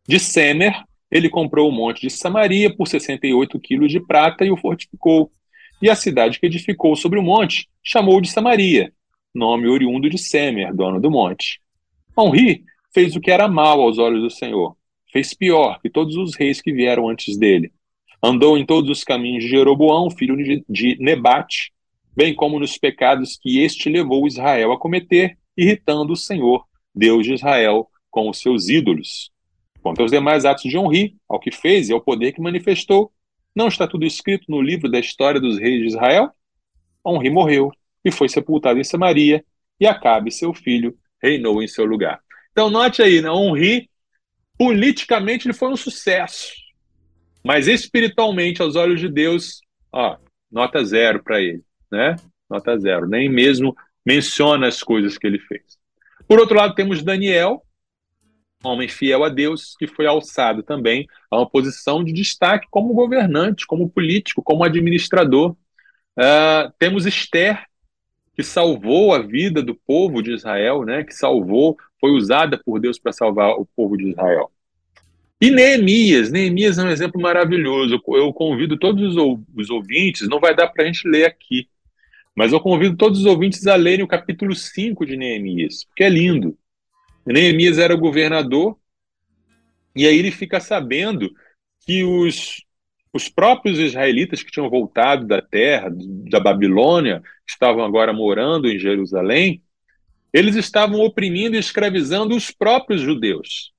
De 0.08 0.20
Semer, 0.20 0.84
ele 1.12 1.30
comprou 1.30 1.70
o 1.70 1.72
monte 1.72 2.02
de 2.02 2.10
Samaria 2.10 2.76
por 2.76 2.88
68 2.88 3.60
quilos 3.60 3.92
de 3.92 4.00
prata 4.00 4.44
e 4.44 4.50
o 4.50 4.58
fortificou 4.58 5.32
e 5.80 5.92
a 5.92 5.96
cidade 5.96 6.40
que 6.40 6.48
edificou 6.48 6.96
sobre 6.96 7.20
o 7.20 7.24
monte 7.24 7.70
chamou 7.84 8.20
de 8.20 8.32
Samaria, 8.32 8.92
nome 9.32 9.68
oriundo 9.68 10.10
de 10.10 10.18
Semer, 10.18 10.74
dono 10.74 11.00
do 11.00 11.12
monte. 11.12 11.62
Honri 12.18 12.64
fez 12.92 13.16
o 13.16 13.22
que 13.22 13.30
era 13.30 13.48
mal 13.48 13.80
aos 13.80 14.00
olhos 14.00 14.24
do 14.24 14.30
Senhor, 14.32 14.76
fez 15.12 15.34
pior 15.34 15.80
que 15.82 15.90
todos 15.90 16.16
os 16.16 16.36
reis 16.36 16.62
que 16.62 16.72
vieram 16.72 17.10
antes 17.10 17.38
dele. 17.38 17.72
Andou 18.22 18.58
em 18.58 18.66
todos 18.66 18.90
os 18.90 19.04
caminhos 19.04 19.44
de 19.44 19.50
Jeroboão, 19.50 20.10
filho 20.10 20.36
de 20.68 20.98
Nebate, 21.00 21.72
bem 22.16 22.34
como 22.36 22.60
nos 22.60 22.78
pecados 22.78 23.38
que 23.42 23.60
este 23.62 23.90
levou 23.90 24.28
Israel 24.28 24.72
a 24.72 24.80
cometer, 24.80 25.38
irritando 25.56 26.14
o 26.14 26.18
Senhor, 26.18 26.66
Deus 26.94 27.26
de 27.26 27.34
Israel, 27.34 27.88
com 28.12 28.30
os 28.30 28.40
seus 28.40 28.68
ídolos. 28.68 29.32
Quanto 29.82 30.02
aos 30.02 30.12
demais 30.12 30.46
atos 30.46 30.70
de 30.70 30.78
Honri, 30.78 31.16
ao 31.30 31.40
que 31.40 31.52
fez 31.52 31.90
e 31.90 31.94
ao 31.94 32.02
poder 32.02 32.34
que 32.34 32.42
manifestou, 32.42 33.12
não 33.56 33.68
está 33.68 33.88
tudo 33.88 34.06
escrito 34.06 34.46
no 34.50 34.62
livro 34.62 34.90
da 34.90 35.00
história 35.00 35.40
dos 35.40 35.58
reis 35.58 35.80
de 35.80 35.88
Israel? 35.88 36.30
Onri 37.06 37.30
morreu 37.30 37.72
e 38.04 38.12
foi 38.12 38.28
sepultado 38.28 38.80
em 38.80 38.84
Samaria, 38.84 39.44
e 39.80 39.88
Acabe, 39.88 40.32
seu 40.32 40.54
filho, 40.54 40.98
reinou 41.22 41.64
em 41.64 41.68
seu 41.68 41.86
lugar. 41.86 42.20
Então, 42.52 42.70
note 42.70 43.02
aí, 43.02 43.22
né? 43.22 43.32
Onri, 43.32 43.89
politicamente, 44.60 45.48
ele 45.48 45.54
foi 45.54 45.70
um 45.70 45.78
sucesso. 45.78 46.52
Mas 47.42 47.66
espiritualmente, 47.66 48.62
aos 48.62 48.76
olhos 48.76 49.00
de 49.00 49.08
Deus, 49.08 49.62
ó, 49.90 50.18
nota 50.52 50.84
zero 50.84 51.24
para 51.24 51.40
ele, 51.40 51.64
né? 51.90 52.18
Nota 52.50 52.78
zero. 52.78 53.08
Nem 53.08 53.30
mesmo 53.30 53.74
menciona 54.06 54.68
as 54.68 54.84
coisas 54.84 55.18
que 55.18 55.26
ele 55.26 55.40
fez. 55.40 55.80
Por 56.28 56.40
outro 56.40 56.58
lado, 56.58 56.76
temos 56.76 57.02
Daniel, 57.02 57.64
homem 58.62 58.90
fiel 58.90 59.24
a 59.24 59.30
Deus, 59.30 59.76
que 59.80 59.88
foi 59.88 60.06
alçado 60.06 60.62
também 60.62 61.08
a 61.32 61.38
uma 61.38 61.50
posição 61.50 62.04
de 62.04 62.12
destaque 62.12 62.68
como 62.70 62.94
governante, 62.94 63.66
como 63.66 63.90
político, 63.90 64.44
como 64.44 64.66
administrador. 64.66 65.52
Uh, 66.18 66.70
temos 66.78 67.06
Esther, 67.06 67.66
que 68.36 68.44
salvou 68.44 69.14
a 69.14 69.20
vida 69.20 69.64
do 69.64 69.74
povo 69.74 70.22
de 70.22 70.34
Israel, 70.34 70.84
né? 70.84 71.06
que 71.06 71.14
salvou, 71.14 71.78
foi 72.00 72.12
usada 72.12 72.58
por 72.64 72.80
Deus 72.80 72.98
para 72.98 73.12
salvar 73.12 73.52
o 73.52 73.66
povo 73.76 73.98
de 73.98 74.10
Israel. 74.10 74.52
E 75.42 75.50
Neemias, 75.50 76.32
Neemias 76.32 76.78
é 76.78 76.84
um 76.84 76.90
exemplo 76.90 77.22
maravilhoso. 77.22 78.02
Eu 78.08 78.34
convido 78.34 78.78
todos 78.78 79.16
os 79.56 79.70
ouvintes, 79.70 80.28
não 80.28 80.40
vai 80.40 80.54
dar 80.54 80.68
para 80.68 80.84
a 80.84 80.88
gente 80.88 81.08
ler 81.08 81.26
aqui, 81.26 81.70
mas 82.36 82.52
eu 82.52 82.60
convido 82.60 82.98
todos 82.98 83.20
os 83.20 83.26
ouvintes 83.26 83.66
a 83.66 83.76
lerem 83.76 84.04
o 84.04 84.08
capítulo 84.08 84.54
5 84.54 85.06
de 85.06 85.16
Neemias, 85.16 85.86
porque 85.86 86.04
é 86.04 86.10
lindo. 86.10 86.58
Neemias 87.26 87.78
era 87.78 87.96
governador, 87.96 88.78
e 89.96 90.06
aí 90.08 90.18
ele 90.18 90.32
fica 90.32 90.60
sabendo 90.60 91.32
que 91.86 92.04
os, 92.04 92.64
os 93.14 93.30
próprios 93.30 93.80
israelitas 93.80 94.44
que 94.44 94.52
tinham 94.52 94.70
voltado 94.70 95.26
da 95.26 95.42
terra, 95.42 95.90
da 96.30 96.40
Babilônia, 96.40 97.22
estavam 97.48 97.84
agora 97.84 98.14
morando 98.14 98.70
em 98.70 98.78
Jerusalém, 98.78 99.62
eles 100.34 100.56
estavam 100.56 101.00
oprimindo 101.00 101.56
e 101.56 101.60
escravizando 101.60 102.36
os 102.36 102.52
próprios 102.52 103.02
judeus. 103.02 103.72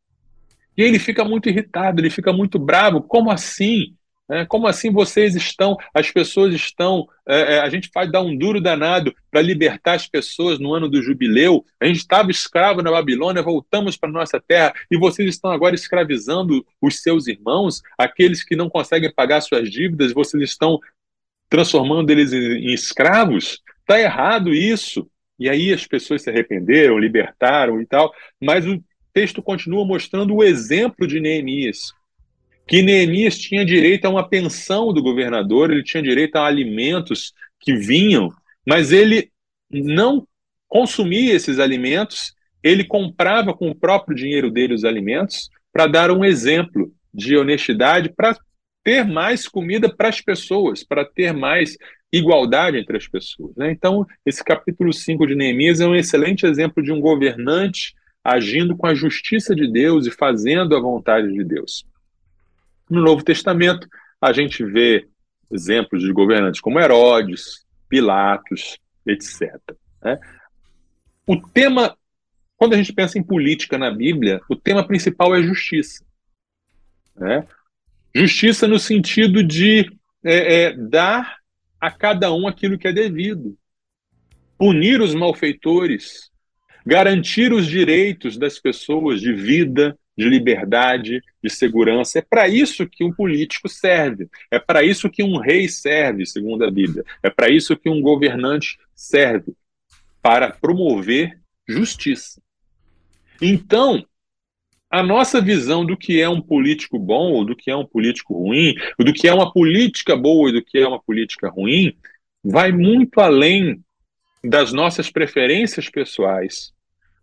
E 0.77 0.83
ele 0.83 0.99
fica 0.99 1.25
muito 1.25 1.49
irritado, 1.49 2.01
ele 2.01 2.11
fica 2.11 2.33
muito 2.33 2.59
bravo. 2.59 3.03
Como 3.03 3.31
assim? 3.31 3.95
É, 4.31 4.45
como 4.47 4.69
assim 4.69 4.93
vocês 4.93 5.35
estão, 5.35 5.77
as 5.93 6.09
pessoas 6.09 6.55
estão, 6.55 7.09
é, 7.27 7.57
é 7.57 7.61
a 7.61 7.69
gente 7.69 7.91
faz 7.93 8.11
dar 8.13 8.23
um 8.23 8.37
duro 8.37 8.61
danado 8.61 9.13
para 9.29 9.43
libertar 9.43 9.95
as 9.95 10.07
pessoas 10.07 10.61
no 10.61 10.73
ano 10.73 10.89
do 10.89 11.03
jubileu, 11.03 11.65
a 11.81 11.87
gente 11.87 11.97
estava 11.97 12.31
escravo 12.31 12.81
na 12.81 12.93
Babilônia, 12.93 13.43
voltamos 13.43 13.97
para 13.97 14.09
nossa 14.09 14.41
terra 14.41 14.73
e 14.89 14.97
vocês 14.97 15.29
estão 15.29 15.51
agora 15.51 15.75
escravizando 15.75 16.65
os 16.81 17.03
seus 17.03 17.27
irmãos, 17.27 17.83
aqueles 17.99 18.45
que 18.45 18.55
não 18.55 18.71
conseguem 18.71 19.13
pagar 19.13 19.41
suas 19.41 19.69
dívidas, 19.69 20.13
vocês 20.13 20.45
estão 20.45 20.79
transformando 21.49 22.09
eles 22.11 22.33
em, 22.33 22.69
em 22.69 22.73
escravos? 22.73 23.61
Está 23.81 24.01
errado 24.01 24.55
isso. 24.55 25.11
E 25.41 25.49
aí 25.49 25.73
as 25.73 25.87
pessoas 25.87 26.23
se 26.23 26.31
arrependeram, 26.31 26.99
libertaram 26.99 27.81
e 27.81 27.87
tal, 27.87 28.13
mas 28.41 28.67
o 28.67 28.81
texto 29.13 29.43
continua 29.43 29.85
mostrando 29.85 30.37
o 30.37 30.45
exemplo 30.45 31.07
de 31.07 31.19
Neemias 31.19 31.93
que 32.71 32.83
Neemias 32.83 33.37
tinha 33.37 33.65
direito 33.65 34.05
a 34.05 34.09
uma 34.09 34.29
pensão 34.29 34.93
do 34.93 35.03
governador, 35.03 35.73
ele 35.73 35.83
tinha 35.83 36.01
direito 36.01 36.37
a 36.37 36.47
alimentos 36.47 37.35
que 37.59 37.75
vinham, 37.75 38.33
mas 38.65 38.93
ele 38.93 39.33
não 39.69 40.25
consumia 40.69 41.35
esses 41.35 41.59
alimentos, 41.59 42.33
ele 42.63 42.85
comprava 42.85 43.53
com 43.53 43.69
o 43.71 43.75
próprio 43.75 44.17
dinheiro 44.17 44.53
dele 44.53 44.73
os 44.73 44.85
alimentos 44.85 45.51
para 45.73 45.89
dar 45.89 46.13
um 46.13 46.25
exemplo 46.25 46.93
de 47.13 47.37
honestidade, 47.37 48.09
para 48.09 48.39
ter 48.85 49.05
mais 49.05 49.49
comida 49.49 49.93
para 49.93 50.09
as 50.09 50.21
pessoas, 50.21 50.85
para 50.85 51.05
ter 51.05 51.33
mais 51.33 51.77
igualdade 52.13 52.79
entre 52.79 52.97
as 52.97 53.07
pessoas. 53.07 53.55
Né? 53.57 53.71
Então, 53.71 54.07
esse 54.27 54.43
capítulo 54.43 54.93
5 54.93 55.27
de 55.27 55.35
Neemias 55.35 55.81
é 55.81 55.87
um 55.87 55.95
excelente 55.95 56.45
exemplo 56.45 56.83
de 56.83 56.93
um 56.93 57.01
governante 57.01 57.95
agindo 58.23 58.77
com 58.77 58.87
a 58.87 58.95
justiça 58.95 59.55
de 59.55 59.71
Deus 59.71 60.07
e 60.07 60.11
fazendo 60.11 60.77
a 60.77 60.81
vontade 60.81 61.33
de 61.33 61.45
Deus. 61.45 61.85
No 62.89 63.01
Novo 63.01 63.25
Testamento, 63.25 63.89
a 64.21 64.33
gente 64.33 64.65
vê 64.65 65.07
exemplos 65.51 66.03
de 66.03 66.13
governantes 66.13 66.61
como 66.61 66.79
Herodes, 66.79 67.65
Pilatos, 67.89 68.79
etc. 69.07 69.51
Né? 70.03 70.19
O 71.27 71.41
tema, 71.41 71.97
quando 72.57 72.75
a 72.75 72.77
gente 72.77 72.93
pensa 72.93 73.19
em 73.19 73.23
política 73.23 73.79
na 73.79 73.91
Bíblia, 73.91 74.41
o 74.49 74.57
tema 74.57 74.87
principal 74.87 75.35
é 75.35 75.43
justiça. 75.43 76.05
Né? 77.17 77.47
Justiça 78.15 78.67
no 78.69 78.79
sentido 78.79 79.43
de 79.43 79.91
é, 80.23 80.65
é, 80.65 80.73
dar 80.77 81.40
a 81.81 81.91
cada 81.91 82.33
um 82.33 82.47
aquilo 82.47 82.79
que 82.79 82.87
é 82.87 82.93
devido, 82.93 83.57
punir 84.59 85.01
os 85.01 85.15
malfeitores, 85.15 86.31
garantir 86.85 87.53
os 87.53 87.67
direitos 87.67 88.37
das 88.37 88.59
pessoas 88.59 89.21
de 89.21 89.33
vida, 89.33 89.99
de 90.17 90.29
liberdade, 90.29 91.23
de 91.43 91.51
segurança. 91.51 92.19
É 92.19 92.23
para 92.23 92.47
isso 92.47 92.87
que 92.87 93.03
um 93.03 93.13
político 93.13 93.69
serve. 93.69 94.29
É 94.51 94.59
para 94.59 94.83
isso 94.83 95.09
que 95.09 95.23
um 95.23 95.39
rei 95.39 95.69
serve, 95.69 96.27
segundo 96.27 96.65
a 96.65 96.71
Bíblia. 96.71 97.05
É 97.23 97.31
para 97.31 97.49
isso 97.49 97.77
que 97.77 97.89
um 97.89 98.03
governante 98.03 98.79
serve 98.95 99.55
para 100.21 100.51
promover 100.51 101.41
justiça. 101.67 102.43
Então, 103.41 104.05
a 104.91 105.03
nossa 105.03 105.41
visão 105.41 105.87
do 105.87 105.97
que 105.97 106.21
é 106.21 106.29
um 106.29 106.41
político 106.41 106.99
bom 106.99 107.33
ou 107.33 107.45
do 107.45 107.55
que 107.55 107.71
é 107.71 107.77
um 107.77 107.87
político 107.87 108.35
ruim, 108.35 108.75
do 108.99 109.13
que 109.13 109.29
é 109.29 109.33
uma 109.33 109.53
política 109.53 110.17
boa 110.17 110.51
e 110.51 110.53
do 110.53 110.63
que 110.63 110.79
é 110.79 110.89
uma 110.89 111.01
política 111.01 111.49
ruim, 111.49 111.97
vai 112.43 112.73
muito 112.73 113.21
além 113.21 113.83
das 114.43 114.73
nossas 114.73 115.09
preferências 115.09 115.89
pessoais, 115.89 116.73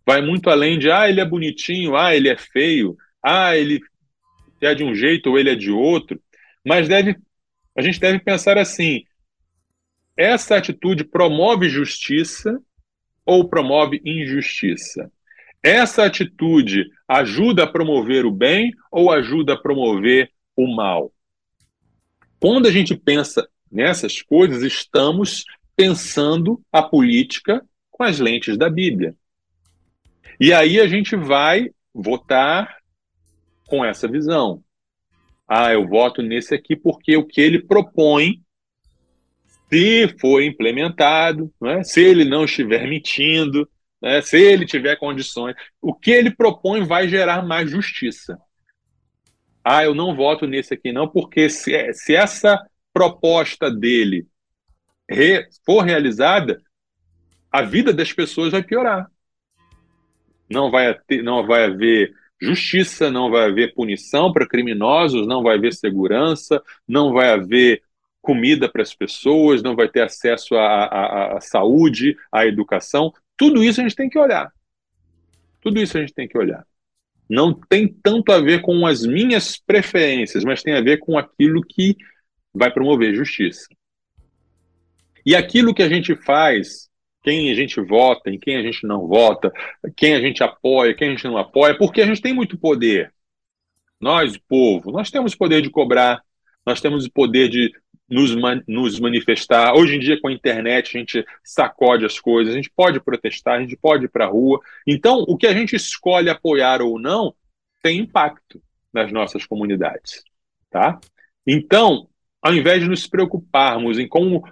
vai 0.06 0.22
muito 0.22 0.48
além 0.48 0.78
de, 0.78 0.90
ah, 0.90 1.10
ele 1.10 1.20
é 1.20 1.24
bonitinho, 1.24 1.94
ah, 1.94 2.16
ele 2.16 2.28
é 2.28 2.38
feio, 2.38 2.96
ah, 3.22 3.54
ele 3.54 3.80
é 4.62 4.74
de 4.74 4.82
um 4.82 4.94
jeito 4.94 5.28
ou 5.28 5.38
ele 5.38 5.50
é 5.50 5.54
de 5.54 5.70
outro, 5.70 6.18
mas 6.64 6.88
deve, 6.88 7.16
a 7.76 7.82
gente 7.82 8.00
deve 8.00 8.18
pensar 8.18 8.56
assim: 8.56 9.04
essa 10.16 10.56
atitude 10.56 11.04
promove 11.04 11.68
justiça 11.68 12.58
ou 13.26 13.48
promove 13.48 14.00
injustiça? 14.04 15.10
Essa 15.68 16.06
atitude 16.06 16.90
ajuda 17.06 17.64
a 17.64 17.66
promover 17.66 18.24
o 18.24 18.30
bem 18.30 18.72
ou 18.90 19.12
ajuda 19.12 19.52
a 19.52 19.56
promover 19.58 20.32
o 20.56 20.66
mal? 20.66 21.12
Quando 22.40 22.66
a 22.66 22.72
gente 22.72 22.96
pensa 22.96 23.46
nessas 23.70 24.22
coisas, 24.22 24.62
estamos 24.62 25.44
pensando 25.76 26.58
a 26.72 26.82
política 26.82 27.62
com 27.90 28.02
as 28.02 28.18
lentes 28.18 28.56
da 28.56 28.70
Bíblia. 28.70 29.14
E 30.40 30.54
aí 30.54 30.80
a 30.80 30.88
gente 30.88 31.14
vai 31.14 31.68
votar 31.92 32.78
com 33.66 33.84
essa 33.84 34.08
visão. 34.08 34.64
Ah, 35.46 35.70
eu 35.70 35.86
voto 35.86 36.22
nesse 36.22 36.54
aqui 36.54 36.76
porque 36.76 37.14
o 37.14 37.26
que 37.26 37.42
ele 37.42 37.60
propõe, 37.60 38.40
se 39.68 40.08
for 40.18 40.42
implementado, 40.42 41.52
né, 41.60 41.84
se 41.84 42.00
ele 42.00 42.24
não 42.24 42.46
estiver 42.46 42.88
mentindo, 42.88 43.68
né, 44.00 44.20
se 44.22 44.36
ele 44.36 44.64
tiver 44.66 44.96
condições, 44.96 45.54
o 45.80 45.94
que 45.94 46.10
ele 46.10 46.30
propõe 46.30 46.84
vai 46.84 47.08
gerar 47.08 47.42
mais 47.42 47.70
justiça. 47.70 48.38
Ah, 49.64 49.84
eu 49.84 49.94
não 49.94 50.16
voto 50.16 50.46
nesse 50.46 50.74
aqui 50.74 50.92
não, 50.92 51.08
porque 51.08 51.50
se, 51.50 51.92
se 51.92 52.14
essa 52.14 52.64
proposta 52.92 53.70
dele 53.70 54.26
re, 55.08 55.46
for 55.64 55.82
realizada, 55.82 56.60
a 57.50 57.62
vida 57.62 57.92
das 57.92 58.12
pessoas 58.12 58.52
vai 58.52 58.62
piorar 58.62 59.10
não 60.48 60.70
vai, 60.70 60.94
ter, 61.06 61.22
não 61.22 61.46
vai 61.46 61.64
haver 61.64 62.14
justiça, 62.40 63.10
não 63.10 63.30
vai 63.30 63.46
haver 63.46 63.74
punição 63.74 64.32
para 64.32 64.48
criminosos, 64.48 65.26
não 65.26 65.42
vai 65.42 65.56
haver 65.56 65.74
segurança, 65.74 66.62
não 66.86 67.12
vai 67.12 67.30
haver 67.30 67.82
comida 68.22 68.68
para 68.68 68.82
as 68.82 68.94
pessoas, 68.94 69.62
não 69.62 69.74
vai 69.74 69.88
ter 69.88 70.02
acesso 70.02 70.56
à, 70.56 71.38
saúde, 71.40 72.16
à 72.32 72.46
educação. 72.46 73.12
Tudo 73.38 73.64
isso 73.64 73.80
a 73.80 73.84
gente 73.84 73.96
tem 73.96 74.10
que 74.10 74.18
olhar. 74.18 74.52
Tudo 75.60 75.80
isso 75.80 75.96
a 75.96 76.00
gente 76.00 76.12
tem 76.12 76.28
que 76.28 76.36
olhar. 76.36 76.66
Não 77.28 77.52
tem 77.54 77.86
tanto 77.86 78.32
a 78.32 78.40
ver 78.40 78.60
com 78.62 78.86
as 78.86 79.06
minhas 79.06 79.56
preferências, 79.56 80.44
mas 80.44 80.62
tem 80.62 80.74
a 80.74 80.80
ver 80.80 80.98
com 80.98 81.16
aquilo 81.16 81.62
que 81.62 81.96
vai 82.52 82.70
promover 82.70 83.14
justiça. 83.14 83.66
E 85.24 85.36
aquilo 85.36 85.74
que 85.74 85.82
a 85.82 85.88
gente 85.88 86.14
faz 86.16 86.88
quem 87.22 87.50
a 87.50 87.54
gente 87.54 87.80
vota, 87.80 88.30
em 88.30 88.38
quem 88.38 88.56
a 88.56 88.62
gente 88.62 88.86
não 88.86 89.06
vota, 89.06 89.52
quem 89.96 90.14
a 90.14 90.20
gente 90.20 90.42
apoia, 90.42 90.94
quem 90.94 91.08
a 91.08 91.10
gente 91.10 91.24
não 91.24 91.36
apoia, 91.36 91.76
porque 91.76 92.00
a 92.00 92.06
gente 92.06 92.22
tem 92.22 92.32
muito 92.32 92.56
poder. 92.56 93.12
Nós, 94.00 94.36
o 94.36 94.40
povo, 94.48 94.90
nós 94.90 95.10
temos 95.10 95.32
o 95.34 95.38
poder 95.38 95.60
de 95.60 95.68
cobrar, 95.68 96.22
nós 96.64 96.80
temos 96.80 97.04
o 97.04 97.12
poder 97.12 97.48
de 97.48 97.70
nos, 98.08 98.34
man 98.34 98.62
nos 98.66 98.98
manifestar. 98.98 99.74
Hoje 99.74 99.96
em 99.96 100.00
dia, 100.00 100.20
com 100.20 100.28
a 100.28 100.32
internet, 100.32 100.96
a 100.96 101.00
gente 101.00 101.24
sacode 101.44 102.04
as 102.04 102.18
coisas, 102.18 102.54
a 102.54 102.56
gente 102.56 102.70
pode 102.70 103.00
protestar, 103.00 103.58
a 103.58 103.60
gente 103.60 103.76
pode 103.76 104.06
ir 104.06 104.08
para 104.08 104.24
a 104.24 104.28
rua. 104.28 104.60
Então, 104.86 105.24
o 105.28 105.36
que 105.36 105.46
a 105.46 105.52
gente 105.52 105.76
escolhe 105.76 106.30
apoiar 106.30 106.80
ou 106.80 106.98
não 106.98 107.34
tem 107.82 108.00
impacto 108.00 108.62
nas 108.92 109.12
nossas 109.12 109.44
comunidades. 109.44 110.22
Tá? 110.70 110.98
Então, 111.46 112.08
ao 112.42 112.54
invés 112.54 112.82
de 112.82 112.88
nos 112.88 113.06
preocuparmos 113.06 113.98
em 113.98 114.08
como 114.08 114.42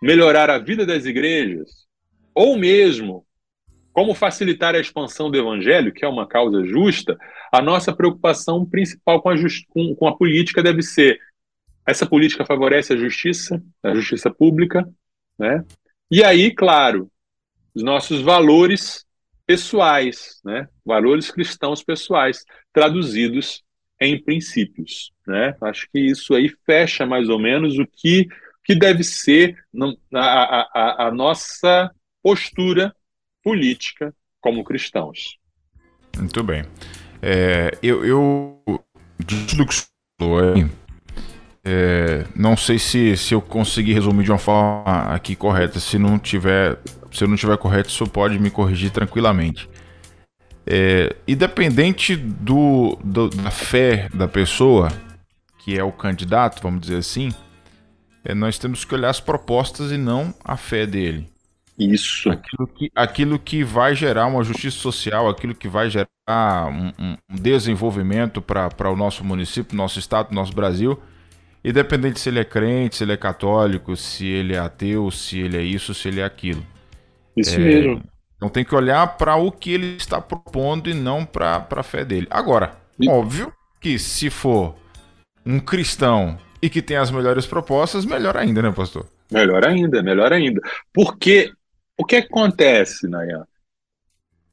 melhorar 0.00 0.50
a 0.50 0.58
vida 0.58 0.84
das 0.84 1.04
igrejas, 1.04 1.86
ou 2.34 2.56
mesmo 2.56 3.26
como 3.92 4.14
facilitar 4.14 4.74
a 4.74 4.80
expansão 4.80 5.30
do 5.30 5.36
evangelho, 5.36 5.92
que 5.92 6.04
é 6.04 6.08
uma 6.08 6.26
causa 6.26 6.64
justa, 6.64 7.18
a 7.52 7.60
nossa 7.60 7.94
preocupação 7.94 8.64
principal 8.64 9.20
com 9.20 9.28
a, 9.28 9.34
com, 9.68 9.94
com 9.94 10.08
a 10.08 10.16
política 10.16 10.62
deve 10.62 10.82
ser: 10.82 11.20
essa 11.86 12.06
política 12.06 12.44
favorece 12.44 12.92
a 12.92 12.96
justiça, 12.96 13.62
a 13.82 13.94
justiça 13.94 14.30
pública, 14.30 14.88
né? 15.38 15.64
E 16.10 16.22
aí, 16.22 16.54
claro, 16.54 17.10
os 17.74 17.82
nossos 17.82 18.20
valores 18.20 19.04
pessoais, 19.46 20.40
né? 20.44 20.68
valores 20.84 21.30
cristãos 21.30 21.82
pessoais, 21.82 22.44
traduzidos 22.72 23.62
em 24.00 24.22
princípios. 24.22 25.12
Né? 25.26 25.54
Acho 25.62 25.88
que 25.90 26.00
isso 26.00 26.34
aí 26.34 26.48
fecha 26.66 27.06
mais 27.06 27.28
ou 27.28 27.38
menos 27.38 27.78
o 27.78 27.86
que, 27.86 28.26
que 28.64 28.74
deve 28.74 29.02
ser 29.02 29.56
a, 30.14 30.68
a, 30.74 31.06
a 31.06 31.10
nossa 31.10 31.90
postura 32.22 32.94
política 33.42 34.14
como 34.40 34.64
cristãos. 34.64 35.38
Muito 36.16 36.42
bem. 36.42 36.64
É, 37.20 37.70
eu, 37.82 38.04
eu 38.04 38.62
do 39.56 39.66
que 39.66 39.74
falou, 40.20 40.40
é, 41.64 42.24
não 42.34 42.56
sei 42.56 42.78
se, 42.78 43.16
se 43.16 43.34
eu 43.34 43.40
consegui 43.40 43.92
resumir 43.92 44.24
de 44.24 44.32
uma 44.32 44.38
forma 44.38 45.14
aqui 45.14 45.36
correta. 45.36 45.78
Se 45.78 45.98
não 45.98 46.18
tiver, 46.18 46.78
se 47.10 47.22
eu 47.22 47.28
não 47.28 47.36
tiver 47.36 47.56
correto, 47.56 47.88
isso 47.88 48.06
pode 48.06 48.38
me 48.38 48.50
corrigir 48.50 48.90
tranquilamente. 48.90 49.68
É, 50.66 51.16
independente 51.26 52.16
do, 52.16 52.98
do, 53.02 53.28
da 53.28 53.50
fé 53.50 54.08
da 54.14 54.28
pessoa, 54.28 54.90
que 55.64 55.78
é 55.78 55.84
o 55.84 55.92
candidato, 55.92 56.62
vamos 56.62 56.80
dizer 56.82 56.96
assim, 56.96 57.30
é, 58.24 58.34
nós 58.34 58.58
temos 58.58 58.84
que 58.84 58.94
olhar 58.94 59.10
as 59.10 59.20
propostas 59.20 59.90
e 59.90 59.96
não 59.96 60.34
a 60.44 60.56
fé 60.56 60.86
dele. 60.86 61.28
Isso. 61.78 62.30
Aquilo 62.30 62.68
que, 62.68 62.90
aquilo 62.94 63.38
que 63.38 63.64
vai 63.64 63.94
gerar 63.94 64.26
uma 64.26 64.44
justiça 64.44 64.78
social, 64.78 65.28
aquilo 65.28 65.54
que 65.54 65.68
vai 65.68 65.88
gerar 65.90 66.06
um, 66.68 66.92
um 66.98 67.16
desenvolvimento 67.34 68.40
para 68.40 68.90
o 68.90 68.96
nosso 68.96 69.24
município, 69.24 69.76
nosso 69.76 69.98
estado, 69.98 70.34
nosso 70.34 70.52
Brasil. 70.52 71.00
Independente 71.64 72.18
se 72.18 72.28
ele 72.28 72.40
é 72.40 72.44
crente, 72.44 72.96
se 72.96 73.04
ele 73.04 73.12
é 73.12 73.16
católico, 73.16 73.96
se 73.96 74.26
ele 74.26 74.54
é 74.54 74.58
ateu, 74.58 75.10
se 75.10 75.38
ele 75.38 75.56
é 75.56 75.62
isso, 75.62 75.94
se 75.94 76.08
ele 76.08 76.20
é 76.20 76.24
aquilo. 76.24 76.64
Isso 77.36 77.54
é, 77.54 77.58
mesmo. 77.58 78.02
Então 78.36 78.48
tem 78.48 78.64
que 78.64 78.74
olhar 78.74 79.16
para 79.16 79.36
o 79.36 79.52
que 79.52 79.72
ele 79.72 79.96
está 79.96 80.20
propondo 80.20 80.90
e 80.90 80.94
não 80.94 81.24
para 81.24 81.66
a 81.70 81.82
fé 81.82 82.04
dele. 82.04 82.26
Agora, 82.28 82.72
e... 82.98 83.08
óbvio 83.08 83.52
que 83.80 83.98
se 83.98 84.28
for 84.30 84.74
um 85.46 85.60
cristão 85.60 86.38
e 86.60 86.68
que 86.68 86.82
tem 86.82 86.96
as 86.96 87.10
melhores 87.10 87.46
propostas, 87.46 88.04
melhor 88.04 88.36
ainda, 88.36 88.62
né, 88.62 88.72
pastor? 88.72 89.06
Melhor 89.30 89.64
ainda, 89.64 90.02
melhor 90.02 90.32
ainda. 90.32 90.60
Porque 90.92 91.52
o 91.96 92.04
que 92.04 92.16
acontece, 92.16 93.08
Nayan? 93.08 93.46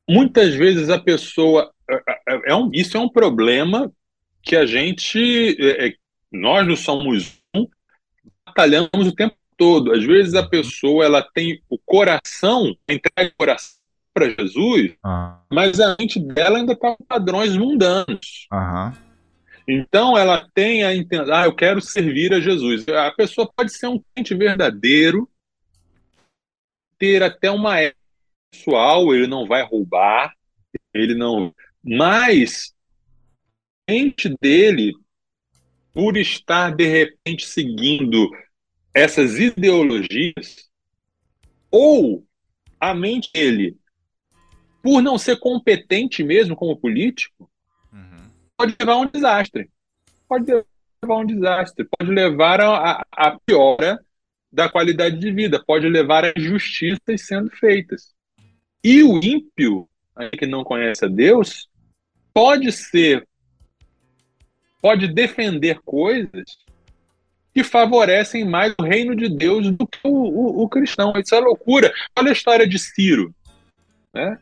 Muitas 0.07 0.53
vezes 0.53 0.89
a 0.89 0.99
pessoa. 0.99 1.71
É, 1.89 1.95
é, 2.27 2.51
é 2.51 2.55
um, 2.55 2.69
isso 2.73 2.95
é 2.95 2.99
um 2.99 3.09
problema 3.09 3.91
que 4.41 4.55
a 4.55 4.65
gente. 4.65 5.57
Nós 6.31 6.67
não 6.67 6.75
somos 6.75 7.41
um, 7.55 7.67
batalhamos 8.45 9.07
o 9.07 9.15
tempo 9.15 9.35
todo. 9.57 9.91
Às 9.91 10.03
vezes 10.03 10.33
a 10.35 10.47
pessoa 10.47 11.05
ela 11.05 11.21
tem 11.21 11.61
o 11.69 11.77
coração, 11.77 12.75
entrega 12.87 13.31
o 13.31 13.37
coração 13.37 13.79
para 14.13 14.29
Jesus, 14.29 14.95
ah. 15.03 15.39
mas 15.51 15.79
a 15.79 15.95
mente 15.99 16.19
dela 16.19 16.57
ainda 16.57 16.73
está 16.73 16.95
com 16.95 17.03
padrões 17.05 17.55
mundanos. 17.55 18.47
Aham. 18.51 18.93
Então 19.67 20.17
ela 20.17 20.49
tem 20.53 20.83
a 20.83 20.95
intenção, 20.95 21.33
ah, 21.33 21.45
eu 21.45 21.55
quero 21.55 21.79
servir 21.79 22.33
a 22.33 22.39
Jesus. 22.39 22.87
A 22.87 23.11
pessoa 23.11 23.51
pode 23.55 23.71
ser 23.71 23.87
um 23.87 24.01
crente 24.13 24.33
verdadeiro, 24.33 25.29
ter 26.97 27.21
até 27.21 27.51
uma 27.51 27.75
pessoal, 28.51 29.13
ele 29.13 29.27
não 29.27 29.47
vai 29.47 29.63
roubar, 29.63 30.33
ele 30.93 31.13
não. 31.13 31.53
Mas 31.83 32.73
a 33.87 33.93
mente 33.93 34.35
dele, 34.41 34.93
por 35.93 36.17
estar 36.17 36.75
de 36.75 36.85
repente 36.85 37.45
seguindo 37.45 38.29
essas 38.93 39.37
ideologias, 39.37 40.69
ou 41.71 42.25
a 42.79 42.93
mente 42.93 43.29
dele, 43.33 43.77
por 44.81 45.01
não 45.01 45.17
ser 45.17 45.37
competente 45.39 46.23
mesmo 46.23 46.55
como 46.55 46.77
político, 46.77 47.49
uhum. 47.91 48.29
pode 48.57 48.75
levar 48.79 48.93
a 48.93 48.97
um 48.97 49.05
desastre. 49.05 49.69
Pode 50.27 50.45
levar 50.51 50.65
a 51.07 51.17
um 51.17 51.25
desastre, 51.25 51.87
pode 51.97 52.11
levar 52.11 52.61
a, 52.61 53.05
a, 53.11 53.39
piora 53.45 53.99
da 54.51 54.69
qualidade 54.69 55.19
de 55.19 55.31
vida, 55.31 55.63
pode 55.63 55.87
levar 55.87 56.25
a 56.25 56.33
injustiças 56.35 57.21
sendo 57.25 57.51
feitas. 57.51 58.13
E 58.83 59.03
o 59.03 59.19
ímpio, 59.23 59.87
que 60.37 60.45
não 60.45 60.63
conhece 60.63 61.05
a 61.05 61.07
Deus, 61.07 61.69
pode 62.33 62.71
ser, 62.71 63.27
pode 64.81 65.07
defender 65.07 65.79
coisas 65.83 66.57
que 67.53 67.63
favorecem 67.63 68.45
mais 68.45 68.73
o 68.79 68.83
reino 68.83 69.15
de 69.15 69.27
Deus 69.27 69.69
do 69.71 69.87
que 69.87 69.99
o, 70.03 70.09
o, 70.09 70.63
o 70.63 70.69
cristão. 70.69 71.13
Isso 71.15 71.35
é 71.35 71.39
loucura. 71.39 71.93
Olha 72.17 72.29
a 72.29 72.33
história 72.33 72.67
de 72.67 72.77
Ciro. 72.77 73.33
Né? 74.13 74.37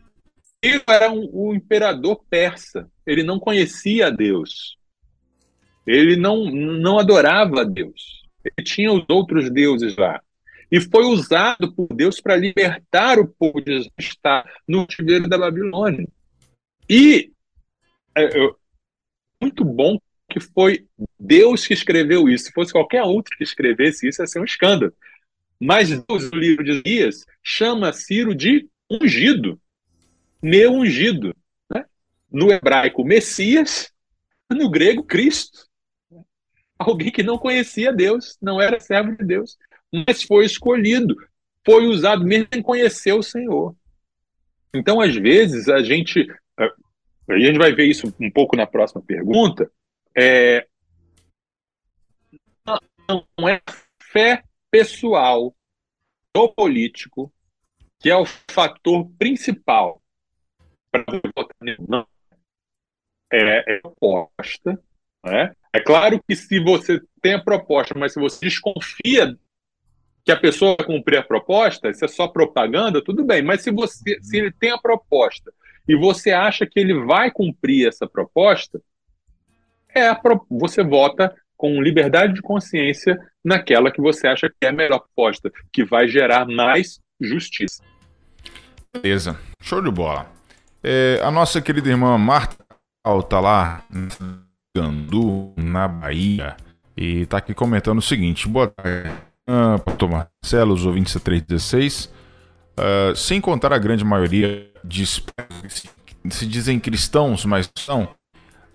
Ciro 0.63 0.83
era 0.87 1.11
um, 1.11 1.29
um 1.33 1.53
imperador 1.53 2.23
persa. 2.29 2.89
Ele 3.05 3.23
não 3.23 3.39
conhecia 3.39 4.11
Deus. 4.11 4.77
Ele 5.85 6.17
não, 6.17 6.45
não 6.45 6.99
adorava 6.99 7.65
Deus. 7.65 8.25
Ele 8.43 8.65
tinha 8.65 8.91
os 8.91 9.05
outros 9.09 9.49
deuses 9.49 9.95
lá. 9.95 10.21
E 10.69 10.81
foi 10.81 11.05
usado 11.05 11.73
por 11.73 11.87
Deus 11.87 12.19
para 12.19 12.35
libertar 12.35 13.19
o 13.19 13.27
povo 13.27 13.61
de 13.61 13.89
estar 13.97 14.45
no 14.67 14.85
cativeiro 14.85 15.29
da 15.29 15.37
Babilônia. 15.37 16.07
E 16.89 17.31
é, 18.15 18.23
é, 18.25 18.51
muito 19.41 19.63
bom 19.63 19.97
que 20.39 20.51
foi 20.53 20.85
Deus 21.19 21.65
que 21.65 21.73
escreveu 21.73 22.27
isso. 22.29 22.45
Se 22.45 22.51
fosse 22.51 22.71
qualquer 22.71 23.03
outro 23.03 23.35
que 23.37 23.43
escrevesse 23.43 24.07
isso, 24.07 24.21
ia 24.21 24.27
ser 24.27 24.39
um 24.39 24.45
escândalo. 24.45 24.93
Mas 25.59 25.89
Deus, 25.89 26.29
no 26.31 26.37
livro 26.37 26.63
de 26.63 26.71
Elias, 26.71 27.25
chama 27.43 27.93
Ciro 27.93 28.35
de 28.35 28.67
ungido, 28.89 29.59
meu 30.41 30.73
ungido. 30.73 31.35
Né? 31.69 31.85
No 32.31 32.51
hebraico, 32.51 33.03
Messias, 33.03 33.91
no 34.49 34.69
grego, 34.69 35.03
Cristo 35.03 35.67
alguém 36.77 37.11
que 37.11 37.23
não 37.23 37.37
conhecia 37.37 37.91
Deus, 37.93 38.37
não 38.41 38.61
era 38.61 38.79
servo 38.79 39.15
de 39.15 39.25
Deus, 39.25 39.57
mas 39.91 40.23
foi 40.23 40.45
escolhido, 40.45 41.15
foi 41.65 41.87
usado 41.87 42.23
mesmo 42.23 42.47
sem 42.53 42.61
conhecer 42.61 43.13
o 43.13 43.23
Senhor. 43.23 43.75
Então, 44.73 45.01
às 45.01 45.15
vezes, 45.15 45.67
a 45.67 45.81
gente. 45.81 46.27
A 47.29 47.37
gente 47.37 47.57
vai 47.57 47.73
ver 47.73 47.85
isso 47.85 48.13
um 48.21 48.31
pouco 48.31 48.55
na 48.55 48.65
próxima 48.65 49.01
pergunta. 49.01 49.69
É, 50.19 50.67
não 53.07 53.47
é 53.47 53.61
fé 54.01 54.43
pessoal 54.71 55.55
do 56.35 56.51
político 56.53 57.31
que 57.99 58.09
é 58.09 58.15
o 58.15 58.25
fator 58.25 59.07
principal 59.17 60.01
para 60.91 61.03
votar. 61.35 62.07
É, 63.31 63.75
é 63.75 63.79
proposta, 63.79 64.81
né? 65.23 65.55
É 65.73 65.79
claro 65.79 66.21
que 66.27 66.35
se 66.35 66.59
você 66.59 66.99
tem 67.21 67.33
a 67.33 67.43
proposta, 67.43 67.93
mas 67.97 68.13
se 68.13 68.19
você 68.19 68.39
desconfia 68.39 69.37
que 70.25 70.31
a 70.31 70.39
pessoa 70.39 70.75
vai 70.77 70.87
cumprir 70.87 71.17
a 71.17 71.23
proposta, 71.23 71.89
isso 71.89 72.05
é 72.05 72.07
só 72.07 72.27
propaganda, 72.27 73.03
tudo 73.03 73.23
bem. 73.23 73.41
Mas 73.43 73.61
se 73.61 73.71
você 73.71 74.19
se 74.21 74.37
ele 74.37 74.51
tem 74.51 74.71
a 74.71 74.77
proposta 74.77 75.53
e 75.87 75.95
você 75.95 76.31
acha 76.31 76.65
que 76.65 76.79
ele 76.79 77.05
vai 77.05 77.29
cumprir 77.31 77.87
essa 77.87 78.07
proposta, 78.07 78.81
é 79.93 80.09
a, 80.09 80.19
você 80.49 80.83
vota 80.83 81.33
com 81.55 81.81
liberdade 81.81 82.33
de 82.33 82.41
consciência 82.41 83.17
naquela 83.43 83.91
que 83.91 84.01
você 84.01 84.27
acha 84.27 84.47
que 84.49 84.65
é 84.65 84.69
a 84.69 84.73
melhor 84.73 84.99
proposta, 84.99 85.51
que 85.73 85.83
vai 85.83 86.07
gerar 86.07 86.45
mais 86.45 86.99
justiça. 87.19 87.81
Beleza, 88.93 89.39
show 89.61 89.81
de 89.81 89.89
bola. 89.89 90.29
É, 90.83 91.19
a 91.23 91.31
nossa 91.31 91.61
querida 91.61 91.89
irmã 91.89 92.17
Marta 92.17 92.63
está 93.19 93.39
lá 93.39 93.83
Gandu, 94.75 95.53
na 95.57 95.87
Bahia, 95.87 96.55
e 96.95 97.21
está 97.21 97.37
aqui 97.37 97.53
comentando 97.53 97.97
o 97.97 98.01
seguinte: 98.01 98.47
boa 98.47 98.67
tarde, 98.67 99.09
uh, 99.49 99.79
Pastor 99.83 100.09
Marcelo, 100.09 100.73
os 100.73 100.85
ouvintes 100.85 101.13
da 101.13 101.19
316. 101.19 102.13
Uh, 102.79 103.15
sem 103.15 103.41
contar 103.41 103.73
a 103.73 103.77
grande 103.79 104.05
maioria 104.05 104.69
de 104.83 105.03
se 106.29 106.45
dizem 106.45 106.79
cristãos, 106.79 107.43
mas 107.43 107.67
são 107.75 108.07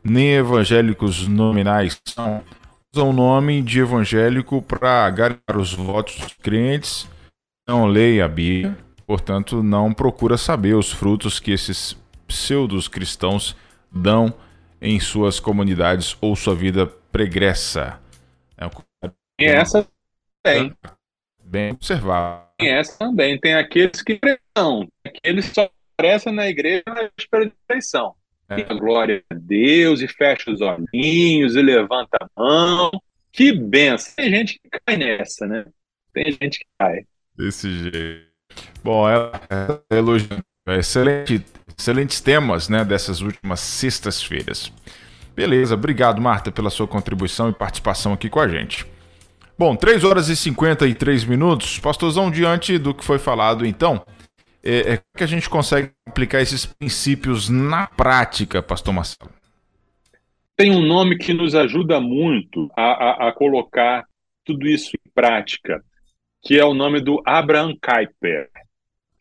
nem 0.05 0.35
evangélicos 0.35 1.27
nominais 1.29 2.01
são 2.05 2.43
usam 2.95 3.09
o 3.09 3.13
nome 3.13 3.63
de 3.63 3.81
evangélico 3.81 4.61
para 4.61 5.09
ganhar 5.09 5.57
os 5.57 5.73
votos 5.73 6.17
dos 6.17 6.35
crentes, 6.35 7.09
não 7.67 7.87
leia 7.87 8.27
a 8.27 8.29
Bíblia, 8.29 8.77
portanto 9.07 9.63
não 9.63 9.95
procura 9.95 10.37
saber 10.37 10.75
os 10.75 10.93
frutos 10.93 11.41
que 11.41 11.53
esses 11.53 11.97
pseudos 12.27 12.89
cristãos 12.89 13.57
dão 13.91 14.35
em 14.81 15.01
suas 15.01 15.41
comunidades 15.41 16.17
ou 16.21 16.37
sua 16.37 16.55
vida 16.55 16.87
pregressa. 17.11 17.99
É 18.59 18.67
um... 18.67 18.71
E 19.41 19.47
essa 19.47 19.87
tem. 20.43 20.77
Bem 21.43 21.73
observado. 21.73 22.47
Tem 22.59 22.73
essa 22.73 22.99
também. 22.99 23.39
Tem 23.39 23.55
aqueles 23.55 24.03
que 24.03 24.21
não. 24.57 24.87
Aqueles 25.07 25.49
que 25.49 25.55
só 25.55 25.71
aparecem 25.95 26.33
na 26.33 26.47
igreja 26.47 26.83
na 26.87 27.09
espera 27.17 27.47
de 27.47 27.53
eleição. 27.69 28.15
É. 28.61 28.75
glória 28.75 29.23
a 29.31 29.35
Deus 29.35 30.01
e 30.01 30.09
fecha 30.09 30.51
os 30.51 30.61
olhinhos 30.61 31.57
e 31.57 31.63
levanta 31.63 32.19
a 32.21 32.27
mão. 32.41 32.91
Que 33.33 33.53
benção. 33.53 34.15
Tem 34.17 34.31
gente 34.31 34.61
que 34.61 34.69
cai 34.87 34.97
nessa, 34.97 35.47
né? 35.47 35.65
Tem 36.13 36.33
gente 36.33 36.59
que 36.61 36.67
cai. 36.79 37.05
Desse 37.37 37.71
jeito. 37.71 38.33
Bom, 38.85 39.09
ela, 39.09 39.33
ela 39.49 39.83
elogiando 39.91 40.45
Excelente, 40.67 41.45
excelentes 41.77 42.21
temas 42.21 42.69
né, 42.69 42.85
dessas 42.85 43.21
últimas 43.21 43.59
sextas-feiras. 43.59 44.73
Beleza, 45.35 45.75
obrigado, 45.75 46.21
Marta, 46.21 46.53
pela 46.53 46.71
sua 46.71 46.87
contribuição 46.87 47.51
e 47.51 47.53
participação 47.53 48.13
aqui 48.13 48.29
com 48.29 48.39
a 48.39 48.47
gente. 48.47 48.87
Bom, 49.59 49.75
3 49.75 50.05
horas 50.05 50.29
e 50.29 50.37
53 50.37 51.25
minutos. 51.25 51.79
Pastorzão, 51.81 52.31
diante 52.31 52.79
do 52.79 52.95
que 52.95 53.05
foi 53.05 53.19
falado, 53.19 53.67
então, 53.67 54.05
é, 54.63 54.95
é 54.95 55.01
que 55.17 55.25
a 55.25 55.27
gente 55.27 55.49
consegue 55.49 55.93
aplicar 56.07 56.41
esses 56.41 56.65
princípios 56.65 57.49
na 57.49 57.87
prática, 57.87 58.63
Pastor 58.63 58.95
Marcelo? 58.95 59.31
Tem 60.57 60.71
um 60.71 60.87
nome 60.87 61.19
que 61.19 61.33
nos 61.33 61.55
ajuda 61.55 62.01
muito 62.01 62.71
a, 62.77 62.83
a, 62.83 63.29
a 63.29 63.33
colocar 63.33 64.07
tudo 64.45 64.67
isso 64.67 64.91
em 64.95 65.11
prática, 65.13 65.85
que 66.43 66.59
é 66.59 66.65
o 66.65 66.75
nome 66.75 67.01
do 67.01 67.23
Abraham 67.27 67.75
Kuyper. 67.81 68.51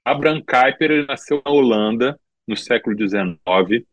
Abraham 0.04 0.42
Kuyper 0.42 0.92
ele 0.92 1.06
nasceu 1.06 1.42
na 1.46 1.52
Holanda 1.52 2.20
no 2.48 2.58
século 2.58 2.98
XIX. 2.98 3.86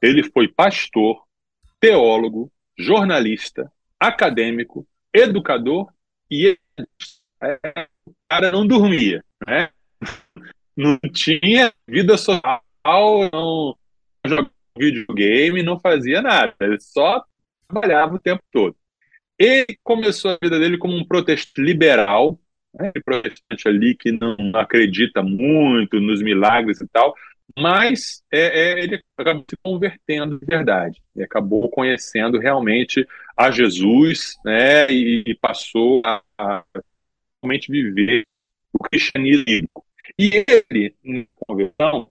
Ele 0.00 0.22
foi 0.22 0.48
pastor, 0.48 1.22
teólogo, 1.80 2.50
jornalista, 2.76 3.70
acadêmico, 3.98 4.86
educador 5.12 5.92
e 6.30 6.56
é, 7.42 7.58
o 8.06 8.12
cara 8.28 8.52
não 8.52 8.66
dormia, 8.66 9.24
né? 9.46 9.70
Não 10.78 10.96
tinha 11.12 11.72
vida 11.88 12.16
social, 12.16 12.62
não 13.32 13.76
jogava 14.24 14.52
videogame, 14.78 15.60
não 15.60 15.80
fazia 15.80 16.22
nada, 16.22 16.54
ele 16.60 16.78
só 16.78 17.24
trabalhava 17.66 18.14
o 18.14 18.18
tempo 18.20 18.42
todo. 18.52 18.76
Ele 19.36 19.76
começou 19.82 20.30
a 20.30 20.38
vida 20.40 20.56
dele 20.58 20.78
como 20.78 20.96
um 20.96 21.04
protestante 21.04 21.60
liberal, 21.60 22.38
né? 22.72 22.92
protestante 23.04 23.66
ali 23.66 23.96
que 23.96 24.12
não 24.12 24.36
acredita 24.54 25.20
muito 25.20 26.00
nos 26.00 26.22
milagres 26.22 26.80
e 26.80 26.86
tal, 26.86 27.12
mas 27.58 28.22
é, 28.32 28.40
é, 28.60 28.84
ele 28.84 29.02
acabou 29.16 29.44
se 29.50 29.56
convertendo 29.60 30.38
de 30.38 30.46
verdade. 30.46 31.02
Ele 31.14 31.24
acabou 31.24 31.68
conhecendo 31.68 32.38
realmente 32.38 33.04
a 33.36 33.50
Jesus 33.50 34.36
né, 34.44 34.88
e, 34.88 35.24
e 35.26 35.34
passou 35.34 36.02
a, 36.04 36.22
a, 36.38 36.64
realmente 37.42 37.70
viver 37.70 38.24
o 38.72 38.78
cristianismo. 38.78 39.68
E 40.18 40.44
ele, 40.48 40.94
em 41.04 41.26
conversão, 41.34 42.08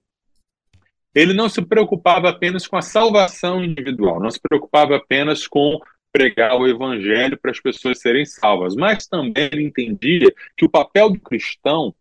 ele 1.15 1.33
não 1.33 1.49
se 1.49 1.61
preocupava 1.61 2.29
apenas 2.29 2.67
com 2.67 2.77
a 2.77 2.81
salvação 2.81 3.63
individual, 3.63 4.19
não 4.19 4.29
se 4.29 4.39
preocupava 4.39 4.97
apenas 4.97 5.47
com 5.47 5.79
pregar 6.11 6.55
o 6.55 6.67
evangelho 6.67 7.37
para 7.37 7.51
as 7.51 7.59
pessoas 7.59 7.99
serem 7.99 8.25
salvas, 8.25 8.75
mas 8.75 9.07
também 9.07 9.49
ele 9.51 9.63
entendia 9.63 10.33
que 10.55 10.65
o 10.65 10.69
papel 10.69 11.11
do 11.11 11.19
cristão 11.19 11.93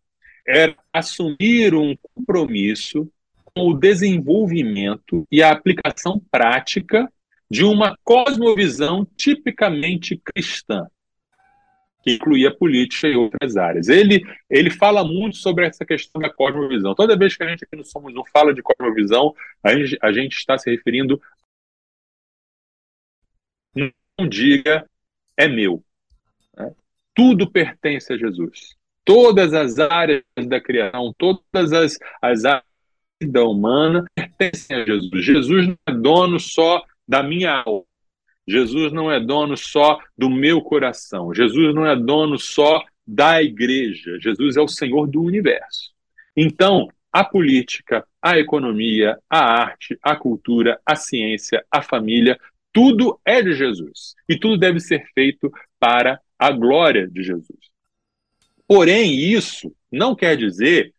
era 0.46 0.74
assumir 0.92 1.74
um 1.74 1.96
compromisso 2.14 3.10
com 3.44 3.68
o 3.68 3.74
desenvolvimento 3.74 5.26
e 5.30 5.42
a 5.42 5.50
aplicação 5.50 6.20
prática 6.30 7.10
de 7.50 7.64
uma 7.64 7.96
cosmovisão 8.04 9.06
tipicamente 9.16 10.16
cristã, 10.16 10.86
que 12.06 12.12
incluía 12.12 12.54
política 12.54 13.08
e 13.08 13.16
outras 13.16 13.56
áreas. 13.56 13.88
Ele, 13.88 14.24
ele 14.48 14.70
fala 14.70 15.02
muito 15.02 15.38
sobre 15.38 15.66
essa 15.66 15.84
questão 15.84 16.22
da 16.22 16.32
cosmovisão. 16.32 16.94
Toda 16.94 17.18
vez 17.18 17.36
que 17.36 17.42
a 17.42 17.48
gente 17.48 17.64
aqui 17.64 17.74
no 17.74 17.84
Somos 17.84 18.14
Um 18.14 18.24
fala 18.32 18.54
de 18.54 18.62
cosmovisão, 18.62 19.34
a 19.60 19.74
gente, 19.74 19.98
a 20.00 20.12
gente 20.12 20.36
está 20.36 20.56
se 20.56 20.70
referindo. 20.70 21.20
Não 23.74 24.28
diga 24.28 24.88
é 25.36 25.48
meu. 25.48 25.82
Né? 26.56 26.72
Tudo 27.12 27.50
pertence 27.50 28.12
a 28.12 28.16
Jesus. 28.16 28.76
Todas 29.04 29.52
as 29.52 29.80
áreas 29.80 30.22
da 30.46 30.60
criação, 30.60 31.12
todas 31.18 31.72
as, 31.72 31.98
as 32.22 32.44
áreas 32.44 32.64
vida 33.20 33.44
humana 33.44 34.04
pertencem 34.14 34.76
a 34.76 34.84
Jesus. 34.84 35.24
Jesus 35.24 35.66
não 35.66 35.76
é 35.88 35.92
dono 35.92 36.38
só 36.38 36.84
da 37.08 37.20
minha 37.20 37.62
alma. 37.66 37.84
Jesus 38.46 38.92
não 38.92 39.10
é 39.10 39.18
dono 39.18 39.56
só 39.56 39.98
do 40.16 40.30
meu 40.30 40.60
coração. 40.60 41.34
Jesus 41.34 41.74
não 41.74 41.86
é 41.86 41.96
dono 41.96 42.38
só 42.38 42.84
da 43.06 43.42
igreja. 43.42 44.18
Jesus 44.20 44.56
é 44.56 44.60
o 44.60 44.68
Senhor 44.68 45.06
do 45.06 45.22
universo. 45.22 45.92
Então, 46.36 46.88
a 47.12 47.24
política, 47.24 48.06
a 48.20 48.38
economia, 48.38 49.18
a 49.28 49.38
arte, 49.38 49.98
a 50.02 50.14
cultura, 50.14 50.80
a 50.84 50.94
ciência, 50.94 51.64
a 51.70 51.82
família, 51.82 52.38
tudo 52.72 53.18
é 53.24 53.42
de 53.42 53.54
Jesus. 53.54 54.14
E 54.28 54.38
tudo 54.38 54.58
deve 54.58 54.80
ser 54.80 55.06
feito 55.14 55.50
para 55.78 56.20
a 56.38 56.50
glória 56.50 57.08
de 57.08 57.22
Jesus. 57.22 57.58
Porém, 58.68 59.14
isso 59.14 59.74
não 59.90 60.14
quer 60.14 60.36
dizer 60.36 60.92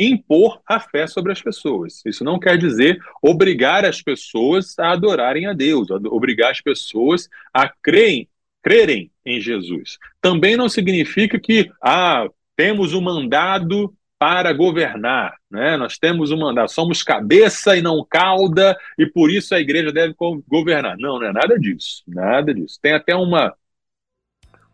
impor 0.00 0.60
a 0.66 0.80
fé 0.80 1.06
sobre 1.06 1.30
as 1.32 1.42
pessoas. 1.42 2.02
Isso 2.06 2.24
não 2.24 2.38
quer 2.38 2.56
dizer 2.56 2.98
obrigar 3.22 3.84
as 3.84 4.00
pessoas 4.00 4.78
a 4.78 4.92
adorarem 4.92 5.46
a 5.46 5.52
Deus, 5.52 5.90
obrigar 5.90 6.50
as 6.50 6.60
pessoas 6.60 7.28
a 7.52 7.68
crerem, 7.68 8.28
crerem 8.62 9.10
em 9.24 9.40
Jesus. 9.40 9.98
Também 10.20 10.56
não 10.56 10.68
significa 10.68 11.38
que 11.38 11.70
ah, 11.82 12.26
temos 12.56 12.94
o 12.94 12.98
um 12.98 13.02
mandado 13.02 13.94
para 14.18 14.52
governar, 14.52 15.34
né? 15.50 15.78
Nós 15.78 15.96
temos 15.96 16.30
um 16.30 16.38
mandado, 16.38 16.70
somos 16.70 17.02
cabeça 17.02 17.74
e 17.74 17.80
não 17.80 18.04
cauda 18.04 18.76
e 18.98 19.06
por 19.06 19.30
isso 19.30 19.54
a 19.54 19.60
igreja 19.60 19.90
deve 19.90 20.14
governar. 20.46 20.96
Não, 20.98 21.18
não 21.18 21.26
é 21.26 21.32
nada 21.32 21.58
disso, 21.58 22.02
nada 22.06 22.52
disso. 22.52 22.78
Tem 22.82 22.92
até 22.92 23.14
uma 23.14 23.54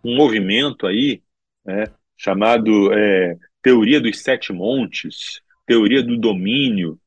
um 0.05 0.15
movimento 0.15 0.87
aí, 0.87 1.23
né, 1.65 1.85
chamado 2.17 2.93
é, 2.93 3.37
teoria 3.67 4.01
dos 4.01 4.21
sete 4.21 4.53
montes, 4.53 5.43
teoria 5.67 6.01
do 6.01 6.17
domínio, 6.17 7.01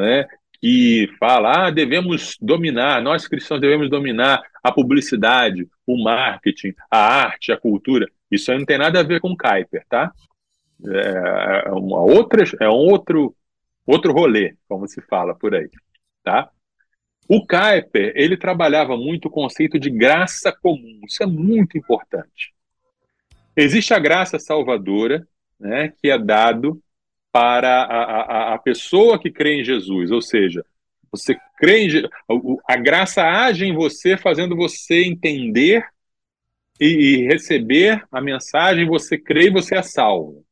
é? 0.00 0.26
que 0.58 1.06
fala, 1.20 1.66
ah, 1.66 1.70
devemos 1.70 2.34
dominar, 2.40 3.02
nós 3.02 3.28
cristãos 3.28 3.60
devemos 3.60 3.90
dominar 3.90 4.42
a 4.64 4.72
publicidade, 4.72 5.68
o 5.86 6.02
marketing, 6.02 6.72
a 6.90 6.98
arte, 6.98 7.52
a 7.52 7.58
cultura. 7.58 8.08
Isso 8.30 8.50
aí 8.50 8.56
não 8.56 8.64
tem 8.64 8.78
nada 8.78 9.00
a 9.00 9.02
ver 9.02 9.20
com 9.20 9.36
Kuiper, 9.36 9.84
tá? 9.86 10.10
É 10.82 11.70
uma 11.72 12.00
outra, 12.00 12.42
é 12.58 12.70
um 12.70 12.72
outro, 12.72 13.36
outro 13.86 14.10
rolê, 14.10 14.56
como 14.66 14.88
se 14.88 15.02
fala 15.02 15.34
por 15.34 15.54
aí, 15.54 15.68
tá? 16.24 16.48
O 17.28 17.46
Kuiper, 17.46 18.14
ele 18.16 18.38
trabalhava 18.38 18.96
muito 18.96 19.28
o 19.28 19.30
conceito 19.30 19.78
de 19.78 19.90
graça 19.90 20.56
comum. 20.62 21.02
Isso 21.06 21.22
é 21.22 21.26
muito 21.26 21.76
importante. 21.76 22.54
Existe 23.54 23.92
a 23.92 23.98
graça 23.98 24.38
salvadora, 24.38 25.28
né, 25.58 25.92
que 26.00 26.10
é 26.10 26.18
dado 26.18 26.80
para 27.32 27.82
a, 27.82 28.02
a, 28.02 28.54
a 28.54 28.58
pessoa 28.58 29.18
que 29.18 29.30
crê 29.30 29.60
em 29.60 29.64
Jesus, 29.64 30.10
ou 30.10 30.22
seja, 30.22 30.64
você 31.10 31.36
crê 31.58 31.86
em 31.86 32.08
a 32.66 32.76
graça 32.76 33.22
age 33.22 33.64
em 33.64 33.74
você, 33.74 34.16
fazendo 34.16 34.56
você 34.56 35.04
entender 35.04 35.84
e, 36.80 36.86
e 36.86 37.26
receber 37.26 38.02
a 38.10 38.20
mensagem, 38.20 38.86
você 38.86 39.18
crê 39.18 39.46
e 39.46 39.52
você 39.52 39.76
é 39.76 39.82
salvo. 39.82 40.44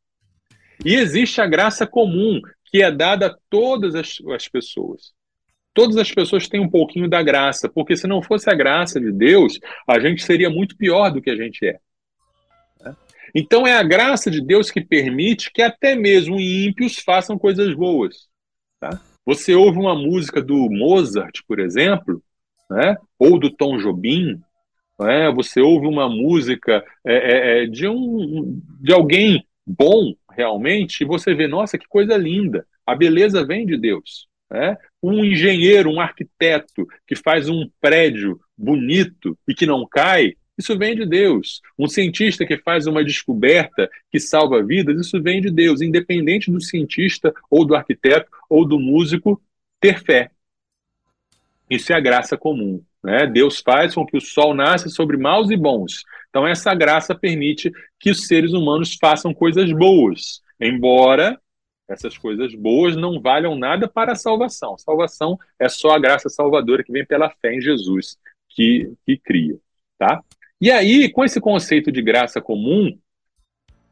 E 0.84 0.94
existe 0.94 1.40
a 1.40 1.46
graça 1.46 1.86
comum, 1.86 2.40
que 2.64 2.82
é 2.82 2.90
dada 2.90 3.26
a 3.26 3.36
todas 3.48 3.94
as, 3.94 4.16
as 4.34 4.48
pessoas. 4.48 5.14
Todas 5.72 5.96
as 5.96 6.10
pessoas 6.12 6.48
têm 6.48 6.60
um 6.60 6.70
pouquinho 6.70 7.08
da 7.08 7.22
graça, 7.22 7.68
porque 7.68 7.96
se 7.96 8.06
não 8.06 8.22
fosse 8.22 8.48
a 8.50 8.54
graça 8.54 8.98
de 8.98 9.12
Deus, 9.12 9.58
a 9.86 10.00
gente 10.00 10.24
seria 10.24 10.48
muito 10.48 10.76
pior 10.76 11.10
do 11.10 11.20
que 11.20 11.30
a 11.30 11.36
gente 11.36 11.66
é. 11.66 11.78
Então 13.38 13.66
é 13.66 13.74
a 13.74 13.82
graça 13.82 14.30
de 14.30 14.40
Deus 14.40 14.70
que 14.70 14.80
permite 14.80 15.52
que 15.52 15.60
até 15.60 15.94
mesmo 15.94 16.40
ímpios 16.40 16.96
façam 16.96 17.38
coisas 17.38 17.74
boas. 17.74 18.28
Tá? 18.80 18.98
Você 19.26 19.54
ouve 19.54 19.78
uma 19.78 19.94
música 19.94 20.40
do 20.40 20.70
Mozart, 20.70 21.42
por 21.46 21.60
exemplo, 21.60 22.22
né? 22.70 22.96
ou 23.18 23.38
do 23.38 23.50
Tom 23.50 23.76
Jobim, 23.76 24.40
né? 24.98 25.30
você 25.32 25.60
ouve 25.60 25.86
uma 25.86 26.08
música 26.08 26.82
é, 27.04 27.12
é, 27.14 27.64
é, 27.64 27.66
de, 27.66 27.86
um, 27.86 28.58
de 28.80 28.94
alguém 28.94 29.46
bom, 29.66 30.14
realmente, 30.30 31.02
e 31.02 31.06
você 31.06 31.34
vê, 31.34 31.46
nossa, 31.46 31.76
que 31.76 31.86
coisa 31.86 32.16
linda, 32.16 32.66
a 32.86 32.94
beleza 32.94 33.44
vem 33.44 33.66
de 33.66 33.76
Deus. 33.76 34.28
Né? 34.50 34.78
Um 35.02 35.22
engenheiro, 35.22 35.90
um 35.90 36.00
arquiteto 36.00 36.86
que 37.06 37.14
faz 37.14 37.50
um 37.50 37.68
prédio 37.82 38.40
bonito 38.56 39.38
e 39.46 39.54
que 39.54 39.66
não 39.66 39.86
cai, 39.86 40.32
isso 40.58 40.76
vem 40.78 40.94
de 40.94 41.04
Deus. 41.04 41.60
Um 41.78 41.88
cientista 41.88 42.46
que 42.46 42.56
faz 42.58 42.86
uma 42.86 43.04
descoberta 43.04 43.90
que 44.10 44.18
salva 44.18 44.62
vidas, 44.62 44.98
isso 45.06 45.22
vem 45.22 45.40
de 45.40 45.50
Deus, 45.50 45.80
independente 45.80 46.50
do 46.50 46.60
cientista 46.60 47.34
ou 47.50 47.64
do 47.64 47.74
arquiteto 47.74 48.30
ou 48.48 48.66
do 48.66 48.78
músico 48.78 49.40
ter 49.80 50.02
fé. 50.02 50.30
Isso 51.68 51.92
é 51.92 51.96
a 51.96 52.00
graça 52.00 52.36
comum. 52.36 52.82
Né? 53.02 53.26
Deus 53.26 53.60
faz 53.60 53.94
com 53.94 54.06
que 54.06 54.16
o 54.16 54.20
sol 54.20 54.54
nasça 54.54 54.88
sobre 54.88 55.16
maus 55.16 55.50
e 55.50 55.56
bons. 55.56 56.04
Então, 56.30 56.46
essa 56.46 56.74
graça 56.74 57.14
permite 57.14 57.72
que 58.00 58.10
os 58.10 58.26
seres 58.26 58.52
humanos 58.52 58.96
façam 59.00 59.32
coisas 59.32 59.70
boas, 59.72 60.42
embora 60.60 61.40
essas 61.88 62.18
coisas 62.18 62.52
boas 62.54 62.96
não 62.96 63.20
valham 63.20 63.54
nada 63.54 63.86
para 63.86 64.12
a 64.12 64.16
salvação. 64.16 64.76
Salvação 64.76 65.38
é 65.58 65.68
só 65.68 65.90
a 65.90 65.98
graça 65.98 66.28
salvadora 66.28 66.82
que 66.82 66.90
vem 66.90 67.06
pela 67.06 67.30
fé 67.30 67.54
em 67.54 67.60
Jesus 67.60 68.18
que, 68.48 68.92
que 69.04 69.16
cria. 69.18 69.56
Tá? 69.98 70.22
E 70.60 70.70
aí, 70.70 71.10
com 71.10 71.24
esse 71.24 71.40
conceito 71.40 71.92
de 71.92 72.00
graça 72.00 72.40
comum, 72.40 72.98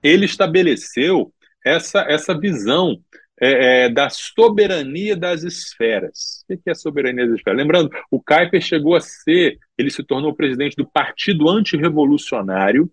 ele 0.03 0.25
estabeleceu 0.25 1.33
essa, 1.65 2.01
essa 2.09 2.39
visão 2.39 3.01
é, 3.41 3.85
é, 3.85 3.89
da 3.89 4.09
soberania 4.09 5.17
das 5.17 5.43
esferas. 5.43 6.45
O 6.49 6.57
que 6.57 6.69
é 6.69 6.73
a 6.73 6.75
soberania 6.75 7.27
das 7.27 7.37
esferas? 7.37 7.59
Lembrando, 7.59 7.91
o 8.11 8.21
Kuyper 8.21 8.61
chegou 8.61 8.95
a 8.95 9.01
ser, 9.01 9.59
ele 9.77 9.91
se 9.91 10.03
tornou 10.03 10.35
presidente 10.35 10.77
do 10.77 10.87
Partido 10.87 11.49
Antirrevolucionário, 11.49 12.91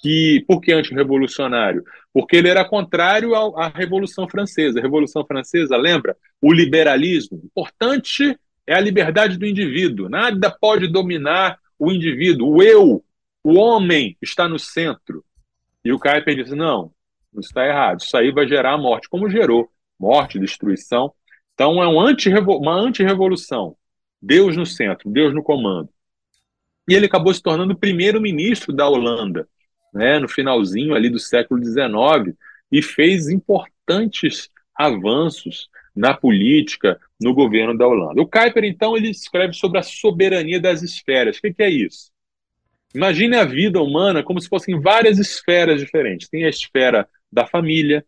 que 0.00 0.44
por 0.46 0.60
que 0.60 0.72
antirrevolucionário? 0.72 1.82
Porque 2.12 2.36
ele 2.36 2.48
era 2.48 2.64
contrário 2.64 3.34
à 3.56 3.68
Revolução 3.68 4.28
Francesa. 4.28 4.78
A 4.78 4.82
Revolução 4.82 5.24
Francesa, 5.26 5.76
lembra? 5.76 6.16
O 6.40 6.52
liberalismo. 6.52 7.40
Importante 7.44 8.38
é 8.66 8.74
a 8.74 8.80
liberdade 8.80 9.36
do 9.36 9.46
indivíduo. 9.46 10.08
Nada 10.08 10.50
pode 10.50 10.86
dominar 10.86 11.58
o 11.78 11.90
indivíduo. 11.90 12.56
O 12.56 12.62
eu, 12.62 13.04
o 13.50 13.58
homem, 13.58 14.16
está 14.20 14.48
no 14.48 14.58
centro. 14.58 15.24
E 15.84 15.92
o 15.92 15.98
Kuyper 15.98 16.34
disse: 16.34 16.54
não, 16.54 16.92
isso 17.32 17.48
está 17.48 17.66
errado. 17.66 18.00
Isso 18.00 18.16
aí 18.16 18.30
vai 18.30 18.46
gerar 18.46 18.74
a 18.74 18.78
morte, 18.78 19.08
como 19.08 19.30
gerou 19.30 19.70
morte, 19.98 20.38
destruição. 20.38 21.12
Então 21.54 21.82
é 21.82 21.88
um 21.88 22.00
anti 22.00 22.28
uma 22.28 22.74
antirrevolução. 22.74 23.76
Deus 24.20 24.56
no 24.56 24.66
centro, 24.66 25.10
Deus 25.10 25.34
no 25.34 25.42
comando. 25.42 25.88
E 26.88 26.94
ele 26.94 27.06
acabou 27.06 27.32
se 27.34 27.42
tornando 27.42 27.76
primeiro-ministro 27.76 28.72
da 28.72 28.88
Holanda 28.88 29.46
né, 29.92 30.18
no 30.18 30.28
finalzinho 30.28 30.94
ali 30.94 31.08
do 31.08 31.18
século 31.18 31.62
XIX, 31.62 32.36
e 32.70 32.82
fez 32.82 33.28
importantes 33.28 34.50
avanços 34.74 35.68
na 35.94 36.14
política, 36.14 37.00
no 37.20 37.34
governo 37.34 37.76
da 37.76 37.86
Holanda. 37.86 38.22
O 38.22 38.26
Kuyper, 38.26 38.64
então, 38.64 38.96
ele 38.96 39.10
escreve 39.10 39.54
sobre 39.54 39.78
a 39.78 39.82
soberania 39.82 40.60
das 40.60 40.82
esferas. 40.82 41.38
O 41.38 41.40
que, 41.40 41.52
que 41.52 41.62
é 41.62 41.70
isso? 41.70 42.12
Imagine 42.94 43.36
a 43.36 43.44
vida 43.44 43.80
humana 43.82 44.22
como 44.22 44.40
se 44.40 44.48
fossem 44.48 44.80
várias 44.80 45.18
esferas 45.18 45.80
diferentes. 45.80 46.28
Tem 46.28 46.44
a 46.44 46.48
esfera 46.48 47.08
da 47.30 47.46
família, 47.46 48.04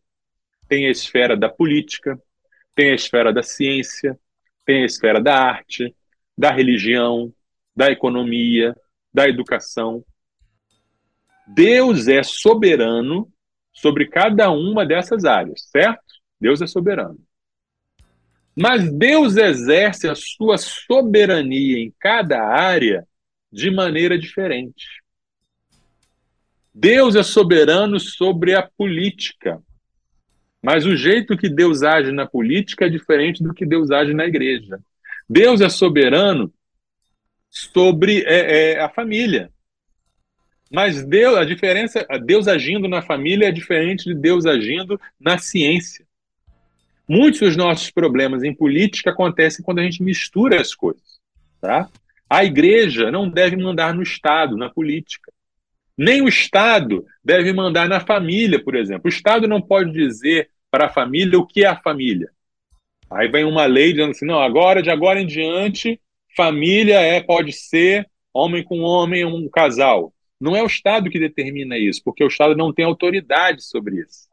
tem 0.68 0.86
a 0.86 0.90
esfera 0.90 1.36
da 1.36 1.48
política, 1.48 2.20
tem 2.74 2.90
a 2.90 2.94
esfera 2.94 3.32
da 3.32 3.42
ciência, 3.42 4.18
tem 4.64 4.82
a 4.82 4.86
esfera 4.86 5.20
da 5.20 5.34
arte, 5.34 5.94
da 6.36 6.50
religião, 6.50 7.32
da 7.76 7.90
economia, 7.90 8.74
da 9.12 9.28
educação. 9.28 10.04
Deus 11.46 12.08
é 12.08 12.22
soberano 12.22 13.30
sobre 13.72 14.06
cada 14.06 14.50
uma 14.50 14.86
dessas 14.86 15.24
áreas, 15.24 15.68
certo? 15.70 16.02
Deus 16.40 16.62
é 16.62 16.66
soberano. 16.66 17.18
Mas 18.56 18.90
Deus 18.92 19.36
exerce 19.36 20.08
a 20.08 20.14
sua 20.14 20.56
soberania 20.56 21.78
em 21.78 21.92
cada 21.98 22.42
área 22.42 23.06
de 23.52 23.70
maneira 23.70 24.18
diferente. 24.18 25.02
Deus 26.74 27.16
é 27.16 27.22
soberano 27.22 27.98
sobre 27.98 28.54
a 28.54 28.62
política, 28.62 29.62
mas 30.62 30.86
o 30.86 30.96
jeito 30.96 31.36
que 31.36 31.48
Deus 31.48 31.82
age 31.82 32.12
na 32.12 32.26
política 32.26 32.86
é 32.86 32.88
diferente 32.88 33.42
do 33.42 33.52
que 33.52 33.66
Deus 33.66 33.90
age 33.90 34.14
na 34.14 34.24
igreja. 34.24 34.78
Deus 35.28 35.60
é 35.60 35.68
soberano 35.68 36.52
sobre 37.48 38.22
é, 38.22 38.74
é, 38.74 38.80
a 38.80 38.88
família, 38.88 39.50
mas 40.70 41.04
Deus, 41.04 41.36
a 41.36 41.44
diferença, 41.44 42.06
Deus 42.24 42.46
agindo 42.46 42.86
na 42.86 43.02
família 43.02 43.48
é 43.48 43.52
diferente 43.52 44.04
de 44.04 44.14
Deus 44.14 44.46
agindo 44.46 45.00
na 45.18 45.36
ciência. 45.36 46.06
Muitos 47.08 47.40
dos 47.40 47.56
nossos 47.56 47.90
problemas 47.90 48.44
em 48.44 48.54
política 48.54 49.10
acontecem 49.10 49.64
quando 49.64 49.80
a 49.80 49.82
gente 49.82 50.00
mistura 50.00 50.60
as 50.60 50.72
coisas, 50.72 51.20
tá? 51.60 51.90
A 52.30 52.44
igreja 52.44 53.10
não 53.10 53.28
deve 53.28 53.56
mandar 53.56 53.92
no 53.92 54.04
Estado, 54.04 54.56
na 54.56 54.70
política. 54.70 55.32
Nem 55.98 56.22
o 56.22 56.28
Estado 56.28 57.04
deve 57.24 57.52
mandar 57.52 57.88
na 57.88 57.98
família, 57.98 58.62
por 58.62 58.76
exemplo. 58.76 59.02
O 59.06 59.08
Estado 59.08 59.48
não 59.48 59.60
pode 59.60 59.90
dizer 59.92 60.48
para 60.70 60.86
a 60.86 60.88
família 60.88 61.36
o 61.36 61.46
que 61.46 61.64
é 61.64 61.66
a 61.66 61.82
família. 61.82 62.30
Aí 63.10 63.28
vem 63.28 63.44
uma 63.44 63.66
lei 63.66 63.92
dizendo 63.92 64.12
assim: 64.12 64.24
não, 64.24 64.40
agora, 64.40 64.80
de 64.80 64.90
agora 64.90 65.20
em 65.20 65.26
diante, 65.26 66.00
família 66.36 67.00
é 67.00 67.20
pode 67.20 67.52
ser 67.52 68.08
homem 68.32 68.62
com 68.62 68.78
homem, 68.78 69.24
um 69.24 69.48
casal. 69.48 70.14
Não 70.40 70.54
é 70.54 70.62
o 70.62 70.66
Estado 70.66 71.10
que 71.10 71.18
determina 71.18 71.76
isso, 71.76 72.00
porque 72.04 72.22
o 72.22 72.28
Estado 72.28 72.56
não 72.56 72.72
tem 72.72 72.84
autoridade 72.84 73.62
sobre 73.62 73.96
isso. 74.00 74.28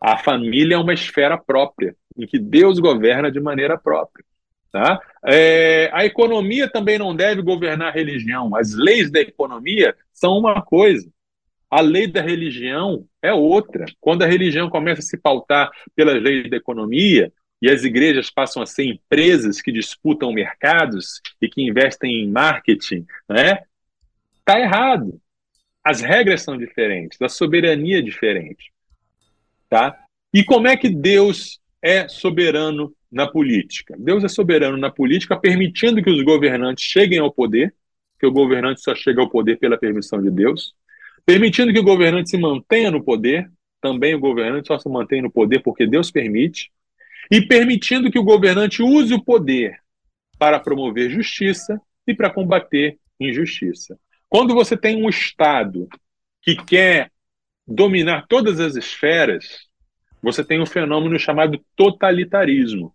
A 0.00 0.16
família 0.16 0.76
é 0.76 0.78
uma 0.78 0.94
esfera 0.94 1.36
própria, 1.36 1.94
em 2.16 2.26
que 2.26 2.38
Deus 2.38 2.78
governa 2.78 3.30
de 3.30 3.38
maneira 3.38 3.76
própria. 3.76 4.24
Tá? 4.72 5.00
É, 5.26 5.90
a 5.92 6.04
economia 6.04 6.70
também 6.70 6.98
não 6.98 7.14
deve 7.14 7.42
governar 7.42 7.88
a 7.88 7.92
religião. 7.92 8.54
As 8.54 8.72
leis 8.72 9.10
da 9.10 9.20
economia 9.20 9.96
são 10.12 10.38
uma 10.38 10.62
coisa. 10.62 11.10
A 11.68 11.80
lei 11.80 12.06
da 12.06 12.20
religião 12.20 13.04
é 13.22 13.32
outra. 13.32 13.86
Quando 14.00 14.22
a 14.22 14.26
religião 14.26 14.70
começa 14.70 15.00
a 15.00 15.04
se 15.04 15.16
pautar 15.16 15.70
pelas 15.94 16.22
leis 16.22 16.48
da 16.48 16.56
economia 16.56 17.32
e 17.60 17.68
as 17.68 17.84
igrejas 17.84 18.30
passam 18.30 18.62
a 18.62 18.66
ser 18.66 18.84
empresas 18.84 19.60
que 19.60 19.70
disputam 19.70 20.32
mercados 20.32 21.20
e 21.40 21.48
que 21.48 21.62
investem 21.62 22.22
em 22.22 22.30
marketing, 22.30 23.06
né? 23.28 23.62
Está 24.38 24.58
errado. 24.58 25.20
As 25.84 26.00
regras 26.00 26.42
são 26.42 26.56
diferentes, 26.56 27.20
a 27.20 27.28
soberania 27.28 27.98
é 27.98 28.02
diferente. 28.02 28.72
Tá? 29.68 29.96
E 30.32 30.44
como 30.44 30.68
é 30.68 30.76
que 30.76 30.88
Deus 30.88 31.60
é 31.82 32.08
soberano 32.08 32.94
na 33.10 33.26
política? 33.26 33.94
Deus 33.98 34.24
é 34.24 34.28
soberano 34.28 34.76
na 34.76 34.90
política, 34.90 35.36
permitindo 35.36 36.02
que 36.02 36.10
os 36.10 36.22
governantes 36.22 36.84
cheguem 36.84 37.18
ao 37.18 37.32
poder, 37.32 37.74
que 38.18 38.26
o 38.26 38.32
governante 38.32 38.82
só 38.82 38.94
chega 38.94 39.20
ao 39.20 39.28
poder 39.28 39.58
pela 39.58 39.78
permissão 39.78 40.22
de 40.22 40.30
Deus, 40.30 40.74
permitindo 41.24 41.72
que 41.72 41.78
o 41.78 41.84
governante 41.84 42.30
se 42.30 42.38
mantenha 42.38 42.90
no 42.90 43.02
poder, 43.02 43.50
também 43.80 44.14
o 44.14 44.20
governante 44.20 44.68
só 44.68 44.78
se 44.78 44.88
mantém 44.88 45.22
no 45.22 45.30
poder 45.30 45.60
porque 45.60 45.86
Deus 45.86 46.10
permite, 46.10 46.70
e 47.30 47.40
permitindo 47.40 48.10
que 48.10 48.18
o 48.18 48.24
governante 48.24 48.82
use 48.82 49.14
o 49.14 49.22
poder 49.22 49.78
para 50.38 50.58
promover 50.58 51.10
justiça 51.10 51.80
e 52.06 52.14
para 52.14 52.30
combater 52.30 52.98
injustiça. 53.18 53.98
Quando 54.28 54.54
você 54.54 54.76
tem 54.76 55.02
um 55.02 55.08
Estado 55.08 55.88
que 56.42 56.56
quer 56.56 57.10
dominar 57.66 58.26
todas 58.26 58.58
as 58.58 58.74
esferas, 58.74 59.68
você 60.22 60.44
tem 60.44 60.60
um 60.60 60.66
fenômeno 60.66 61.18
chamado 61.18 61.64
totalitarismo. 61.76 62.94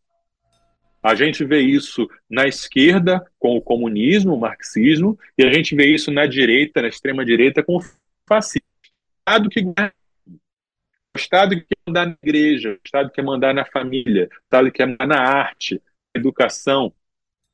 A 1.05 1.13
gente 1.13 1.45
vê 1.45 1.61
isso 1.61 2.09
na 2.27 2.47
esquerda 2.47 3.23
com 3.37 3.55
o 3.55 3.61
comunismo, 3.61 4.33
o 4.33 4.39
marxismo, 4.39 5.15
e 5.37 5.43
a 5.43 5.53
gente 5.53 5.75
vê 5.75 5.85
isso 5.85 6.09
na 6.09 6.25
direita, 6.25 6.81
na 6.81 6.87
extrema 6.87 7.23
direita, 7.23 7.61
com 7.61 7.77
o 7.77 7.81
fascismo. 8.27 8.67
O 8.73 9.29
Estado 9.29 9.49
que 9.51 9.59
o 9.61 11.15
Estado 11.15 11.55
que 11.55 11.61
quer 11.61 11.77
mandar 11.85 12.07
na 12.07 12.17
igreja, 12.23 12.71
o 12.71 12.79
Estado 12.83 13.09
que 13.09 13.15
quer 13.17 13.23
mandar 13.23 13.53
na 13.53 13.65
família, 13.65 14.29
o 14.31 14.43
Estado 14.45 14.71
que 14.71 14.77
quer 14.77 14.87
mandar 14.87 15.05
na 15.05 15.19
arte, 15.19 15.75
na 15.75 16.19
educação, 16.19 16.91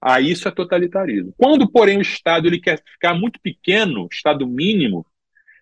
a 0.01 0.21
isso 0.21 0.47
é 0.47 0.51
totalitarismo. 0.51 1.33
Quando, 1.37 1.69
porém, 1.69 1.97
o 1.97 2.01
Estado 2.01 2.47
ele 2.47 2.57
quer 2.57 2.81
ficar 2.81 3.13
muito 3.13 3.37
pequeno, 3.41 4.07
Estado 4.09 4.47
mínimo, 4.47 5.05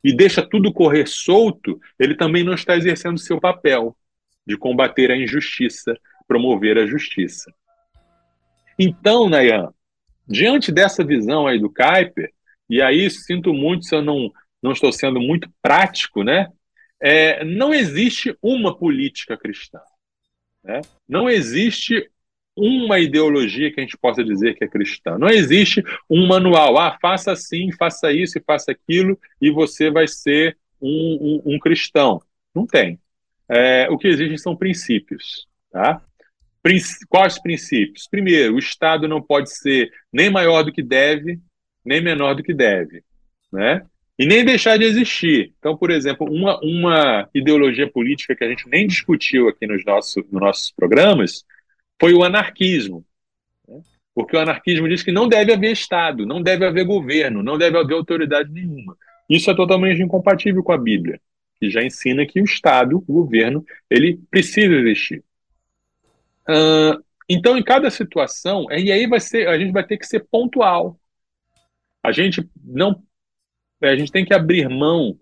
e 0.04 0.16
deixa 0.16 0.48
tudo 0.48 0.72
correr 0.72 1.08
solto, 1.08 1.82
ele 1.98 2.14
também 2.16 2.44
não 2.44 2.54
está 2.54 2.78
exercendo 2.78 3.18
seu 3.18 3.40
papel 3.40 3.98
de 4.46 4.56
combater 4.56 5.10
a 5.10 5.18
injustiça, 5.18 5.98
promover 6.28 6.78
a 6.78 6.86
justiça. 6.86 7.52
Então, 8.80 9.28
Nayan, 9.28 9.74
diante 10.26 10.72
dessa 10.72 11.04
visão 11.04 11.46
aí 11.46 11.60
do 11.60 11.70
Kuiper, 11.70 12.32
e 12.70 12.82
aí 12.82 13.10
sinto 13.10 13.54
muito 13.54 13.86
se 13.86 13.94
eu 13.94 14.02
não, 14.02 14.32
não 14.64 14.72
estou 14.72 14.92
sendo 14.94 15.20
muito 15.20 15.52
prático, 15.62 16.24
né? 16.24 16.48
É, 17.02 17.44
não 17.44 17.74
existe 17.74 18.38
uma 18.42 18.78
política 18.78 19.38
cristã. 19.38 19.80
Né? 20.64 20.80
Não 21.08 21.30
existe 21.30 22.10
uma 22.56 23.00
ideologia 23.00 23.72
que 23.72 23.80
a 23.80 23.84
gente 23.84 23.98
possa 23.98 24.24
dizer 24.24 24.56
que 24.56 24.64
é 24.64 24.68
cristã. 24.68 25.18
Não 25.18 25.30
existe 25.30 25.84
um 26.10 26.26
manual, 26.28 26.78
ah, 26.78 26.98
faça 27.02 27.34
assim, 27.34 27.72
faça 27.74 28.12
isso 28.12 28.38
e 28.38 28.44
faça 28.44 28.72
aquilo, 28.72 29.20
e 29.42 29.50
você 29.50 29.90
vai 29.90 30.08
ser 30.08 30.58
um, 30.82 31.42
um, 31.46 31.56
um 31.56 31.60
cristão. 31.60 32.22
Não 32.54 32.66
tem. 32.66 33.00
É, 33.48 33.90
o 33.90 33.98
que 33.98 34.08
existe 34.08 34.38
são 34.38 34.56
princípios. 34.56 35.48
Tá? 35.72 36.02
Quais 37.08 37.42
princípios? 37.42 38.08
Primeiro, 38.10 38.56
o 38.56 38.60
Estado 38.60 39.08
não 39.08 39.22
pode 39.22 39.56
ser 39.56 39.90
nem 40.12 40.30
maior 40.30 40.64
do 40.64 40.72
que 40.72 40.84
deve, 40.84 41.40
nem 41.86 42.02
menor 42.02 42.36
do 42.36 42.44
que 42.44 42.54
deve. 42.54 43.04
Né? 43.52 43.86
E 44.18 44.26
nem 44.26 44.44
deixar 44.44 44.78
de 44.78 44.84
existir. 44.84 45.54
Então, 45.58 45.78
por 45.78 45.90
exemplo, 45.90 46.28
uma, 46.30 46.60
uma 46.62 47.30
ideologia 47.34 47.90
política 47.90 48.36
que 48.36 48.44
a 48.44 48.50
gente 48.50 48.68
nem 48.68 48.86
discutiu 48.86 49.48
aqui 49.48 49.66
nos, 49.66 49.84
nosso, 49.86 50.20
nos 50.30 50.42
nossos 50.42 50.72
programas 50.72 51.46
foi 52.00 52.14
o 52.14 52.24
anarquismo. 52.24 53.06
Né? 53.68 53.82
Porque 54.14 54.36
o 54.36 54.40
anarquismo 54.40 54.90
diz 54.90 55.02
que 55.02 55.12
não 55.12 55.28
deve 55.28 55.54
haver 55.54 55.72
Estado, 55.72 56.26
não 56.26 56.42
deve 56.42 56.66
haver 56.66 56.86
governo, 56.86 57.42
não 57.42 57.58
deve 57.58 57.78
haver 57.78 57.94
autoridade 57.94 58.52
nenhuma. 58.52 58.98
Isso 59.30 59.50
é 59.50 59.56
totalmente 59.56 60.02
incompatível 60.02 60.64
com 60.64 60.74
a 60.74 60.78
Bíblia, 60.78 61.22
que 61.58 61.70
já 61.70 61.82
ensina 61.82 62.26
que 62.26 62.42
o 62.42 62.46
Estado, 62.46 62.98
o 63.08 63.14
governo, 63.14 63.64
ele 63.90 64.20
precisa 64.30 64.74
existir. 64.76 65.24
Então, 67.28 67.58
em 67.58 67.64
cada 67.64 67.92
situação, 67.92 68.66
e 68.72 68.92
aí 68.92 69.06
vai 69.06 69.20
ser, 69.20 69.48
a 69.48 69.58
gente 69.58 69.72
vai 69.72 69.86
ter 69.86 69.98
que 69.98 70.08
ser 70.08 70.26
pontual. 70.32 71.00
A 72.04 72.12
gente 72.12 72.50
não, 72.64 73.04
a 73.84 73.96
gente 73.96 74.12
tem 74.12 74.26
que 74.26 74.34
abrir 74.34 74.68
mão 74.68 75.20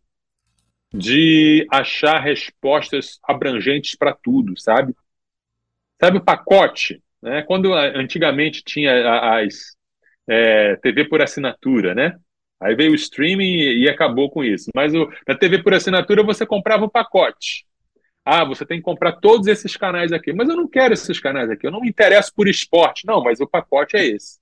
de 0.94 1.68
achar 1.72 2.20
respostas 2.20 3.20
abrangentes 3.24 3.96
para 3.96 4.14
tudo, 4.14 4.58
sabe? 4.58 4.96
Sabe 6.00 6.18
o 6.18 6.24
pacote? 6.24 7.02
Né? 7.22 7.42
Quando 7.44 7.74
antigamente 7.74 8.64
tinha 8.64 9.36
as 9.36 9.76
é, 10.28 10.76
TV 10.78 11.06
por 11.06 11.22
assinatura, 11.22 11.94
né? 11.94 12.18
Aí 12.60 12.76
veio 12.76 12.92
o 12.92 12.96
streaming 12.96 13.82
e 13.82 13.90
acabou 13.90 14.30
com 14.30 14.44
isso. 14.44 14.70
Mas 14.74 14.94
o, 14.94 15.12
na 15.28 15.36
TV 15.36 15.62
por 15.62 15.74
assinatura 15.74 16.24
você 16.24 16.46
comprava 16.46 16.86
o 16.86 16.90
pacote. 16.90 17.66
Ah, 18.30 18.44
você 18.44 18.66
tem 18.66 18.80
que 18.80 18.84
comprar 18.84 19.14
todos 19.14 19.48
esses 19.48 19.78
canais 19.78 20.12
aqui. 20.12 20.34
Mas 20.34 20.50
eu 20.50 20.56
não 20.58 20.68
quero 20.68 20.94
esses 20.94 21.18
canais 21.18 21.50
aqui. 21.50 21.66
Eu 21.66 21.72
não 21.72 21.80
me 21.80 21.88
interesso 21.88 22.34
por 22.36 22.46
esporte. 22.46 23.08
Não, 23.08 23.24
mas 23.24 23.40
o 23.40 23.48
pacote 23.48 23.96
é 23.96 24.06
esse. 24.06 24.38